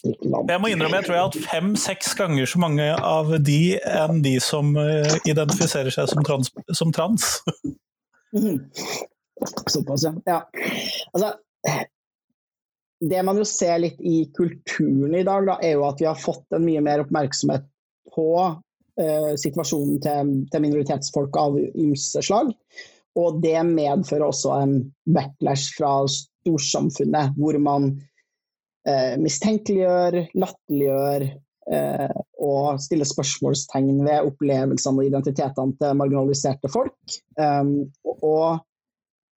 Jeg 0.04 0.60
må 0.60 0.68
innrømme 0.68 0.98
jeg 0.98 1.06
tror 1.06 1.14
jeg 1.14 1.22
har 1.22 1.30
hatt 1.30 1.48
fem-seks 1.48 2.12
ganger 2.18 2.48
så 2.48 2.60
mange 2.60 2.90
av 2.92 3.32
de 3.40 3.78
enn 3.88 4.20
de 4.24 4.34
som 4.44 4.74
identifiserer 5.24 5.94
seg 5.94 6.10
som 6.12 6.24
trans. 6.26 6.52
Som 6.76 6.92
trans. 6.92 7.30
Såpass, 9.72 10.04
ja. 10.04 10.12
ja. 10.26 10.40
Altså, 11.12 11.32
det 13.00 13.22
man 13.26 13.38
jo 13.40 13.46
ser 13.48 13.78
litt 13.82 14.00
i 14.00 14.24
kulturen 14.36 15.14
i 15.14 15.24
dag, 15.26 15.46
da, 15.48 15.58
er 15.62 15.76
jo 15.76 15.86
at 15.88 16.00
vi 16.00 16.08
har 16.08 16.20
fått 16.20 16.54
en 16.54 16.64
mye 16.66 16.82
mer 16.84 17.02
oppmerksomhet 17.04 17.66
på 18.14 18.28
uh, 18.44 19.32
situasjonen 19.40 20.00
til, 20.04 20.34
til, 20.52 20.64
minoritetsfolk 20.64 21.36
av 21.40 21.58
ymse 21.58 22.22
slag. 22.24 22.52
Og 23.18 23.40
det 23.42 23.58
medfører 23.68 24.26
også 24.26 24.54
en 24.58 24.76
backlash 25.14 25.76
fra 25.78 26.02
storsamfunnet, 26.10 27.36
hvor 27.38 27.58
man 27.62 27.92
eh, 28.88 29.14
mistenkeliggjør, 29.22 30.16
latterliggjør 30.34 31.26
eh, 31.28 32.16
og 32.42 32.82
stiller 32.82 33.08
spørsmålstegn 33.08 34.02
ved 34.02 34.30
opplevelsene 34.32 34.98
og 34.98 35.08
identitetene 35.08 35.78
til 35.78 36.00
marginaliserte 36.00 36.70
folk. 36.72 36.98
Um, 37.38 37.86
og 38.18 38.64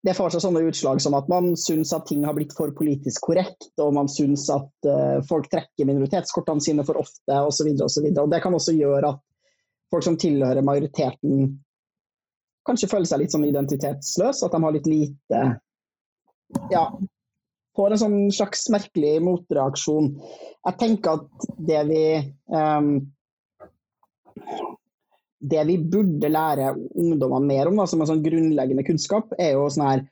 det 0.05 0.13
får 0.13 0.35
seg 0.35 0.43
sånne 0.43 0.61
utslag 0.69 0.99
som 1.01 1.15
at 1.17 1.29
man 1.31 1.55
syns 1.57 1.93
at 1.95 2.05
ting 2.05 2.25
har 2.27 2.35
blitt 2.37 2.53
for 2.53 2.69
politisk 2.77 3.25
korrekt, 3.25 3.71
og 3.81 3.95
man 3.97 4.09
syns 4.11 4.45
at 4.53 4.89
uh, 4.89 5.17
folk 5.25 5.49
trekker 5.49 5.87
minoritetskortene 5.89 6.61
sine 6.61 6.85
for 6.85 7.01
ofte 7.01 7.39
osv. 7.41 7.71
Det 7.81 8.41
kan 8.43 8.53
også 8.53 8.75
gjøre 8.77 9.15
at 9.15 9.23
folk 9.93 10.05
som 10.05 10.19
tilhører 10.21 10.65
majoriteten, 10.65 11.47
kanskje 12.65 12.89
føler 12.91 13.09
seg 13.09 13.23
litt 13.23 13.33
sånn 13.33 13.47
identitetsløse. 13.49 14.45
At 14.45 14.53
de 14.53 14.61
har 14.61 14.75
litt 14.77 14.89
lite 14.89 15.41
ja, 16.69 16.85
får 17.75 17.95
en 17.95 18.01
sånn 18.01 18.19
slags 18.33 18.67
merkelig 18.73 19.17
motreaksjon. 19.25 20.11
Jeg 20.65 20.79
tenker 20.81 21.19
at 21.19 21.49
det 21.69 21.81
vi 21.89 22.03
um, 22.53 22.91
Det 25.45 25.63
vi 25.67 25.77
burde 25.77 26.29
lære 26.31 26.73
ungdommene 26.75 27.49
mer 27.49 27.69
om, 27.69 27.79
da, 27.79 27.87
som 27.89 28.01
en 28.01 28.09
sånn 28.09 28.23
grunnleggende 28.25 28.85
kunnskap, 28.87 29.33
er 29.39 29.55
jo 29.57 29.69
sånn 29.71 29.89
her 29.89 30.05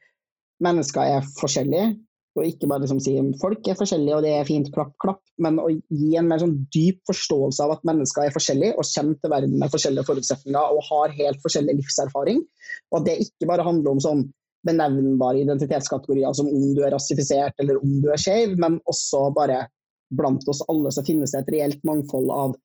Mennesker 0.63 1.09
er 1.17 1.25
forskjellige. 1.35 1.87
Og 2.33 2.47
ikke 2.47 2.67
bare 2.69 2.81
liksom 2.81 3.01
si 3.03 3.13
folk 3.41 3.67
er 3.69 3.75
forskjellige 3.77 4.15
og 4.17 4.23
det 4.25 4.31
er 4.33 4.47
fint, 4.47 4.69
klapp, 4.73 4.93
klapp. 5.01 5.19
Men 5.43 5.59
å 5.61 5.67
gi 5.69 6.13
en 6.17 6.29
mer 6.29 6.41
sånn 6.41 6.55
dyp 6.73 7.01
forståelse 7.09 7.65
av 7.65 7.75
at 7.75 7.83
mennesker 7.85 8.25
er 8.25 8.33
forskjellige 8.33 8.77
og 8.77 8.87
kommer 8.89 9.19
til 9.19 9.33
verden 9.33 9.57
med 9.61 9.73
forskjellige 9.73 10.07
forutsetninger 10.07 10.77
og 10.77 10.87
har 10.87 11.13
helt 11.19 11.43
forskjellig 11.43 11.75
livserfaring. 11.81 12.41
Og 12.89 12.99
at 12.99 13.09
det 13.09 13.19
ikke 13.27 13.49
bare 13.51 13.65
handler 13.67 13.93
om 13.93 14.01
sånn 14.01 14.25
benevnbare 14.65 15.43
identitetskategorier 15.43 16.33
som 16.37 16.49
om 16.49 16.71
du 16.73 16.81
er 16.85 16.95
rasifisert 16.95 17.59
eller 17.61 17.81
om 17.83 17.99
du 18.01 18.09
er 18.13 18.21
skeiv, 18.21 18.55
men 18.57 18.79
også 18.89 19.27
bare 19.35 19.65
blant 20.13 20.47
oss 20.49 20.63
alle 20.71 20.93
så 20.93 21.03
finnes 21.05 21.33
det 21.33 21.43
et 21.43 21.51
reelt 21.53 21.83
mangfold 21.85 22.31
av 22.33 22.55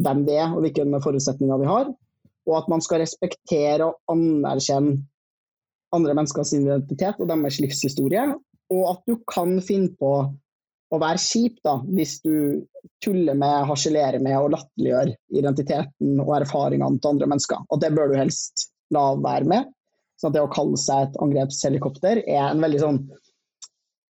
hvem 0.00 0.24
vi 0.28 0.36
er 0.38 0.54
og 0.54 0.62
hvilke 0.64 1.02
forutsetninger 1.04 1.60
vi 1.60 1.68
har. 1.68 1.90
Og 2.50 2.58
at 2.58 2.70
man 2.72 2.82
skal 2.82 3.04
respektere 3.04 3.86
og 3.86 4.00
anerkjenne 4.10 4.98
andre 5.94 6.14
menneskers 6.14 6.52
identitet 6.54 7.18
og 7.18 7.30
deres 7.30 7.58
livshistorie. 7.62 8.28
Og 8.70 8.84
at 8.92 9.02
du 9.10 9.16
kan 9.30 9.56
finne 9.64 9.90
på 9.98 10.12
å 10.90 10.98
være 10.98 11.22
kjip 11.22 11.60
da, 11.66 11.76
hvis 11.86 12.16
du 12.24 12.62
tuller 13.04 13.36
med, 13.38 13.66
harselerer 13.68 14.22
med 14.22 14.36
og 14.38 14.52
latterliggjør 14.56 15.12
identiteten 15.38 16.22
og 16.22 16.34
erfaringene 16.40 16.98
til 16.98 17.14
andre 17.14 17.30
mennesker. 17.30 17.62
Og 17.70 17.82
det 17.82 17.92
bør 17.94 18.10
du 18.10 18.18
helst 18.18 18.70
la 18.94 19.12
være 19.18 19.46
med. 19.50 19.70
Så 20.20 20.32
det 20.34 20.42
å 20.42 20.50
kalle 20.52 20.78
seg 20.80 21.06
et 21.06 21.20
angrepshelikopter 21.22 22.22
er 22.26 22.42
en 22.50 22.60
veldig 22.60 22.82
sånn 22.82 23.00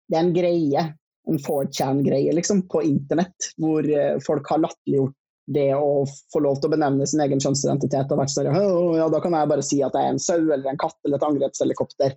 Det 0.06 0.14
er 0.14 0.22
en 0.22 0.36
greie, 0.36 0.82
en 1.26 1.40
4chan-greie, 1.42 2.30
liksom, 2.36 2.60
på 2.70 2.84
internett, 2.86 3.48
hvor 3.58 3.82
eh, 3.90 4.20
folk 4.22 4.46
har 4.52 4.60
latterliggjort 4.62 5.16
det 5.46 5.68
å 5.78 6.04
få 6.32 6.42
lov 6.42 6.58
til 6.58 6.68
å 6.68 6.74
benevne 6.74 7.06
sin 7.06 7.22
egen 7.22 7.40
kjønnsidentitet 7.42 8.10
og 8.10 8.18
vært 8.20 8.32
sånn 8.32 8.48
ja, 8.50 9.06
da 9.12 9.20
kan 9.22 9.36
jeg 9.36 9.50
bare 9.52 9.64
si 9.64 9.78
at 9.84 9.94
jeg 9.94 10.08
er 10.08 10.14
en 10.14 10.22
sau 10.22 10.40
eller 10.40 10.66
en 10.72 10.80
katt 10.80 10.96
eller 11.06 11.20
et 11.20 11.28
angrepshelikopter. 11.28 12.16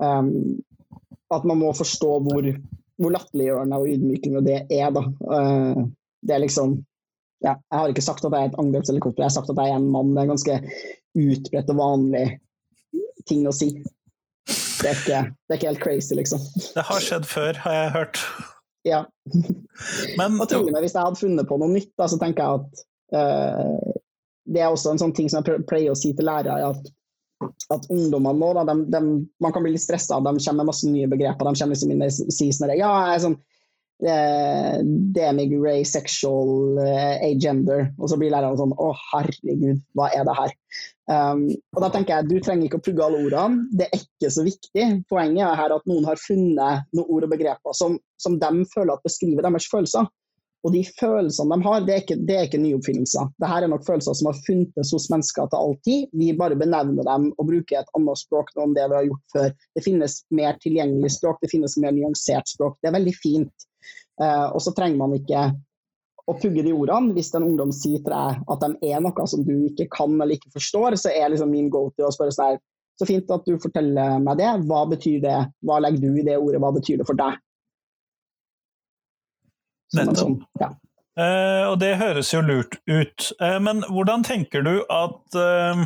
Um, 0.00 0.60
at 1.32 1.46
man 1.48 1.60
må 1.60 1.70
forstå 1.76 2.10
hvor, 2.26 2.50
hvor 3.00 3.14
latterliggjørende 3.16 3.80
og 3.80 3.88
ydmykende 3.94 4.44
det 4.44 4.58
er. 4.66 4.92
Da. 4.96 5.04
Uh, 5.24 5.88
det 6.26 6.36
er 6.36 6.44
liksom 6.44 6.78
ja, 7.40 7.54
Jeg 7.54 7.78
har 7.78 7.92
ikke 7.92 8.04
sagt 8.04 8.26
at 8.28 8.34
jeg 8.36 8.50
er 8.50 8.50
et 8.50 8.60
angrepshelikopter, 8.60 9.22
jeg 9.22 9.30
har 9.30 9.36
sagt 9.38 9.52
at 9.52 9.60
jeg 9.62 9.72
er 9.72 9.80
en 9.80 9.88
mann. 9.94 10.12
Det 10.12 10.20
er 10.20 10.28
en 10.28 10.34
ganske 10.34 10.58
utbredt 11.16 11.72
og 11.72 11.80
vanlig 11.80 12.26
ting 13.28 13.46
å 13.48 13.54
si. 13.56 13.72
Det 14.80 14.88
er, 14.88 14.96
ikke, 14.96 15.20
det 15.48 15.54
er 15.54 15.58
ikke 15.58 15.70
helt 15.70 15.82
crazy, 15.84 16.16
liksom. 16.16 16.44
Det 16.76 16.84
har 16.88 17.04
skjedd 17.04 17.28
før, 17.28 17.64
har 17.64 17.76
jeg 17.76 17.92
hørt. 17.96 18.20
Ja. 18.86 19.04
Men, 20.18 20.38
og 20.40 20.46
til 20.48 20.62
og 20.62 20.70
med 20.70 20.80
hvis 20.84 20.94
jeg 20.96 21.04
hadde 21.04 21.20
funnet 21.20 21.48
på 21.48 21.58
noe 21.60 21.72
nytt, 21.72 21.92
da, 22.00 22.08
så 22.08 22.18
tenker 22.20 22.44
jeg 22.44 22.62
at 22.62 22.86
uh, 23.16 23.98
det 24.50 24.62
er 24.62 24.70
også 24.70 24.94
en 24.94 25.02
sånn 25.02 25.14
ting 25.16 25.28
som 25.30 25.44
jeg 25.44 25.66
pleier 25.68 25.92
å 25.92 25.98
si 25.98 26.12
til 26.16 26.26
lærere, 26.26 26.72
at, 26.72 26.90
at 27.74 27.86
ungdommene 27.92 28.40
nå, 28.40 28.50
da, 28.56 28.64
de, 28.70 28.76
de, 28.92 29.02
man 29.42 29.54
kan 29.54 29.64
bli 29.64 29.74
litt 29.76 29.84
stressa, 29.84 30.20
de 30.20 30.32
kommer 30.32 30.62
med 30.62 30.70
masse 30.72 30.88
nye 30.88 31.10
begreper. 31.10 31.46
De 31.46 31.60
kommer 31.60 31.76
liksom 31.76 31.94
inn 31.94 32.06
og 32.06 32.34
sier 32.34 32.56
sånn 32.56 32.74
ja, 32.74 32.90
jeg 33.10 33.18
er 33.18 33.24
sånn 33.26 33.38
eh, 34.06 34.78
demigray, 35.16 35.84
sexual, 35.84 36.78
eh, 36.84 37.18
agender. 37.30 37.90
Og 37.98 38.10
så 38.10 38.18
blir 38.20 38.32
læreren 38.32 38.58
sånn 38.60 38.76
Å, 38.76 38.92
herregud, 39.10 39.82
hva 39.98 40.10
er 40.16 40.26
det 40.28 40.36
her? 40.38 40.54
Um, 41.10 41.48
og 41.74 41.80
da 41.82 41.88
tenker 41.90 42.20
jeg 42.20 42.28
Du 42.30 42.36
trenger 42.38 42.68
ikke 42.68 42.78
å 42.78 42.84
pugge 42.86 43.02
alle 43.02 43.24
ordene. 43.24 43.64
Det 43.74 43.88
er 43.88 44.04
ikke 44.04 44.30
så 44.30 44.44
viktig. 44.46 44.86
Poenget 45.10 45.42
er 45.48 45.58
her 45.58 45.74
at 45.74 45.90
noen 45.90 46.06
har 46.06 46.20
funnet 46.22 46.86
noen 46.94 47.10
ord 47.16 47.26
og 47.26 47.34
begreper 47.34 47.76
som, 47.76 47.98
som 48.20 48.38
de 48.38 48.64
føler 48.74 48.94
at 48.94 49.06
beskriver 49.06 49.46
deres 49.46 49.68
følelser. 49.72 50.06
Og 50.60 50.74
de 50.74 50.82
følelsene 50.84 51.56
de 51.56 51.64
har, 51.64 51.84
det 51.86 51.94
er 51.94 52.02
ikke, 52.02 52.16
det 52.28 52.34
er 52.36 52.46
ikke 52.48 52.60
nyoppfinnelser. 52.60 53.30
Dette 53.40 53.60
er 53.64 53.70
nok 53.72 53.86
følelser 53.86 54.16
som 54.18 54.28
har 54.28 54.40
funtes 54.44 54.92
hos 54.92 55.08
mennesker 55.12 55.48
til 55.48 55.60
all 55.60 55.76
tid. 55.86 56.10
Vi 56.20 56.34
bare 56.36 56.58
benevner 56.60 57.06
dem 57.08 57.30
og 57.32 57.48
bruker 57.48 57.80
et 57.80 57.94
annet 57.96 58.20
språk 58.20 58.52
enn 58.60 58.76
det 58.76 58.84
vi 58.90 58.98
har 58.98 59.08
gjort 59.08 59.34
før. 59.34 59.54
Det 59.76 59.84
finnes 59.86 60.18
mer 60.36 60.60
tilgjengelig 60.60 61.14
språk, 61.16 61.40
det 61.40 61.52
finnes 61.54 61.78
mer 61.80 61.96
nyansert 61.96 62.52
språk. 62.52 62.76
Det 62.80 62.90
er 62.90 62.98
veldig 62.98 63.16
fint. 63.16 63.69
Eh, 64.20 64.46
og 64.50 64.60
så 64.62 64.72
trenger 64.76 65.00
man 65.00 65.16
ikke 65.16 65.50
å 66.30 66.36
pugge 66.38 66.64
de 66.66 66.72
ordene. 66.76 67.14
Hvis 67.16 67.32
en 67.34 67.46
ungdom 67.46 67.72
sier 67.74 68.02
til 68.04 68.12
deg 68.14 68.42
at 68.54 68.64
de 68.64 68.90
er 68.92 69.04
noe 69.04 69.28
som 69.30 69.44
du 69.46 69.54
ikke 69.68 69.88
kan 69.92 70.16
eller 70.16 70.36
ikke 70.36 70.52
forstår, 70.56 70.98
så 71.00 71.12
er 71.12 71.32
liksom 71.32 71.52
min 71.52 71.70
go 71.72 71.88
to 71.96 72.08
å 72.08 72.14
spørre 72.14 72.34
sånn 72.36 72.60
Så 73.00 73.06
fint 73.08 73.30
at 73.32 73.46
du 73.48 73.56
forteller 73.56 74.18
meg 74.20 74.42
det. 74.42 74.50
Hva 74.68 74.84
betyr 74.90 75.22
det? 75.24 75.38
Hva 75.64 75.80
legger 75.80 76.02
du 76.04 76.20
i 76.20 76.26
det 76.26 76.36
ordet? 76.36 76.60
Hva 76.60 76.74
betyr 76.76 77.00
det 77.00 77.08
for 77.08 77.16
deg? 77.16 77.38
Nettopp. 79.96 80.18
Sånn, 80.20 80.36
ja. 80.60 80.68
eh, 81.18 81.64
og 81.70 81.78
det 81.80 81.94
høres 81.98 82.34
jo 82.34 82.42
lurt 82.44 82.76
ut. 82.90 83.30
Eh, 83.40 83.56
men 83.64 83.80
hvordan 83.88 84.22
tenker 84.26 84.62
du 84.66 84.74
at 84.92 85.38
eh, 85.40 85.82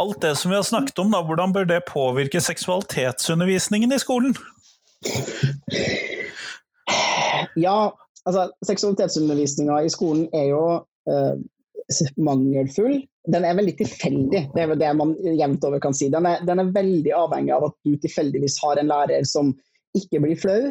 alt 0.00 0.20
det 0.24 0.32
som 0.40 0.50
vi 0.50 0.56
har 0.58 0.66
snakket 0.66 1.04
om, 1.04 1.12
da, 1.12 1.20
hvordan 1.28 1.52
bør 1.54 1.68
det 1.68 1.84
påvirke 1.92 2.40
seksualitetsundervisningen 2.42 3.92
i 3.94 4.00
skolen? 4.02 4.34
Ja, 7.60 7.92
altså 8.24 8.48
seksualitetsundervisninga 8.66 9.82
i 9.84 9.92
skolen 9.92 10.26
er 10.36 10.50
jo 10.52 10.64
eh, 11.10 11.38
mangelfull. 12.16 13.00
Den 13.28 13.44
er 13.44 13.56
veldig 13.58 13.76
tilfeldig, 13.76 14.42
det 14.54 14.62
er 14.62 14.68
vel 14.70 14.80
det 14.80 14.90
man 14.96 15.14
jevnt 15.20 15.64
over 15.68 15.80
kan 15.84 15.96
si. 15.96 16.08
Den 16.12 16.26
er, 16.28 16.42
den 16.48 16.62
er, 16.62 16.74
veldig 16.74 17.12
avhengig 17.16 17.52
av 17.56 17.68
at 17.68 17.76
du 17.84 17.96
tilfeldigvis 18.00 18.58
har 18.64 18.80
en 18.80 18.92
lærer 18.92 19.26
som 19.28 19.52
ikke 19.96 20.22
blir 20.24 20.38
flau, 20.40 20.70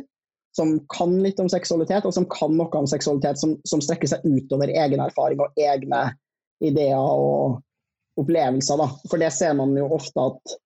som 0.58 0.78
kan 0.94 1.14
litt 1.22 1.40
om 1.42 1.50
seksualitet, 1.52 2.06
og 2.08 2.16
som 2.16 2.26
kan 2.34 2.56
noe 2.58 2.80
om 2.80 2.90
seksualitet 2.90 3.38
som, 3.42 3.56
som 3.70 3.82
strekker 3.84 4.10
seg 4.10 4.26
utover 4.26 4.74
egen 4.74 5.04
erfaring 5.04 5.42
og 5.44 5.60
egne 5.62 6.08
ideer 6.66 6.98
og 6.98 7.60
opplevelser. 8.18 8.82
Da. 8.82 8.88
For 9.10 9.22
det 9.22 9.30
ser 9.36 9.54
man 9.58 9.76
jo 9.78 9.90
ofte 9.94 10.30
at 10.32 10.58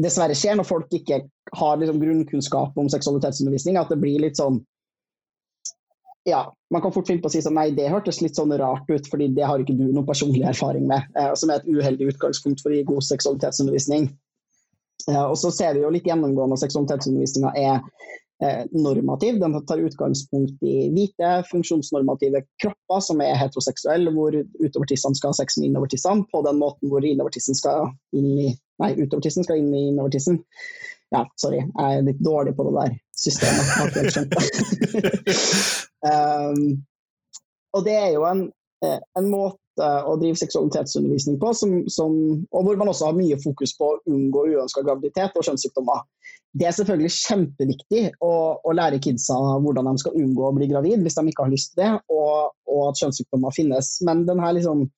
dessverre 0.00 0.34
skjer 0.34 0.58
når 0.58 0.66
folk 0.66 0.94
ikke 0.94 1.20
har 1.58 1.78
liksom 1.78 2.00
grunnkunnskap 2.02 2.78
om 2.80 2.90
seksualitetsundervisning, 2.90 3.78
at 3.78 3.92
det 3.92 4.00
blir 4.02 4.18
litt 4.24 4.40
sånn 4.40 4.58
ja, 6.28 6.42
man 6.70 6.82
kan 6.84 6.92
fort 6.92 7.08
finne 7.08 7.22
på 7.24 7.30
å 7.30 7.32
si 7.32 7.42
sånn 7.44 7.56
nei, 7.58 7.70
det 7.76 7.88
hørtes 7.92 8.20
litt 8.22 8.38
sånn 8.38 8.52
rart 8.60 8.88
ut, 8.90 9.08
fordi 9.10 9.30
det 9.36 9.46
har 9.48 9.60
ikke 9.62 9.76
du 9.78 9.86
noen 9.88 10.06
personlig 10.08 10.44
erfaring 10.48 10.86
med. 10.90 11.06
Eh, 11.18 11.32
som 11.38 11.50
er 11.50 11.60
et 11.60 11.68
uheldig 11.68 12.12
utgangspunkt 12.14 12.62
for 12.64 12.72
å 12.72 12.78
gi 12.78 12.86
god 12.88 13.06
seksualitetsundervisning. 13.08 14.10
Eh, 15.08 15.24
og 15.24 15.36
så 15.40 15.52
ser 15.54 15.76
vi 15.76 15.84
jo 15.84 15.92
litt 15.94 16.08
gjennomgående 16.08 16.58
at 16.58 16.64
seksualitetsundervisninga 16.66 17.54
er 17.56 17.80
eh, 18.44 18.64
normativ. 18.74 19.40
Den 19.40 19.56
tar 19.68 19.84
utgangspunkt 19.84 20.62
i 20.66 20.76
hvite, 20.94 21.32
funksjonsnormative 21.50 22.44
kropper 22.62 23.04
som 23.04 23.24
er 23.24 23.38
heteroseksuelle, 23.40 24.12
hvor 24.14 24.36
utovertissene 24.36 25.18
skal 25.18 25.32
ha 25.32 25.40
sex 25.40 25.58
med 25.58 25.70
innovertissene 25.70 26.28
på 26.32 26.44
den 26.46 26.60
måten 26.60 26.92
hvor 26.92 27.04
innovertissen 27.06 27.58
skal 27.58 27.92
inn 28.16 28.32
i 28.36 28.54
Nei, 28.78 28.92
utovertissen 28.94 29.42
skal 29.42 29.58
inn 29.58 29.72
i 29.74 29.88
innovertissen. 29.88 30.36
Ja, 31.14 31.22
sorry, 31.40 31.62
jeg 31.64 31.98
er 31.98 32.04
litt 32.04 32.20
dårlig 32.20 32.52
på 32.56 32.66
det 32.68 32.74
der 32.76 32.96
systemet. 33.16 33.64
Jeg 33.64 33.76
har 33.78 33.88
ikke 33.88 34.02
helt 34.02 34.16
skjønt 34.16 34.34
det. 34.34 35.36
um, 36.10 36.62
og 37.76 37.84
det 37.86 37.94
er 37.96 38.10
jo 38.14 38.26
en, 38.28 38.42
eh, 38.84 38.98
en, 39.18 39.30
måte 39.32 39.56
å 39.78 40.16
drive 40.18 40.40
seksualitetsundervisning 40.40 41.38
på, 41.40 41.52
som, 41.54 41.72
som, 41.92 42.14
og 42.50 42.66
hvor 42.66 42.78
man 42.80 42.90
også 42.90 43.10
har 43.10 43.16
mye 43.18 43.38
fokus 43.40 43.76
på 43.78 43.92
å 43.92 43.98
unngå 44.10 44.48
uønska 44.50 44.82
graviditet 44.84 45.36
og 45.38 45.46
kjønnssykdommer. 45.46 46.02
Det 46.58 46.66
er 46.66 46.74
selvfølgelig 46.74 47.12
kjempeviktig 47.14 48.02
å, 48.24 48.32
å, 48.58 48.74
lære 48.74 48.98
kidsa 49.04 49.36
hvordan 49.62 49.90
de 49.90 50.02
skal 50.02 50.16
unngå 50.18 50.48
å 50.48 50.54
bli 50.56 50.70
gravid 50.72 51.04
hvis 51.04 51.18
de 51.18 51.26
ikke 51.30 51.46
har 51.46 51.52
lyst 51.54 51.74
til 51.74 51.84
det, 51.84 51.92
og, 52.10 52.56
og 52.66 52.84
at 52.88 53.00
kjønnssykdommer 53.04 53.54
finnes. 53.54 53.92
Men 54.08 54.26
denne 54.28 54.50
liksom 54.56 54.88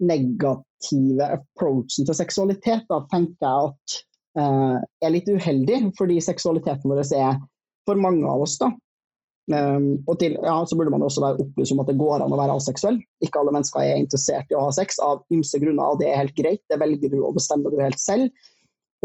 negative 0.00 1.28
approachen 1.38 2.08
til 2.08 2.16
seksualitet 2.16 2.88
da, 2.90 3.02
tenker 3.12 3.36
jeg 3.36 3.70
at 3.70 4.00
er 4.36 5.12
litt 5.12 5.28
uheldig, 5.32 5.78
fordi 5.96 6.18
seksualiteten 6.20 6.90
vår 6.90 7.04
er 7.16 7.38
for 7.88 8.00
mange 8.00 8.26
av 8.28 8.42
oss. 8.44 8.58
da. 8.60 8.72
Um, 9.46 10.02
og 10.10 10.16
til, 10.18 10.34
ja, 10.42 10.56
så 10.66 10.74
burde 10.74 10.90
man 10.90 11.04
også 11.06 11.22
være 11.22 11.44
opplyst 11.44 11.70
om 11.70 11.78
at 11.84 11.90
det 11.92 12.00
går 12.00 12.24
an 12.24 12.34
å 12.34 12.38
være 12.40 12.56
aseksuell. 12.58 12.98
Ikke 13.22 13.38
alle 13.38 13.54
mennesker 13.54 13.84
er 13.84 14.00
interessert 14.00 14.50
i 14.50 14.56
å 14.58 14.64
ha 14.66 14.72
sex 14.74 14.98
av 15.02 15.22
ymse 15.34 15.60
grunner, 15.62 15.86
og 15.86 16.02
det 16.02 16.10
er 16.10 16.24
helt 16.24 16.36
greit. 16.38 16.62
Det 16.70 16.80
velger 16.82 17.12
du 17.12 17.20
og 17.20 17.36
bestemmer 17.38 17.70
du 17.70 17.78
helt 17.78 18.02
selv. 18.02 18.32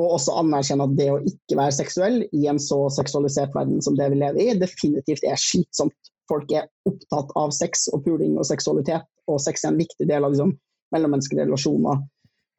Og 0.01 0.15
også 0.17 0.33
anerkjenne 0.39 0.87
at 0.87 0.95
det 0.97 1.09
å 1.13 1.19
ikke 1.29 1.59
være 1.59 1.75
seksuell 1.77 2.23
i 2.33 2.47
en 2.49 2.61
så 2.63 2.79
seksualisert 2.95 3.53
verden 3.53 3.83
som 3.85 3.97
det 3.99 4.07
vi 4.13 4.21
lever 4.23 4.41
i, 4.41 4.57
definitivt 4.57 5.27
er 5.29 5.37
slitsomt. 5.37 6.11
Folk 6.31 6.49
er 6.55 6.69
opptatt 6.89 7.33
av 7.37 7.51
sex 7.53 7.85
og 7.91 8.05
puling 8.07 8.37
og 8.39 8.47
seksualitet, 8.47 9.05
og 9.29 9.41
sex 9.43 9.65
er 9.65 9.73
en 9.73 9.81
viktig 9.81 10.07
del 10.09 10.25
av 10.25 10.33
liksom, 10.33 10.55
mellommenneskelige 10.95 11.45
relasjoner. 11.49 12.01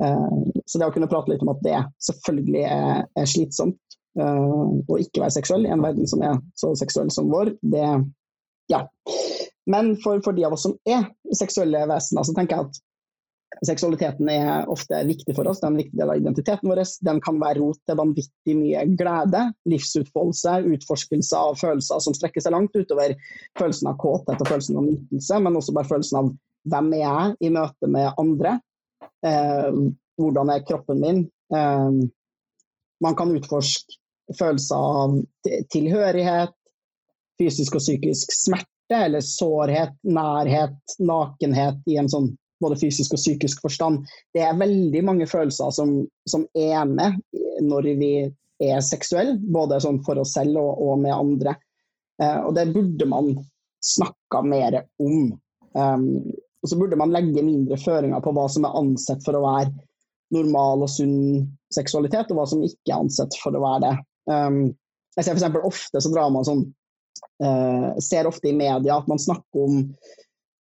Eh, 0.03 0.61
så 0.67 0.79
det 0.79 0.89
å 0.89 0.95
kunne 0.95 1.11
prate 1.11 1.33
litt 1.33 1.43
om 1.45 1.53
at 1.53 1.63
det 1.65 1.79
selvfølgelig 2.03 2.63
er, 2.67 3.03
er 3.19 3.29
slitsomt 3.29 3.99
uh, 4.19 4.71
å 4.89 5.01
ikke 5.01 5.23
være 5.23 5.37
seksuell 5.39 5.67
i 5.67 5.73
en 5.75 5.85
verden 5.85 6.09
som 6.11 6.23
er 6.25 6.39
så 6.59 6.73
seksuell 6.79 7.13
som 7.15 7.31
vår, 7.33 7.55
det 7.63 7.87
Ja. 8.71 8.87
Men 9.69 9.93
for, 10.03 10.19
for, 10.25 10.35
de 10.35 10.47
av 10.47 10.57
oss 10.57 10.65
som 10.67 10.75
er 10.89 11.05
seksuelle 11.39 11.85
vesener, 11.87 12.25
så 12.27 12.35
tenker 12.35 12.57
jeg 12.57 12.67
at 12.67 12.81
seksualiteten 13.69 14.31
er 14.33 14.71
ofte 14.73 15.03
viktig 15.07 15.37
for 15.37 15.47
oss. 15.47 15.61
Det 15.61 15.69
er 15.69 15.71
en 15.71 15.79
viktig 15.79 15.99
del 16.01 16.11
av 16.11 16.19
identiteten 16.19 16.71
vår. 16.71 16.81
Den 17.07 17.21
kan 17.23 17.39
være 17.39 17.61
rot 17.61 17.79
til 17.87 17.99
vanvittig 18.01 18.57
mye 18.59 18.83
glede, 18.99 19.45
livsutfoldelse, 19.71 20.57
utforskelse 20.73 21.45
av 21.51 21.61
følelser 21.61 22.03
som 22.03 22.17
strekker 22.17 22.43
seg 22.43 22.57
langt 22.57 22.75
utover 22.75 23.15
følelsen 23.61 23.93
av 23.93 24.01
kåthet 24.03 24.43
og 24.43 24.51
følelsen 24.51 24.81
av 24.81 24.89
nytelse, 24.89 25.41
men 25.45 25.61
også 25.61 25.77
bare 25.77 25.91
følelsen 25.93 26.21
av 26.23 26.33
hvem 26.73 26.93
er 26.97 27.05
jeg 27.05 27.39
i 27.47 27.55
møte 27.55 27.93
med 27.93 28.11
andre, 28.23 28.57
Eh, 28.57 28.72
hvordan 30.19 30.51
er 30.51 30.67
kroppen 30.67 31.01
min? 31.01 31.23
Eh, 31.55 31.91
man 33.03 33.17
kan 33.19 33.33
utforske 33.37 33.99
følelser 34.39 34.77
av 34.77 35.17
tilhørighet, 35.75 36.55
fysisk 37.41 37.77
og 37.77 37.83
psykisk 37.83 38.33
smerte 38.37 38.99
eller 38.99 39.25
sårhet, 39.25 39.97
nærhet, 40.05 40.79
nakenhet 41.01 41.81
i 41.91 41.99
en 42.01 42.11
sånn 42.13 42.31
både 42.63 42.79
fysisk 42.79 43.17
og 43.17 43.19
psykisk 43.19 43.65
forstand. 43.65 44.07
Det 44.35 44.45
er 44.47 44.59
veldig 44.59 45.03
mange 45.05 45.27
følelser 45.27 45.73
som, 45.75 45.97
som 46.29 46.47
er 46.55 46.85
med 46.87 47.19
når 47.67 47.89
vi 47.99 48.13
er 48.63 48.85
seksuelle, 48.87 49.39
både 49.43 49.81
sånn 49.83 49.99
for 50.07 50.21
oss 50.23 50.37
selv 50.37 50.61
og, 50.61 50.79
og 50.87 51.01
med 51.03 51.15
andre. 51.17 51.57
Eh, 52.23 52.39
og 52.47 52.55
det 52.55 52.69
burde 52.75 53.09
man 53.11 53.33
snakka 53.83 54.45
mer 54.47 54.83
om. 55.03 55.33
Um, 55.75 56.07
og 56.63 56.71
så 56.71 56.79
burde 56.79 56.99
man 56.99 57.13
legge 57.15 57.43
mindre 57.43 57.79
føringer 57.81 58.23
på 58.23 58.33
hva 58.37 58.47
som 58.51 58.67
er 58.67 58.77
ansett 58.79 59.25
for 59.27 59.37
å 59.37 59.43
være 59.45 59.73
normal 60.33 60.85
og 60.87 60.91
sunn 60.91 61.17
seksualitet, 61.75 62.31
og 62.31 62.39
hva 62.39 62.47
som 62.49 62.63
ikke 62.65 62.93
er 62.93 63.01
ansett 63.01 63.37
for 63.43 63.57
å 63.57 63.63
være 63.63 63.83
det. 63.85 63.95
Um, 64.31 64.61
jeg 65.19 65.27
ser 65.27 65.37
f.eks. 65.37 65.59
ofte 65.67 66.01
så 66.01 66.13
drar 66.13 66.31
man 66.33 66.47
sånn 66.47 66.63
uh, 67.43 67.91
Ser 68.01 68.29
ofte 68.31 68.49
i 68.49 68.55
media 68.57 68.95
at 68.95 69.09
man 69.11 69.21
snakker 69.21 69.65
om 69.67 69.81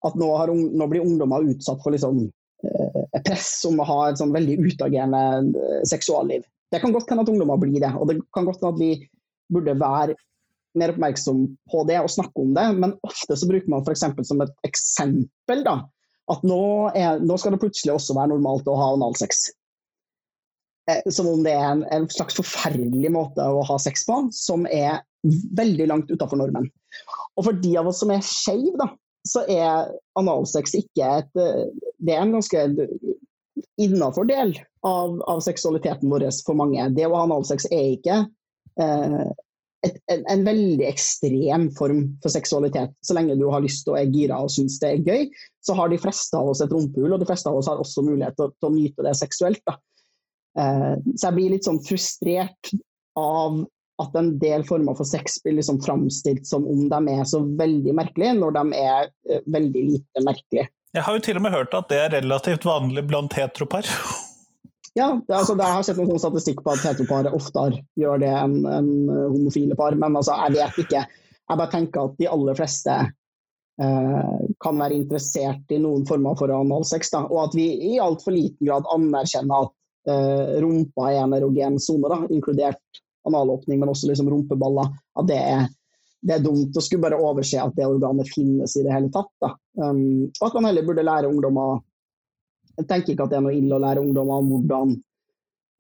at 0.03 0.17
nå, 0.19 0.29
har, 0.35 0.51
nå 0.51 0.88
blir 0.91 1.05
ungdommer 1.07 1.47
utsatt 1.53 1.81
for 1.85 1.95
liksom, 1.95 2.25
uh, 2.67 3.21
press 3.23 3.55
om 3.71 3.79
å 3.81 3.87
ha 3.87 4.01
et 4.11 4.21
sånn 4.21 4.35
veldig 4.35 4.59
utagerende 4.67 5.55
uh, 5.55 5.81
seksualliv. 5.88 6.45
Det 6.73 6.83
kan 6.83 6.93
godt 6.93 7.12
hende 7.12 7.25
at 7.25 7.31
ungdommer 7.33 7.61
blir 7.62 7.79
det, 7.79 7.95
og 7.95 8.11
det 8.11 8.19
kan 8.35 8.49
godt 8.49 8.61
hende 8.65 8.75
at 8.75 8.83
vi 8.83 8.93
burde 9.53 9.79
være 9.79 10.19
mer 10.79 10.93
oppmerksom 10.95 11.45
på 11.73 11.83
det 11.89 11.99
og 12.01 12.13
snakke 12.13 12.45
om 12.45 12.53
det, 12.57 12.67
men 12.79 12.95
ofte 13.07 13.37
så 13.39 13.49
bruker 13.49 13.71
man 13.73 13.85
f.eks. 13.85 14.05
som 14.29 14.45
et 14.45 14.55
eksempel 14.69 15.65
da, 15.67 15.77
at 16.33 16.47
nå, 16.47 16.63
er, 16.97 17.21
nå, 17.23 17.37
skal 17.41 17.55
det 17.57 17.63
plutselig 17.65 17.97
også 17.97 18.17
være 18.17 18.33
normalt 18.35 18.71
å 18.71 18.79
ha 18.79 18.93
analsex. 18.97 19.49
Eh, 20.91 21.03
som 21.15 21.29
om 21.31 21.43
det 21.45 21.55
er 21.55 21.69
en, 21.69 21.85
en, 21.95 22.09
slags 22.11 22.39
forferdelig 22.39 23.13
måte 23.15 23.45
å 23.45 23.63
ha 23.69 23.79
sex 23.83 24.07
på, 24.09 24.19
som 24.35 24.67
er 24.71 25.03
veldig 25.59 25.87
langt 25.91 26.11
utafor 26.11 26.41
normen. 26.41 26.67
Og 27.39 27.47
for 27.47 27.63
de 27.63 27.77
av 27.79 27.89
oss 27.91 28.03
som 28.03 28.11
er 28.15 28.25
skeive, 28.27 28.89
så 29.29 29.45
er 29.51 29.93
analsex 30.19 30.75
ikke 30.75 31.11
et 31.21 31.39
eh, 31.39 31.69
Det 32.03 32.17
er 32.17 32.25
en 32.25 32.35
ganske 32.35 32.65
innafor 33.79 34.27
del 34.27 34.57
av, 34.87 35.21
av, 35.31 35.41
seksualiteten 35.45 36.11
vår 36.11 36.27
for 36.43 36.59
mange. 36.59 36.89
Det 36.97 37.07
å 37.07 37.15
ha 37.15 37.27
analsex 37.29 37.69
er 37.71 37.93
ikke 37.95 38.19
eh, 38.83 39.31
et, 39.87 39.99
en, 40.12 40.23
en, 40.31 40.45
veldig 40.47 40.87
ekstrem 40.87 41.66
form 41.79 42.05
for 42.23 42.33
seksualitet. 42.33 42.95
Så 43.03 43.16
lenge 43.16 43.38
du 43.38 43.49
har 43.51 43.64
lyst 43.64 43.88
og 43.90 43.99
er 43.99 44.11
gira 44.12 44.38
og 44.42 44.53
syns 44.55 44.79
det 44.83 44.92
er 44.92 45.07
gøy, 45.07 45.29
så 45.64 45.77
har 45.79 45.90
de 45.90 46.01
fleste 46.03 46.38
av 46.38 46.53
oss 46.53 46.62
et 46.64 46.73
rumpehull, 46.73 47.14
og 47.14 47.23
de 47.23 47.29
fleste 47.29 47.51
av 47.51 47.59
oss 47.59 47.71
har 47.71 47.83
også 47.83 48.05
mulighet 48.07 48.38
til, 48.38 48.53
til 48.59 48.71
å 48.71 48.75
nyte 48.77 49.07
det 49.07 49.14
seksuelt. 49.18 49.75
Eh, 50.59 50.95
så 51.16 51.29
jeg 51.29 51.38
blir 51.38 51.55
litt 51.55 51.68
sånn 51.68 51.83
frustrert 51.87 52.75
av 53.18 53.62
at 54.03 54.14
en 54.18 54.33
del 54.42 54.64
former 54.66 54.97
for 54.99 55.07
sex 55.07 55.38
blir 55.45 55.59
liksom 55.59 55.81
framstilt 55.85 56.47
som 56.49 56.64
om 56.68 56.87
de 56.90 57.01
er 57.12 57.27
så 57.29 57.42
veldig 57.59 57.95
merkelige, 57.99 58.38
når 58.38 58.57
de 58.59 58.83
er 58.83 59.11
eh, 59.31 59.42
veldig 59.53 59.85
lite 59.90 60.25
merkelige. 60.27 60.68
Jeg 60.92 61.07
har 61.07 61.16
jo 61.16 61.25
til 61.25 61.38
og 61.40 61.47
med 61.47 61.55
hørt 61.55 61.75
at 61.77 61.88
det 61.88 61.99
er 62.03 62.14
relativt 62.18 62.66
vanlig 62.68 63.07
blant 63.09 63.35
heteropar. 63.38 63.88
Ja, 64.99 65.09
det, 65.17 65.33
altså, 65.33 65.57
jeg 65.57 65.73
har 65.73 65.85
sett 65.87 65.99
noen 66.01 66.21
statistikk 66.21 66.61
på 66.65 66.75
at 66.75 66.85
heteropar 66.85 67.31
oftere 67.33 67.81
gjør 67.97 68.21
det 68.21 68.33
enn 68.37 68.59
en 68.69 68.93
homofile 69.09 69.77
par, 69.79 69.97
men 69.97 70.19
altså, 70.21 70.37
jeg 70.45 70.59
vet 70.59 70.81
ikke. 70.85 71.05
Jeg 71.09 71.61
bare 71.61 71.73
tenker 71.73 72.09
at 72.09 72.19
de 72.21 72.29
aller 72.29 72.59
fleste 72.59 72.97
eh, 73.01 74.43
kan 74.63 74.83
være 74.83 74.99
interessert 75.01 75.73
i 75.73 75.81
noen 75.81 76.05
former 76.09 76.37
for 76.39 76.53
analsex, 76.53 77.13
da, 77.15 77.25
og 77.25 77.47
at 77.47 77.57
vi 77.57 77.69
i 77.93 77.95
altfor 78.05 78.37
liten 78.37 78.69
grad 78.69 78.89
anerkjenner 78.93 79.69
at 79.69 80.13
eh, 80.13 80.59
rumpa 80.65 81.09
er 81.11 81.23
en 81.25 81.37
erogen 81.41 81.81
sone, 81.81 82.25
inkludert 82.29 83.03
analåpning, 83.29 83.81
men 83.81 83.93
også 83.93 84.11
liksom 84.11 84.29
rumpeballer. 84.29 84.93
At 85.17 85.31
det 85.31 85.41
er 85.41 85.71
det 86.23 86.37
er 86.37 86.43
dumt 86.45 86.77
å 86.79 86.83
skulle 86.83 87.03
bare 87.03 87.19
overse 87.19 87.59
at 87.59 87.75
det 87.75 87.87
organet 87.89 88.29
finnes 88.31 88.77
i 88.79 88.85
det 88.85 88.93
hele 88.95 89.09
tatt. 89.11 89.33
Um, 89.75 90.29
og 90.39 90.45
at 90.47 90.55
man 90.55 90.69
heller 90.69 90.87
burde 90.87 91.03
lære 91.03 91.27
ungdommer 91.27 91.81
Jeg 92.81 92.89
tenker 92.89 93.15
ikke 93.15 93.27
at 93.27 93.33
det 93.33 93.39
er 93.39 93.47
noe 93.47 93.57
ille 93.57 93.77
å 93.77 93.83
lære 93.83 94.03
ungdommer 94.03 94.43
om 94.43 94.53
hvordan 94.53 94.95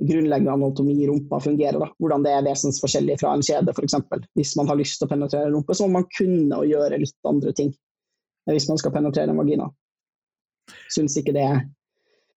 grunnleggende 0.02 0.56
anatomi 0.56 0.96
i 0.98 1.06
rumpa 1.08 1.38
fungerer. 1.40 1.78
Da. 1.78 1.88
Hvordan 2.02 2.24
det 2.26 2.32
er 2.34 2.46
vesensforskjellig 2.46 3.18
fra 3.20 3.34
en 3.36 3.44
kjede, 3.46 3.74
f.eks. 3.74 3.98
Hvis 4.38 4.56
man 4.58 4.70
har 4.70 4.80
lyst 4.80 4.98
til 4.98 5.08
å 5.08 5.12
penetrere 5.12 5.50
en 5.50 5.56
rumpe, 5.56 5.76
så 5.76 5.86
må 5.86 6.00
man 6.00 6.08
kunne 6.16 6.58
å 6.58 6.66
gjøre 6.68 7.00
litt 7.02 7.28
andre 7.28 7.54
ting 7.56 7.72
hvis 8.50 8.66
man 8.66 8.80
skal 8.80 8.90
penetrere 8.90 9.30
en 9.30 9.38
vagina. 9.38 9.68
Syns 10.90 11.14
ikke 11.18 11.34
det 11.36 11.46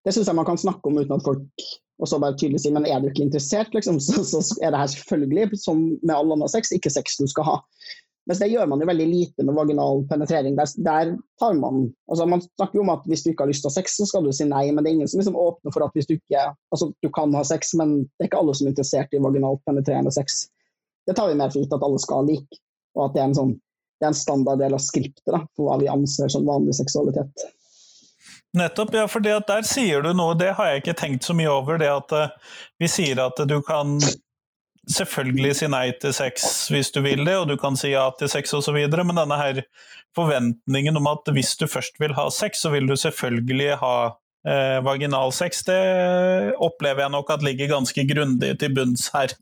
Det 0.04 0.12
syns 0.12 0.28
jeg 0.28 0.36
man 0.36 0.44
kan 0.44 0.60
snakke 0.60 0.90
om 0.90 0.98
uten 1.00 1.16
at 1.16 1.24
folk 1.24 1.64
og 2.02 2.10
så 2.10 2.18
bare 2.20 2.36
tydelig 2.36 2.60
si 2.60 2.72
men 2.74 2.86
er 2.90 3.00
du 3.00 3.06
ikke 3.08 3.22
interessert, 3.24 3.70
liksom, 3.72 4.00
så, 4.06 4.24
så, 4.26 4.42
er 4.60 4.74
det 4.74 4.80
her 4.82 4.90
selvfølgelig, 4.92 5.60
som 5.62 5.84
med 6.02 6.14
all 6.14 6.32
annen 6.34 6.50
sex, 6.50 6.72
ikke 6.74 6.92
sex 6.92 7.18
du 7.20 7.26
skal 7.30 7.46
ha. 7.48 7.54
Mens 8.24 8.40
det 8.40 8.48
gjør 8.48 8.68
man 8.70 8.80
jo 8.80 8.88
veldig 8.88 9.06
lite 9.08 9.44
med 9.44 9.56
vaginal 9.56 10.02
penetrering. 10.08 10.54
Der, 10.56 10.70
der 10.86 11.10
tar 11.40 11.56
Man 11.60 11.82
altså 12.10 12.26
man 12.26 12.40
snakker 12.44 12.78
jo 12.78 12.84
om 12.86 12.92
at 12.94 13.04
hvis 13.08 13.24
du 13.24 13.30
ikke 13.30 13.44
har 13.44 13.50
lyst 13.52 13.64
til 13.64 13.68
å 13.68 13.72
ha 13.74 13.76
sex, 13.76 13.98
så 14.00 14.06
skal 14.08 14.24
du 14.24 14.32
si 14.32 14.46
nei, 14.48 14.64
men 14.72 14.84
det 14.84 14.90
er 14.90 14.96
ingen 14.98 15.10
som 15.10 15.20
liksom 15.20 15.36
åpner 15.36 15.74
for 15.74 15.84
at 15.84 15.96
hvis 15.96 16.08
du 16.08 16.14
ikke 16.16 16.46
altså 16.72 16.88
du 17.04 17.10
kan 17.12 17.34
ha 17.36 17.44
sex, 17.44 17.74
men 17.76 17.98
det 18.04 18.24
er 18.24 18.30
ikke 18.30 18.40
alle 18.40 18.54
som 18.56 18.68
er 18.68 18.72
interessert 18.72 19.12
i 19.12 19.20
vaginalt 19.24 19.60
penetrerende 19.68 20.14
sex. 20.14 20.46
Det 21.04 21.16
tar 21.18 21.28
vi 21.28 21.36
mer 21.36 21.52
for 21.52 21.60
gitt 21.60 21.76
at 21.76 21.84
alle 21.84 22.00
skal 22.00 22.22
ha 22.22 22.28
lik, 22.30 22.60
og 22.96 23.04
at 23.08 23.16
det 23.16 23.20
er 23.20 23.28
en, 23.28 23.36
sånn, 23.36 23.52
det 24.00 24.08
er 24.08 24.14
en 24.14 24.22
standard 24.22 24.64
del 24.64 24.78
av 24.78 24.80
skriptet 24.80 25.36
da, 25.36 25.42
for 25.52 25.68
hva 25.68 25.76
vi 25.82 25.92
anser 25.92 26.32
som 26.32 26.48
vanlig 26.48 26.78
seksualitet. 26.80 27.44
Nettopp, 28.54 28.94
ja, 28.94 29.04
for 29.10 29.20
der 29.24 29.66
sier 29.66 30.04
du 30.04 30.12
noe, 30.14 30.36
det 30.38 30.52
har 30.54 30.70
jeg 30.70 30.84
ikke 30.84 30.96
tenkt 30.96 31.26
så 31.26 31.34
mye 31.36 31.50
over. 31.50 31.76
Det 31.80 31.90
at 31.90 32.14
uh, 32.14 32.60
vi 32.78 32.88
sier 32.88 33.18
at 33.20 33.40
du 33.50 33.56
kan 33.66 33.98
selvfølgelig 34.90 35.54
si 35.58 35.68
nei 35.70 35.86
til 36.00 36.14
sex 36.16 36.48
hvis 36.72 36.92
du 36.94 37.00
vil 37.04 37.24
det, 37.26 37.36
og 37.40 37.48
du 37.50 37.56
kan 37.60 37.78
si 37.78 37.92
ja 37.92 38.06
til 38.18 38.30
sex 38.32 38.54
osv., 38.56 38.76
men 38.76 39.20
denne 39.20 39.38
her 39.40 39.62
forventningen 40.14 40.98
om 41.00 41.08
at 41.10 41.32
hvis 41.34 41.54
du 41.60 41.66
først 41.70 41.98
vil 42.02 42.14
ha 42.16 42.28
sex, 42.32 42.62
så 42.62 42.72
vil 42.74 42.86
du 42.90 42.94
selvfølgelig 42.98 43.78
ha 43.80 43.96
eh, 44.48 44.78
vaginalsex, 44.86 45.64
det 45.68 45.80
opplever 46.62 47.04
jeg 47.04 47.14
nok 47.16 47.34
at 47.34 47.46
ligger 47.46 47.74
ganske 47.74 48.06
grundig 48.12 48.54
til 48.60 48.76
bunns 48.76 49.08
her. 49.14 49.34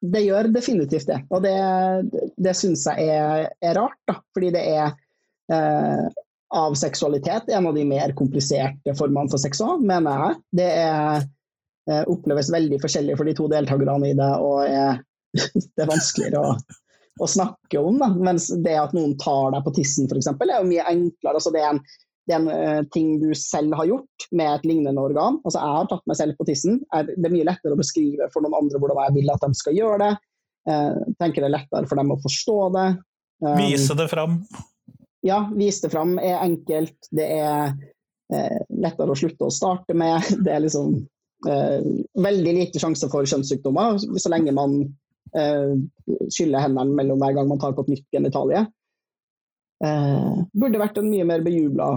Det 0.00 0.22
gjør 0.24 0.48
definitivt 0.48 1.10
det, 1.10 1.20
og 1.28 1.44
det, 1.44 1.56
det 2.40 2.56
syns 2.56 2.86
jeg 2.88 3.10
er, 3.12 3.50
er, 3.60 3.76
rart. 3.76 3.98
Da. 4.08 4.16
Fordi 4.32 4.48
det 4.54 4.62
er 4.72 4.94
eh, 5.52 6.06
av 6.56 6.74
seksualitet 6.78 7.50
en 7.52 7.68
av 7.68 7.76
de 7.76 7.84
mer 7.86 8.14
kompliserte 8.16 8.94
formene 8.98 9.30
for 9.30 9.42
sex 9.42 9.60
òg, 9.62 9.84
mener 9.86 10.24
jeg. 10.24 10.40
Det 10.62 10.70
er, 10.80 11.28
oppleves 12.10 12.52
veldig 12.52 12.80
forskjellig 12.82 13.16
for 13.18 13.28
de 13.28 13.34
to 13.38 13.48
deltakerne 13.50 14.12
i 14.12 14.18
det, 14.18 14.30
og 14.42 14.62
er, 14.66 15.00
det 15.74 15.84
er 15.84 15.90
vanskeligere 15.90 16.42
å, 16.42 16.54
å 17.20 17.30
snakke 17.30 17.82
om. 17.82 17.98
Da. 18.02 18.12
Mens 18.30 18.50
det 18.64 18.76
at 18.80 18.94
noen 18.96 19.16
tar 19.20 19.56
deg 19.56 19.66
på 19.66 19.74
tissen, 19.80 20.08
f.eks., 20.10 20.30
er 20.32 20.56
jo 20.56 20.70
mye 20.70 20.86
enklere. 20.92 21.36
Altså, 21.36 21.52
det 21.54 21.64
er 21.64 21.74
en, 21.74 21.82
det 22.28 22.36
er 22.36 22.40
en 22.40 22.50
uh, 22.50 22.80
ting 22.94 23.12
du 23.22 23.30
selv 23.38 23.76
har 23.80 23.90
gjort 23.90 24.28
med 24.36 24.52
et 24.54 24.66
lignende 24.70 25.02
organ. 25.02 25.38
Altså, 25.44 25.58
jeg 25.58 25.76
har 25.78 25.92
tatt 25.92 26.10
meg 26.10 26.20
selv 26.22 26.40
på 26.40 26.48
tissen. 26.48 26.82
Det 26.90 27.28
er 27.28 27.36
mye 27.36 27.48
lettere 27.48 27.76
å 27.76 27.80
beskrive 27.80 28.30
for 28.34 28.44
noen 28.44 28.58
andre 28.62 28.82
hvordan 28.82 29.04
jeg 29.06 29.18
vil 29.20 29.32
at 29.34 29.46
de 29.46 29.62
skal 29.62 29.78
gjøre 29.78 30.02
det. 30.04 30.10
Uh, 30.68 31.14
tenker 31.22 31.42
det 31.42 31.50
er 31.50 31.56
lettere 31.58 31.88
for 31.88 32.00
dem 32.00 32.12
å 32.12 32.20
forstå 32.20 32.58
det. 32.76 32.90
Um, 33.40 33.56
Vise 33.56 33.96
det 33.96 34.10
fram 34.12 34.42
ja, 35.20 35.50
vise 35.54 35.86
det 35.86 35.92
fram 35.92 36.18
er 36.18 36.40
enkelt. 36.40 37.08
Det 37.10 37.26
er 37.40 37.72
uh, 38.32 38.60
lettere 38.80 39.12
å 39.12 39.18
slutte 39.18 39.48
å 39.48 39.54
starte 39.54 39.96
med. 39.96 40.24
Det 40.44 40.54
er 40.54 40.64
liksom 40.64 40.94
eh, 40.96 41.04
veldig 41.40 42.52
lite 42.52 42.80
sjanse 42.82 43.08
for 43.08 43.24
kjønnssykdommer 43.24 43.96
så 44.20 44.32
lenge 44.32 44.52
man 44.52 44.74
eh, 45.36 45.72
skyller 46.28 46.64
hendene 46.66 46.96
mellom 46.96 47.20
hver 47.22 47.36
gang 47.38 47.48
man 47.48 47.60
tar 47.62 47.74
på 47.76 47.86
et 47.86 47.94
nytt 47.94 48.06
genitalie. 48.12 48.64
Eh, 49.84 50.32
burde 50.52 50.80
vært 50.80 50.98
en 51.00 51.08
mye 51.10 51.26
mer 51.28 51.44
bejubla 51.44 51.92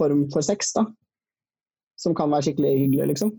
form 0.00 0.26
for 0.32 0.44
sex, 0.44 0.72
da. 0.76 0.86
Som 2.00 2.16
kan 2.16 2.32
være 2.32 2.48
skikkelig 2.48 2.72
hyggelig, 2.84 3.08
liksom. 3.14 3.34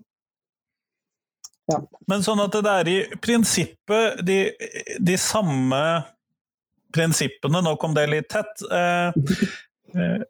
Ja. 1.67 1.81
Men 2.07 2.23
sånn 2.23 2.41
at 2.41 2.55
det 2.63 2.73
er 2.73 2.89
i 2.89 2.97
prinsippet 3.21 4.21
de, 4.25 4.37
de 5.03 5.17
samme 5.19 5.81
prinsippene, 6.95 7.61
nå 7.63 7.75
kom 7.81 7.95
det 7.97 8.07
litt 8.09 8.29
tett. 8.31 8.63
Eh, 8.71 9.09
eh, 9.97 10.21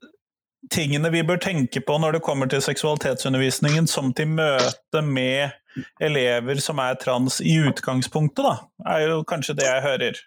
tingene 0.74 1.12
vi 1.14 1.24
bør 1.26 1.40
tenke 1.42 1.82
på 1.84 1.98
når 2.02 2.18
det 2.18 2.26
kommer 2.26 2.50
til 2.52 2.64
seksualitetsundervisningen, 2.64 3.88
som 3.88 4.12
til 4.16 4.30
møte 4.38 5.04
med 5.04 5.56
elever 6.04 6.62
som 6.64 6.82
er 6.82 6.98
trans 7.02 7.40
i 7.42 7.58
utgangspunktet, 7.70 8.44
da, 8.46 8.56
er 8.96 9.08
jo 9.12 9.24
kanskje 9.28 9.58
det 9.60 9.68
jeg 9.68 9.86
hører. 9.86 10.22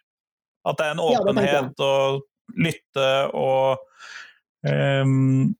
At 0.69 0.79
det 0.79 0.87
er 0.87 0.95
en 0.95 1.03
åpenhet 1.03 1.85
og 1.85 2.23
lytte 2.61 3.11
og 3.37 3.81
um, 4.67 5.53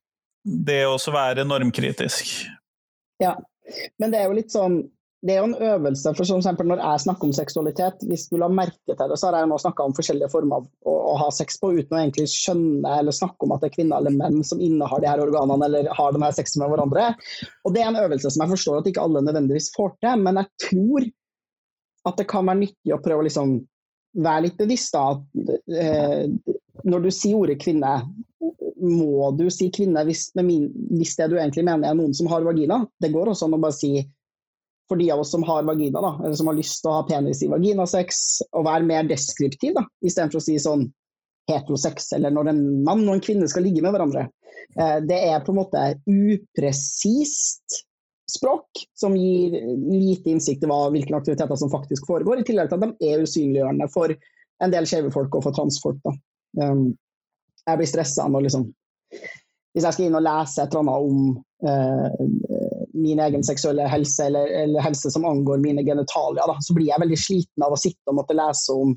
det 0.43 0.81
å 0.87 0.97
være 1.13 1.45
normkritisk. 1.47 2.31
Ja, 3.21 3.35
men 4.01 4.13
det 4.13 4.21
er 4.21 4.29
jo 4.29 4.37
litt 4.37 4.53
sånn 4.53 4.81
det 5.21 5.35
er 5.35 5.43
jo 5.43 5.49
en 5.51 5.57
øvelse. 5.61 6.13
for 6.17 6.25
eksempel 6.25 6.67
Når 6.67 6.79
jeg 6.81 7.01
snakker 7.03 7.27
om 7.27 7.33
seksualitet, 7.33 8.03
hvis 8.09 8.27
du 8.29 8.37
la 8.41 8.47
merke 8.49 8.95
til 8.95 8.97
det, 8.97 9.17
så 9.19 9.29
har 9.29 9.37
jeg 9.37 9.49
nå 9.51 9.57
snakka 9.61 9.85
om 9.85 9.93
forskjellige 9.93 10.31
former 10.33 10.63
å, 10.63 10.93
å, 10.93 11.15
ha 11.21 11.27
sex 11.35 11.59
på, 11.61 11.73
uten 11.77 11.97
å 11.97 11.99
egentlig 12.01 12.25
skjønne 12.33 12.95
eller 12.99 13.13
snakke 13.13 13.45
om 13.45 13.53
at 13.53 13.61
det 13.61 13.69
er 13.69 13.75
kvinner 13.75 14.01
eller 14.01 14.15
menn 14.17 14.41
som 14.47 14.61
innehar 14.61 15.03
de 15.03 15.09
her 15.11 15.21
organene 15.21 15.67
eller 15.67 15.91
har 15.97 16.15
de 16.15 16.23
her 16.23 16.33
sexen 16.37 16.63
med 16.63 16.73
hverandre. 16.73 17.11
Og 17.65 17.75
Det 17.75 17.83
er 17.83 17.91
en 17.91 18.01
øvelse 18.01 18.31
som 18.33 18.45
jeg 18.45 18.53
forstår 18.55 18.79
at 18.79 18.89
ikke 18.89 19.03
alle 19.05 19.25
nødvendigvis 19.27 19.69
får 19.75 19.93
til, 19.99 20.23
men 20.25 20.41
jeg 20.41 20.69
tror 20.69 21.09
at 22.09 22.17
det 22.17 22.29
kan 22.31 22.49
være 22.49 22.63
nyttig 22.63 22.95
å 22.95 23.01
prøve 23.03 23.21
å 23.21 23.27
liksom 23.27 23.59
være 24.25 24.47
litt 24.47 24.57
bevisst 24.57 24.95
da, 24.95 25.03
at 25.13 25.77
eh, 25.77 26.23
når 26.83 27.05
du 27.05 27.11
sier 27.13 27.37
ordet 27.37 27.59
kvinne, 27.61 27.93
må 28.81 29.29
du 29.37 29.45
si 29.53 29.69
kvinne 29.73 30.01
hvis, 30.07 30.31
min, 30.41 30.65
hvis, 30.89 31.13
det 31.19 31.29
du 31.29 31.37
egentlig 31.37 31.63
mener 31.67 31.91
er 31.91 31.97
noen 31.99 32.15
som 32.17 32.29
har 32.31 32.41
vagina. 32.41 32.81
Det 32.97 33.11
går 33.13 33.29
også 33.29 33.45
an 33.47 33.59
å 33.59 33.61
bare 33.61 33.77
si 33.77 33.91
for 34.91 34.99
de 34.99 35.07
av 35.13 35.21
oss 35.23 35.31
som 35.31 35.43
har 35.47 35.63
vagina, 35.63 36.01
da, 36.03 36.09
eller 36.19 36.35
som 36.35 36.49
har 36.51 36.57
lyst 36.57 36.81
til 36.81 36.91
å 36.91 36.97
ha 36.97 37.03
penis 37.07 37.39
i 37.45 37.47
vaginasex, 37.47 38.17
og 38.51 38.65
være 38.67 38.87
mer 38.89 39.07
deskriptiv, 39.07 39.77
da, 39.77 39.85
istedenfor 40.03 40.41
å 40.41 40.43
si 40.43 40.57
sånn 40.59 40.89
heterosex, 41.47 42.11
eller 42.17 42.33
når 42.35 42.51
en 42.51 42.59
mann 42.83 43.05
og 43.05 43.15
en 43.15 43.23
kvinne 43.23 43.47
skal 43.47 43.63
ligge 43.63 43.83
med 43.85 43.95
hverandre. 43.95 44.25
Eh, 44.75 44.97
det 45.07 45.21
er 45.29 45.45
på 45.45 45.53
en 45.53 45.61
måte 45.61 45.85
upresist 46.11 47.79
språk 48.31 48.83
som 48.99 49.15
gir 49.15 49.55
lite 49.91 50.31
innsikt 50.31 50.67
i 50.67 50.69
hva, 50.71 50.83
hvilke 50.91 51.15
aktiviteter 51.15 51.59
som 51.59 51.71
faktisk 51.71 52.07
foregår, 52.11 52.41
i 52.41 52.47
tillegg 52.47 52.71
til 52.71 52.79
at 52.79 52.85
de 52.85 53.11
er 53.13 53.23
usynliggjørende 53.23 53.87
for 53.95 54.11
en 54.61 54.75
del 54.75 54.87
skeive 54.87 55.11
folk 55.15 55.39
og 55.39 55.47
for 55.47 55.55
transfolk. 55.55 56.03
Da. 56.03 56.15
Um, 56.59 56.91
jeg 57.63 57.79
blir 57.79 57.89
stressa 57.89 58.25
når 58.27 58.47
liksom 58.47 58.63
Hvis 59.71 59.85
jeg 59.85 59.95
skal 59.95 60.05
inn 60.07 60.15
og 60.17 60.23
lese 60.25 60.63
et 60.65 60.73
eller 60.73 60.81
annet 60.81 61.03
om 61.07 61.19
uh, 61.63 62.80
min 62.93 63.19
egen 63.23 63.43
seksuelle 63.43 63.85
helse, 63.87 64.25
eller, 64.27 64.49
eller, 64.63 64.83
helse 64.83 65.11
som 65.13 65.25
angår 65.27 65.61
mine 65.63 65.83
genitalier, 65.87 66.43
da, 66.47 66.57
så 66.59 66.75
blir 66.75 66.89
jeg 66.89 67.01
veldig 67.03 67.19
sliten 67.19 67.65
av 67.65 67.75
å 67.75 67.79
sitte 67.79 68.11
og 68.11 68.19
måtte 68.19 68.37
lese 68.37 68.75
om 68.75 68.95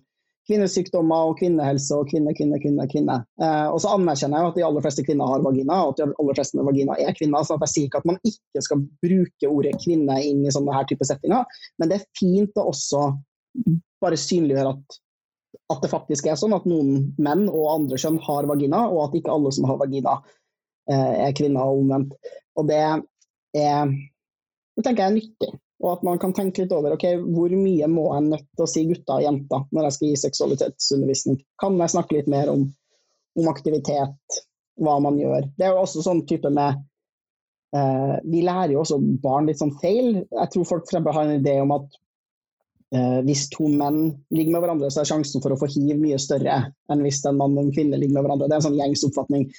kvinnesykdommer 0.49 1.31
og 1.31 1.39
kvinnehelse 1.39 1.97
og 1.97 2.11
kvinne, 2.11 2.35
kvinne, 2.37 2.59
kvinne. 2.61 2.87
kvinne. 2.91 3.17
Eh, 3.41 3.69
og 3.73 3.79
så 3.81 3.95
anerkjenner 3.97 4.43
jeg 4.43 4.51
at 4.51 4.59
de 4.59 4.67
aller 4.67 4.85
fleste 4.85 5.05
kvinner 5.07 5.31
har 5.31 5.45
vagina, 5.45 5.79
og 5.85 5.95
at 5.95 6.03
de 6.03 6.09
aller 6.11 6.37
fleste 6.37 6.59
med 6.59 6.69
vagina 6.69 6.97
er 7.01 7.17
kvinner. 7.17 7.47
så 7.47 7.57
Jeg 7.63 7.73
sier 7.73 7.89
ikke 7.89 8.03
at 8.03 8.11
man 8.11 8.21
ikke 8.29 8.65
skal 8.67 8.83
bruke 9.05 9.51
ordet 9.51 9.79
kvinne 9.85 10.19
inn 10.21 10.45
i 10.45 10.53
sånne 10.53 10.75
her 10.77 10.85
type 10.91 11.09
settinger, 11.09 11.49
men 11.79 11.91
det 11.91 12.01
er 12.01 12.07
fint 12.19 12.61
å 12.61 12.69
også 12.75 13.07
bare 14.05 14.21
synliggjøre 14.21 14.75
at, 14.75 15.01
at 15.73 15.85
det 15.85 15.93
faktisk 15.93 16.29
er 16.29 16.37
sånn 16.37 16.57
at 16.57 16.67
noen 16.69 17.15
menn 17.17 17.47
og 17.49 17.71
andre 17.79 18.01
kjønn 18.01 18.21
har 18.27 18.51
vagina, 18.51 18.85
og 18.91 19.07
at 19.07 19.19
ikke 19.21 19.33
alle 19.33 19.55
som 19.55 19.69
har 19.71 19.81
vagina, 19.81 20.19
eh, 20.91 21.29
er 21.31 21.37
kvinner 21.39 21.65
og 21.65 21.87
omvendt. 21.87 22.17
Og 22.61 22.69
det 22.69 22.85
er 23.55 23.95
det 24.75 24.83
tenker 24.85 25.05
jeg 25.05 25.11
er 25.11 25.19
nyttig. 25.19 25.51
Og 25.85 25.91
at 25.91 26.05
man 26.07 26.19
kan 26.23 26.33
tenke 26.35 26.65
litt 26.65 26.73
over 26.75 26.95
ok, 26.95 27.05
hvor 27.35 27.53
mye 27.53 27.89
må 27.91 28.07
jeg 28.15 28.27
nødt 28.31 28.47
til 28.57 28.65
å 28.65 28.71
si 28.71 28.85
gutter 28.89 29.19
og 29.19 29.27
jenter 29.27 29.67
når 29.75 29.87
jeg 29.87 29.97
skal 29.97 30.09
gi 30.09 30.23
seksualitetsundervisning. 30.23 31.39
Kan 31.61 31.79
jeg 31.83 31.93
snakke 31.93 32.19
litt 32.19 32.31
mer 32.31 32.51
om, 32.53 32.67
om 33.39 33.51
aktivitet, 33.51 34.41
hva 34.81 34.97
man 35.03 35.19
gjør. 35.21 35.51
Det 35.59 35.67
er 35.67 35.75
jo 35.75 35.83
også 35.85 36.03
sånn 36.07 36.25
type 36.31 36.51
med 36.51 36.81
eh, 37.77 38.17
Vi 38.31 38.41
lærer 38.47 38.75
jo 38.75 38.81
også 38.83 38.99
barn 39.23 39.51
litt 39.51 39.61
sånn 39.61 39.77
feil. 39.83 40.25
Jeg 40.25 40.55
tror 40.55 40.71
folk 40.71 40.89
for 40.91 41.13
har 41.19 41.29
en 41.29 41.37
idé 41.37 41.59
om 41.63 41.77
at 41.77 42.01
eh, 42.97 43.21
hvis 43.29 43.47
to 43.53 43.69
menn 43.71 44.17
ligger 44.35 44.57
med 44.57 44.65
hverandre, 44.65 44.91
så 44.91 45.05
er 45.05 45.13
sjansen 45.13 45.45
for 45.45 45.55
å 45.55 45.61
få 45.61 45.71
hiv 45.75 46.01
mye 46.01 46.19
større 46.23 46.65
enn 46.91 47.07
hvis 47.07 47.23
en 47.29 47.39
mann 47.39 47.59
og 47.59 47.67
en 47.67 47.75
kvinne 47.77 48.01
ligger 48.01 48.17
med 48.17 48.27
hverandre. 48.27 48.49
Det 48.49 48.57
er 48.57 48.65
en 48.65 48.69
sånn 48.71 48.81
gjengs 48.81 49.07
oppfatning. 49.11 49.51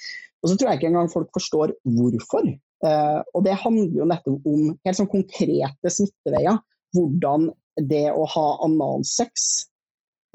Og 0.42 0.50
så 0.50 0.58
tror 0.58 0.72
jeg 0.72 0.82
ikke 0.82 0.92
engang 0.92 1.12
folk 1.12 1.32
forstår 1.38 1.76
hvorfor. 1.96 2.50
Uh, 2.84 3.22
og 3.32 3.44
det 3.46 3.56
handler 3.62 4.02
jo 4.02 4.08
nettopp 4.08 4.48
om 4.48 4.72
helt 4.84 4.98
sånn 4.98 5.12
konkrete 5.12 5.92
smitteveier. 5.92 6.58
Hvordan 6.96 7.50
det 7.76 8.08
å 8.12 8.24
ha 8.32 8.46
analsex 8.64 9.66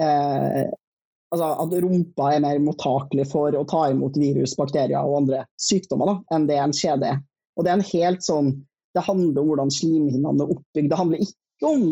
eh, 0.02 0.70
altså 1.32 1.48
At 1.64 1.76
rumpa 1.84 2.34
er 2.36 2.44
mer 2.44 2.60
mottakelig 2.62 3.28
for 3.32 3.56
å 3.56 3.64
ta 3.70 3.86
imot 3.90 4.20
virus, 4.20 4.54
bakterier 4.60 5.00
og 5.00 5.24
andre 5.24 5.46
sykdommer 5.62 6.12
da, 6.12 6.16
enn 6.36 6.48
det 6.50 6.60
en 6.60 6.76
skjede 6.76 7.14
er. 7.14 7.22
Og 7.56 7.66
det 7.66 7.72
er 7.72 7.80
en 7.80 7.90
helt 7.92 8.26
sånn 8.26 8.52
Det 8.92 9.06
handler 9.06 9.40
om 9.42 9.48
hvordan 9.48 9.72
slimhinnene 9.72 10.44
er 10.44 10.50
oppbygd. 10.52 10.90
Det 10.92 11.00
handler 11.00 11.22
ikke 11.24 11.70
om 11.70 11.84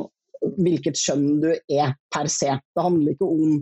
hvilket 0.59 0.99
kjønn 0.99 1.27
du 1.39 1.49
er 1.53 1.93
per 2.11 2.27
se. 2.31 2.51
Det 2.75 2.83
handler 2.83 3.13
ikke 3.13 3.27
om 3.27 3.53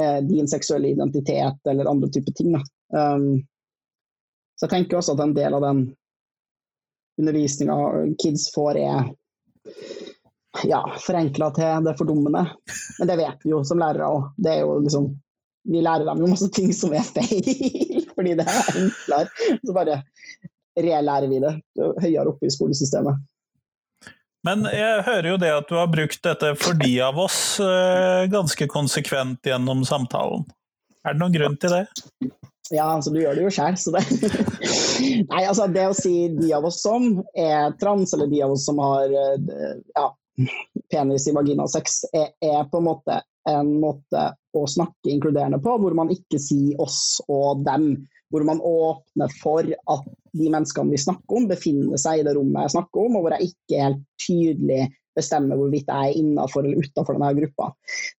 eh, 0.00 0.20
din 0.24 0.48
seksuelle 0.48 0.94
identitet 0.94 1.68
eller 1.68 1.90
andre 1.90 2.08
typer 2.14 2.32
ting. 2.38 2.56
Um, 2.96 3.42
så 4.56 4.64
jeg 4.64 4.72
tenker 4.72 5.02
også 5.02 5.18
at 5.18 5.20
en 5.20 5.36
del 5.36 5.58
av 5.58 5.66
den 5.66 5.82
undervisninga 7.18 7.76
kids 8.22 8.48
får, 8.54 8.78
er 8.78 9.08
ja, 10.64 10.82
forenkla 11.06 11.50
til 11.54 11.86
det 11.86 11.96
fordummende. 11.98 12.44
Men 12.98 13.10
det 13.10 13.16
vet 13.20 13.44
vi 13.44 13.54
jo 13.54 13.62
som 13.66 13.80
lærere 13.80 14.10
òg. 14.10 14.28
Det 14.36 14.54
er 14.56 14.62
jo 14.66 14.78
liksom 14.84 15.16
Vi 15.68 15.82
lærer 15.84 16.06
dem 16.06 16.22
jo 16.22 16.28
masse 16.30 16.46
ting 16.54 16.70
som 16.72 16.94
er 16.96 17.04
feil, 17.04 17.42
fordi 18.16 18.36
det 18.38 18.44
er 18.48 18.68
enklere. 18.78 19.56
Så 19.60 19.74
bare 19.76 19.98
relærer 20.78 21.28
vi 21.28 21.40
det 21.42 21.50
høyere 22.00 22.30
oppe 22.30 22.48
i 22.48 22.52
skolesystemet. 22.54 23.18
Men 24.46 24.64
jeg 24.70 25.02
hører 25.04 25.28
jo 25.32 25.36
det 25.42 25.50
at 25.52 25.68
du 25.68 25.74
har 25.76 25.90
brukt 25.92 26.22
dette 26.24 26.54
for 26.56 26.78
de 26.78 26.92
av 27.04 27.18
oss 27.20 27.58
eh, 27.60 28.24
ganske 28.32 28.68
konsekvent 28.70 29.44
gjennom 29.44 29.82
samtalen. 29.84 30.46
Er 31.04 31.16
det 31.16 31.20
noen 31.20 31.34
grunn 31.34 31.58
til 31.60 31.74
det? 31.74 31.84
Ja, 32.74 32.84
altså 32.84 33.12
du 33.14 33.20
gjør 33.22 33.38
det 33.38 33.46
jo 33.46 33.52
sjæl, 33.54 33.78
så 33.80 33.94
det 33.94 34.02
Nei, 35.30 35.42
altså 35.46 35.68
det 35.72 35.86
å 35.88 35.96
si 35.96 36.28
de 36.36 36.52
av 36.56 36.66
oss 36.68 36.82
som 36.84 37.22
er 37.38 37.72
trans, 37.80 38.12
eller 38.16 38.28
de 38.28 38.42
av 38.44 38.52
oss 38.56 38.66
som 38.68 38.80
har 38.82 39.08
eh, 39.08 39.78
ja, 39.96 40.06
penis 40.92 41.28
i 41.30 41.34
vaginasex, 41.36 42.02
er, 42.12 42.32
er 42.44 42.68
på 42.68 42.82
en 42.82 42.88
måte 42.90 43.20
en 43.48 43.74
måte 43.80 44.24
å 44.56 44.66
snakke 44.68 45.10
inkluderende 45.12 45.60
på, 45.62 45.76
hvor 45.80 45.96
man 45.96 46.12
ikke 46.12 46.40
sier 46.42 46.78
oss 46.82 47.18
og 47.28 47.64
dem. 47.66 47.94
Hvor 48.28 48.44
man 48.44 48.58
åpner 48.60 49.32
for 49.40 49.64
at 49.64 50.08
de 50.36 50.48
menneskene 50.52 50.92
vi 50.92 51.00
snakker 51.00 51.38
om, 51.38 51.46
befinner 51.48 51.96
seg 52.00 52.20
i 52.20 52.24
det 52.26 52.34
rommet 52.36 52.66
jeg 52.66 52.74
snakker 52.74 53.06
om, 53.06 53.16
og 53.16 53.24
hvor 53.24 53.36
jeg 53.38 53.54
ikke 53.54 53.84
helt 53.86 54.02
tydelig 54.20 54.82
bestemmer 55.16 55.56
hvorvidt 55.58 55.88
jeg 55.88 56.10
er 56.10 56.18
innafor 56.20 56.66
eller 56.66 56.84
utafor 56.84 57.16
denne 57.16 57.32
gruppa. 57.40 57.70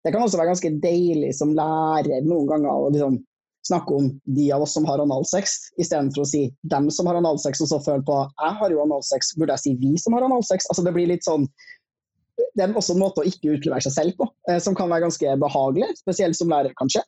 Det 0.02 0.10
kan 0.10 0.24
også 0.24 0.40
være 0.40 0.50
ganske 0.50 0.72
deilig 0.82 1.30
som 1.38 1.54
lærer 1.56 2.26
noen 2.26 2.50
ganger 2.50 2.72
å 2.74 2.90
liksom 2.90 3.20
snakke 3.66 3.96
om 3.96 4.08
de 4.24 4.46
av 4.54 4.62
oss 4.64 4.72
som 4.76 4.86
har 4.88 5.02
analsex, 5.02 5.56
istedenfor 5.80 6.24
å 6.24 6.28
si 6.28 6.46
dem 6.72 6.88
som 6.94 7.10
har 7.10 7.18
analsex, 7.20 7.60
og 7.60 7.68
så 7.70 7.80
føle 7.84 8.04
på 8.06 8.16
jeg 8.24 8.56
har 8.60 8.72
jo 8.72 8.80
analsex, 8.86 9.34
burde 9.36 9.56
jeg 9.58 9.64
si 9.64 9.74
vi 9.82 9.92
som 10.00 10.16
har 10.16 10.26
analsex? 10.26 10.68
Altså 10.72 10.86
Det 10.86 10.94
blir 10.96 11.10
litt 11.10 11.26
sånn 11.26 11.46
det 12.56 12.64
er 12.64 12.72
også 12.76 12.94
en 12.94 13.02
måte 13.02 13.22
å 13.22 13.28
ikke 13.28 13.52
utlevere 13.56 13.84
seg 13.84 13.92
selv 13.94 14.16
på, 14.18 14.26
eh, 14.48 14.58
som 14.64 14.74
kan 14.76 14.88
være 14.90 15.04
ganske 15.06 15.36
behagelig, 15.42 15.90
spesielt 16.00 16.38
som 16.38 16.50
lærer, 16.50 16.72
kanskje. 16.78 17.02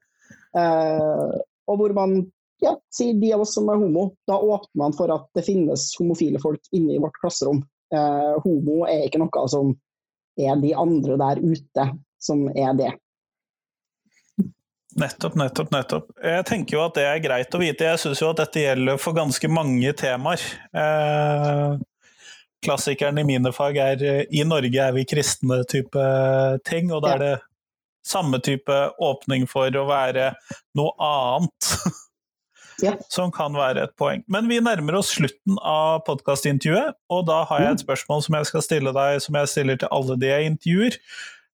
Eh, 0.58 1.36
og 1.72 1.80
hvor 1.80 1.94
man 1.96 2.18
ja, 2.62 2.76
sier 2.94 3.16
de 3.18 3.32
av 3.34 3.42
oss 3.44 3.54
som 3.56 3.68
er 3.72 3.80
homo, 3.80 4.10
da 4.28 4.38
åpner 4.38 4.78
man 4.84 4.96
for 4.96 5.12
at 5.14 5.26
det 5.36 5.46
finnes 5.46 5.88
homofile 5.98 6.40
folk 6.42 6.62
inne 6.76 6.96
i 6.96 7.00
vårt 7.02 7.16
klasserom. 7.22 7.62
Eh, 7.94 8.34
homo 8.44 8.82
er 8.88 9.08
ikke 9.08 9.22
noe 9.22 9.46
som 9.50 9.74
er 10.38 10.60
de 10.62 10.72
andre 10.78 11.18
der 11.20 11.42
ute 11.42 11.88
som 12.22 12.46
er 12.52 12.76
det. 12.78 12.92
Nettopp, 14.98 15.36
nettopp, 15.40 15.70
nettopp. 15.72 16.10
Jeg 16.20 16.44
tenker 16.48 16.76
jo 16.76 16.82
at 16.84 16.98
det 16.98 17.06
er 17.08 17.22
greit 17.24 17.54
å 17.56 17.60
vite. 17.62 17.86
Jeg 17.88 18.00
syns 18.02 18.20
jo 18.20 18.28
at 18.32 18.42
dette 18.42 18.60
gjelder 18.60 19.00
for 19.00 19.16
ganske 19.16 19.48
mange 19.48 19.94
temaer. 19.96 20.42
Eh, 20.76 21.78
klassikeren 22.64 23.20
i 23.22 23.24
mine 23.26 23.54
fag 23.56 23.78
er 23.80 24.04
eh, 24.04 24.20
'I 24.28 24.44
Norge 24.48 24.84
er 24.84 24.92
vi 24.96 25.06
kristne' 25.08 25.62
type 25.70 26.04
ting, 26.68 26.92
og 26.92 27.06
da 27.06 27.14
er 27.16 27.24
det 27.24 27.34
samme 28.04 28.40
type 28.44 28.78
åpning 29.00 29.48
for 29.48 29.72
å 29.78 29.88
være 29.88 30.32
noe 30.76 30.92
annet. 30.98 31.72
Ja. 32.82 32.96
Som 33.14 33.32
kan 33.32 33.56
være 33.56 33.86
et 33.86 33.96
poeng. 33.96 34.24
Men 34.28 34.48
vi 34.50 34.60
nærmer 34.60 35.00
oss 35.00 35.14
slutten 35.16 35.56
av 35.56 36.02
podkastintervjuet, 36.08 36.98
og 37.08 37.26
da 37.30 37.42
har 37.48 37.64
jeg 37.64 37.70
et 37.70 37.82
mm. 37.82 37.86
spørsmål 37.86 38.24
som 38.26 38.36
jeg 38.36 38.48
skal 38.50 38.64
stille 38.66 38.96
deg, 38.96 39.20
som 39.22 39.38
jeg 39.38 39.52
stiller 39.54 39.78
til 39.80 39.92
alle 39.94 40.16
de 40.18 40.32
jeg 40.32 40.52
intervjuer. 40.52 40.98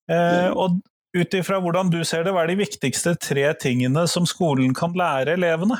Eh, 0.09 0.49
og 0.57 0.81
ut 1.17 1.35
ifra 1.35 1.61
hvordan 1.63 1.93
du 1.93 2.01
ser 2.07 2.25
det, 2.27 2.35
hva 2.35 2.45
er 2.45 2.53
de 2.53 2.61
viktigste 2.61 3.15
tre 3.23 3.47
tingene 3.61 4.05
som 4.11 4.27
skolen 4.29 4.75
kan 4.77 4.97
lære 4.97 5.39
elevene? 5.39 5.79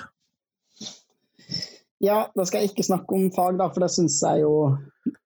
Ja, 2.05 2.29
da 2.31 2.45
skal 2.47 2.63
jeg 2.63 2.71
ikke 2.73 2.87
snakke 2.87 3.17
om 3.17 3.27
fag, 3.35 3.59
da, 3.59 3.67
for 3.75 3.83
det 3.83 3.91
syns 3.91 4.21
jeg 4.23 4.45
jo 4.45 4.53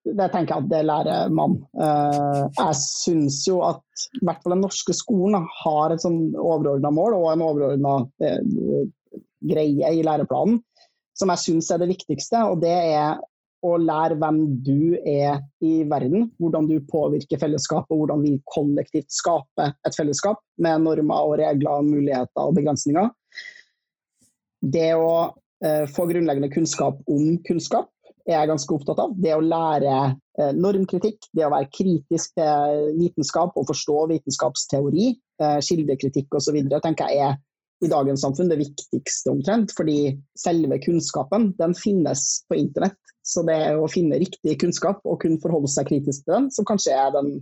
Det 0.08 0.30
tenker 0.32 0.54
jeg 0.54 0.64
at 0.64 0.70
det 0.70 0.80
lærer 0.88 1.32
man. 1.34 1.58
Eh, 1.76 2.40
jeg 2.56 2.78
syns 2.80 3.42
jo 3.46 3.60
at 3.66 4.06
i 4.18 4.24
hvert 4.24 4.40
fall 4.42 4.56
den 4.56 4.64
norske 4.64 4.94
skolen 4.96 5.46
har 5.62 5.92
et 5.92 6.02
sånn 6.02 6.32
overordna 6.32 6.90
mål 6.94 7.16
og 7.18 7.28
en 7.32 7.44
overordna 7.44 7.94
eh, 8.24 8.40
greie 9.53 9.92
i 9.94 10.05
læreplanen 10.07 10.61
som 11.18 11.32
jeg 11.32 11.42
syns 11.42 11.70
er 11.72 11.82
det 11.82 11.90
viktigste. 11.92 12.40
Og 12.50 12.61
det 12.62 12.72
er 12.72 13.20
å 13.62 13.76
lære 13.78 14.16
hvem 14.18 14.40
du 14.66 14.96
er 14.98 15.38
i 15.62 15.72
verden, 15.88 16.26
hvordan 16.42 16.66
du 16.70 16.76
påvirker 16.90 17.38
fellesskapet, 17.38 17.92
og 17.94 18.02
hvordan 18.02 18.24
vi 18.24 18.34
kollektivt 18.50 19.10
skaper 19.14 19.74
et 19.86 19.98
fellesskap 19.98 20.42
med 20.62 20.82
normer 20.86 21.28
og 21.28 21.36
regler, 21.40 21.86
muligheter 21.86 22.42
og 22.42 22.56
begrensninger. 22.58 23.10
Det 24.62 24.92
å 24.98 25.14
eh, 25.64 25.86
få 25.90 26.08
grunnleggende 26.10 26.50
kunnskap 26.52 26.98
om 27.10 27.38
kunnskap 27.46 27.90
er 28.26 28.36
jeg 28.36 28.50
ganske 28.52 28.74
opptatt 28.74 29.00
av. 29.02 29.14
Det 29.18 29.34
å 29.34 29.42
lære 29.42 29.94
eh, 30.10 30.52
normkritikk, 30.54 31.30
det 31.34 31.46
å 31.46 31.52
være 31.54 31.70
kritisk 31.74 32.34
til 32.38 32.92
vitenskap 32.98 33.56
og 33.58 33.70
forstå 33.70 34.04
vitenskapsteori, 34.12 35.08
eh, 35.42 35.58
kildekritikk 35.66 36.38
osv., 36.38 36.58
tenker 36.82 37.10
jeg 37.14 37.30
er 37.30 37.40
i 37.83 37.91
dagens 37.91 38.22
samfunn 38.24 38.51
det 38.53 38.61
viktigste 38.61 39.33
omtrent. 39.33 39.74
Fordi 39.76 40.14
selve 40.39 40.78
kunnskapen 40.83 41.51
den 41.59 41.74
finnes 41.78 42.43
på 42.49 42.59
internett. 42.61 42.99
Så 43.22 43.45
det 43.47 43.59
å 43.78 43.87
finne 43.91 44.18
riktig 44.18 44.59
kunnskap 44.62 45.03
og 45.07 45.20
kunne 45.22 45.41
forholde 45.43 45.70
seg 45.70 45.91
kritisk 45.91 46.24
til 46.24 46.37
den, 46.37 46.49
som 46.55 46.66
kanskje 46.66 46.95
er 46.97 47.12
den 47.14 47.37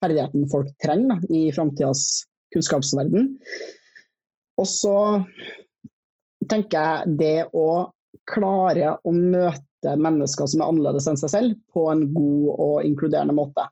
ferdigheten 0.00 0.46
folk 0.52 0.70
trenger 0.82 1.20
i 1.32 1.48
framtidas 1.52 2.24
kunnskapsverden. 2.54 3.34
Og 4.56 4.68
så 4.70 4.96
tenker 6.48 6.80
jeg 6.80 7.16
det 7.20 7.36
å 7.52 7.68
klare 8.26 8.96
å 9.04 9.12
møte 9.12 9.96
mennesker 10.00 10.48
som 10.50 10.62
er 10.62 10.70
annerledes 10.70 11.06
enn 11.10 11.20
seg 11.20 11.32
selv, 11.32 11.58
på 11.72 11.86
en 11.92 12.06
god 12.14 12.48
og 12.54 12.88
inkluderende 12.88 13.36
måte. 13.36 13.68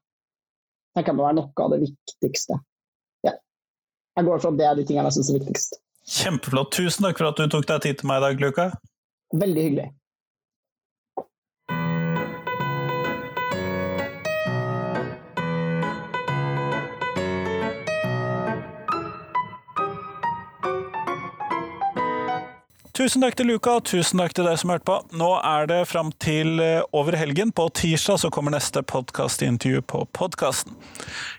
tenker 0.95 1.11
jeg 1.11 1.19
må 1.19 1.27
være 1.27 1.39
noe 1.41 1.65
av 1.65 1.73
det 1.73 1.81
viktigste. 1.87 2.61
Ja. 3.27 3.35
Jeg 4.19 4.29
går 4.29 4.43
for 4.43 4.53
at 4.53 4.61
det 4.61 4.69
er 4.69 4.77
de 4.79 4.85
tingene 4.87 5.09
jeg 5.09 5.19
syns 5.19 5.33
er 5.33 5.41
viktigst. 5.41 5.81
Kjempeflott. 6.05 6.73
Tusen 6.73 7.07
takk 7.07 7.21
for 7.21 7.33
at 7.33 7.41
du 7.41 7.49
tok 7.49 7.69
deg 7.69 7.85
tid 7.85 8.01
til 8.01 8.11
meg 8.11 8.21
i 8.21 8.27
dag, 8.29 8.41
Luka. 8.45 8.71
Veldig 9.35 9.69
hyggelig. 9.69 9.91
Tusen 22.95 23.25
takk 23.25 23.35
til 23.35 23.49
Luka, 23.51 23.73
og 23.81 23.89
tusen 23.91 24.21
takk 24.23 24.37
til 24.37 24.47
deg 24.47 24.55
som 24.61 24.71
hørte 24.71 24.87
på. 24.87 24.95
Nå 25.19 25.33
er 25.41 25.67
det 25.67 25.81
fram 25.91 26.13
til 26.23 26.61
eh, 26.63 26.85
over 26.95 27.17
helgen. 27.19 27.51
På 27.51 27.67
tirsdag 27.75 28.21
så 28.23 28.31
kommer 28.31 28.55
neste 28.55 28.85
podkastintervju 28.87 29.83
på 29.91 30.05
podkasten. 30.15 30.77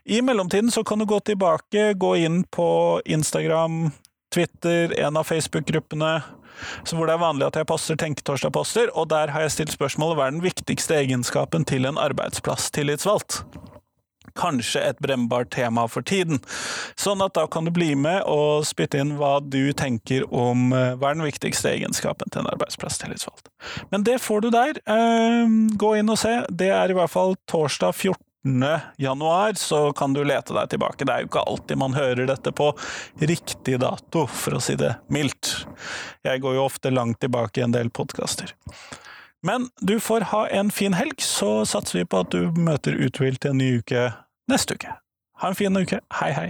I 0.03 0.20
mellomtiden 0.20 0.74
så 0.74 0.84
kan 0.84 0.99
du 0.99 1.07
gå 1.07 1.22
tilbake, 1.24 1.93
gå 1.95 2.11
inn 2.28 2.41
på 2.51 2.68
Instagram, 3.07 3.93
Twitter, 4.36 4.94
en 5.00 5.18
av 5.18 5.30
Facebook-gruppene 5.32 6.18
hvor 6.96 7.10
det 7.10 7.16
er 7.18 7.20
vanlig 7.20 7.50
at 7.50 7.58
jeg 7.60 7.68
poster 7.68 7.98
Tenketorsdag-poster, 8.00 8.94
og 8.96 9.10
der 9.12 9.34
har 9.36 9.44
jeg 9.44 9.56
stilt 9.58 9.76
spørsmålet 9.76 10.16
hva 10.16 10.28
er 10.30 10.38
den 10.38 10.46
viktigste 10.46 10.96
egenskapen 11.02 11.68
til 11.68 11.88
en 11.90 12.00
arbeidsplasstillitsvalgt? 12.00 13.42
kanskje 14.36 14.82
et 14.84 15.00
brennbart 15.00 15.54
tema 15.56 15.86
for 15.88 16.04
tiden. 16.04 16.42
Sånn 17.00 17.24
at 17.24 17.36
da 17.38 17.46
kan 17.52 17.68
du 17.68 17.72
bli 17.76 17.94
med 17.96 18.26
og 18.28 18.66
spytte 18.68 19.00
inn 19.00 19.16
hva 19.20 19.38
du 19.40 19.72
tenker 19.78 20.26
om 20.28 20.74
eh, 20.76 20.94
hva 21.00 21.12
er 21.12 21.20
den 21.20 21.28
viktigste 21.28 21.72
egenskapen 21.72 22.32
til 22.34 22.44
en 22.44 22.52
arbeidsplasstillitsvalgt. 22.52 23.48
Men 23.94 24.04
det 24.08 24.20
får 24.24 24.46
du 24.46 24.50
der. 24.52 24.82
Ehm, 24.92 25.70
gå 25.80 25.96
inn 26.02 26.12
og 26.12 26.20
se. 26.20 26.38
Det 26.50 26.72
er 26.76 26.92
i 26.92 26.98
hvert 26.98 27.14
fall 27.14 27.38
torsdag 27.52 27.96
14 27.96 28.25
januar, 28.98 29.54
så 29.54 29.93
kan 29.93 30.14
du 30.14 30.24
lete 30.24 30.54
deg 30.54 30.70
tilbake. 30.70 31.06
Det 31.06 31.14
er 31.14 31.24
jo 31.24 31.30
ikke 31.30 31.46
alltid 31.46 31.80
man 31.82 31.98
hører 31.98 32.30
dette 32.30 32.54
på 32.56 32.72
riktig 33.20 33.80
dato, 33.82 34.26
for 34.28 34.58
å 34.58 34.62
si 34.64 34.78
det 34.80 34.96
mildt. 35.10 35.66
Jeg 36.26 36.43
går 36.46 36.60
jo 36.60 36.68
ofte 36.68 36.93
langt 36.93 37.20
tilbake 37.24 37.62
i 37.62 37.66
en 37.66 37.76
del 37.76 37.89
podkaster. 37.89 38.54
Men 39.46 39.70
du 39.82 40.00
får 40.00 40.30
ha 40.32 40.48
en 40.48 40.72
fin 40.74 40.93
helg, 40.98 41.22
så 41.22 41.66
satser 41.70 42.00
vi 42.00 42.06
på 42.10 42.24
at 42.26 42.34
du 42.34 42.54
møter 42.58 42.98
Uthvilt 42.98 43.43
til 43.46 43.54
en 43.54 43.62
ny 43.62 43.72
uke 43.82 44.08
neste 44.50 44.78
uke. 44.78 44.96
Ha 45.41 45.52
en 45.52 45.58
fin 45.58 45.78
uke. 45.78 46.02
Hei, 46.22 46.32
hei. 46.34 46.50